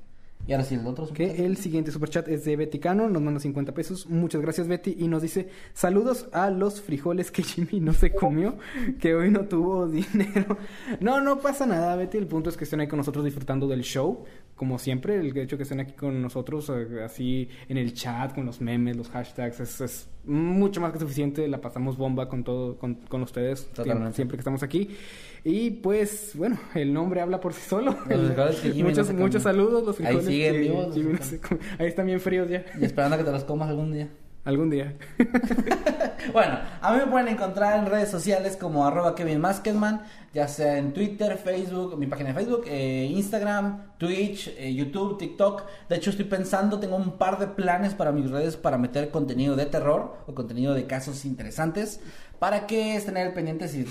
[0.46, 1.38] Y ahora sí, el otro superchat.
[1.38, 4.08] Que el siguiente superchat es de Betty Cano, nos manda 50 pesos.
[4.10, 8.58] Muchas gracias Betty y nos dice saludos a los frijoles que Jimmy no se comió,
[9.00, 10.58] que hoy no tuvo dinero.
[11.00, 13.84] No, no pasa nada Betty, el punto es que estén ahí con nosotros disfrutando del
[13.84, 14.26] show,
[14.56, 18.46] como siempre, el hecho que estén aquí con nosotros eh, así en el chat, con
[18.46, 22.78] los memes, los hashtags, es, es mucho más que suficiente, la pasamos bomba con todo,
[22.78, 24.16] con, con ustedes, Totalmente.
[24.16, 24.96] siempre que estamos aquí.
[25.44, 27.98] Y pues, bueno, el nombre habla por sí solo.
[28.08, 31.34] No muchos, muchos saludos, los Ahí frijoles siguen que vivos.
[31.80, 32.64] Ahí están bien fríos ya.
[32.80, 34.10] Y esperando a que te los comas algún día.
[34.46, 34.96] Algún día.
[36.32, 40.04] Bueno, a mí me pueden encontrar en redes sociales como arroba Kevin Maskedman,
[40.34, 45.64] ya sea en Twitter, Facebook, mi página de Facebook, eh, Instagram, Twitch, eh, YouTube, TikTok.
[45.90, 49.58] De hecho, estoy pensando, tengo un par de planes para mis redes para meter contenido
[49.58, 52.00] de terror o contenido de casos interesantes
[52.40, 53.86] para que estén al pendiente si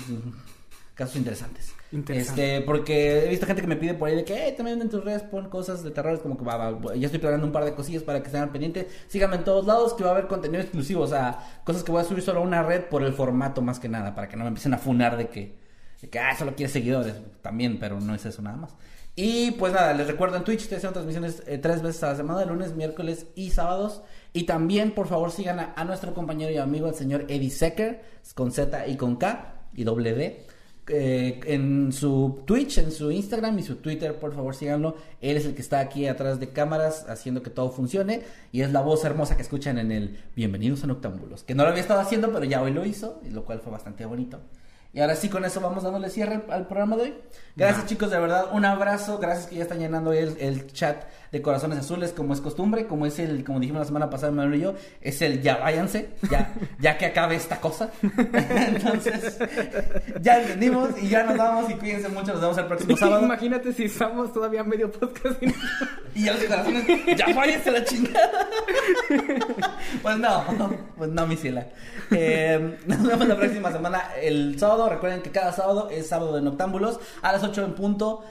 [0.95, 1.73] casos interesantes.
[1.91, 2.55] Interesante.
[2.55, 4.89] Este, porque he visto gente que me pide por ahí de que "Eh, también en
[4.89, 7.53] tus redes pon cosas de terror, es como que va, va, ya estoy planeando un
[7.53, 8.87] par de cosillas para que estén al pendiente.
[9.07, 12.01] Síganme en todos lados que va a haber contenido exclusivo, o sea, cosas que voy
[12.01, 14.43] a subir solo a una red por el formato más que nada, para que no
[14.43, 15.55] me empiecen a funar de que,
[16.01, 18.75] de que ah, solo quieres seguidores, también, pero no es eso nada más.
[19.15, 22.15] Y pues nada, les recuerdo en Twitch estoy haciendo transmisiones eh, tres veces a la
[22.15, 24.01] semana, lunes, miércoles y sábados.
[24.33, 28.01] Y también, por favor, sigan a, a nuestro compañero y amigo, el señor Eddie Secker,
[28.33, 30.47] con Z y con K y doble D.
[30.87, 34.95] eh, en su Twitch, en su Instagram y su Twitter, por favor síganlo.
[35.21, 38.71] Él es el que está aquí atrás de cámaras haciendo que todo funcione y es
[38.71, 41.99] la voz hermosa que escuchan en el Bienvenidos a Noctámbulos, que no lo había estado
[41.99, 44.39] haciendo, pero ya hoy lo hizo, y lo cual fue bastante bonito.
[44.95, 47.13] Y ahora sí, con eso vamos dándole cierre al, al programa de hoy.
[47.55, 48.49] Gracias, chicos, de verdad.
[48.53, 49.17] Un abrazo.
[49.17, 53.07] Gracias que ya están llenando el, el chat de corazones azules, como es costumbre, como
[53.07, 56.53] es el, como dijimos la semana pasada, Manuel y yo, es el ya váyanse, ya,
[56.79, 57.89] ya que acabe esta cosa.
[58.03, 59.39] Entonces,
[60.21, 62.33] ya entendimos y ya nos vamos y cuídense mucho.
[62.33, 63.25] Nos vemos el próximo sábado.
[63.25, 65.41] Imagínate si estamos todavía medio podcast.
[65.41, 65.47] y-
[66.15, 66.85] Y ya los corazones,
[67.17, 68.47] ya váyanse la chingada.
[70.03, 70.43] Pues no,
[70.95, 71.65] pues no, mi ciela.
[72.11, 74.87] Eh, nos vemos la próxima semana, el sábado.
[74.89, 78.23] Recuerden que cada sábado es sábado de Noctámbulos a las 8 en punto.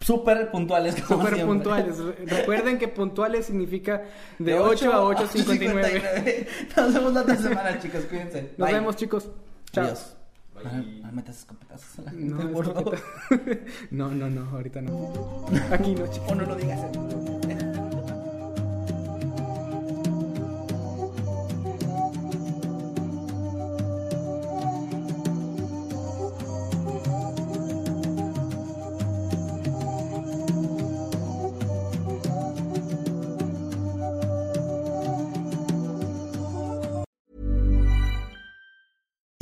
[0.00, 1.00] Súper puntuales.
[1.02, 1.96] como Súper puntuales.
[2.26, 4.02] Recuerden que puntuales significa
[4.38, 6.46] de 8 a 8.59.
[6.76, 8.04] Nos vemos la otra semana, chicos.
[8.04, 8.50] Cuídense.
[8.56, 9.28] Nos vemos, chicos.
[9.72, 9.84] Chao.
[9.84, 10.14] Adiós.
[10.64, 10.72] No,
[11.06, 12.94] no metas escopetazos a la gente, No, por favor.
[12.94, 13.60] escopeta.
[13.90, 15.46] no, no, no, ahorita no.
[15.70, 16.30] Aquí no, chicos.
[16.30, 16.80] O no lo digas.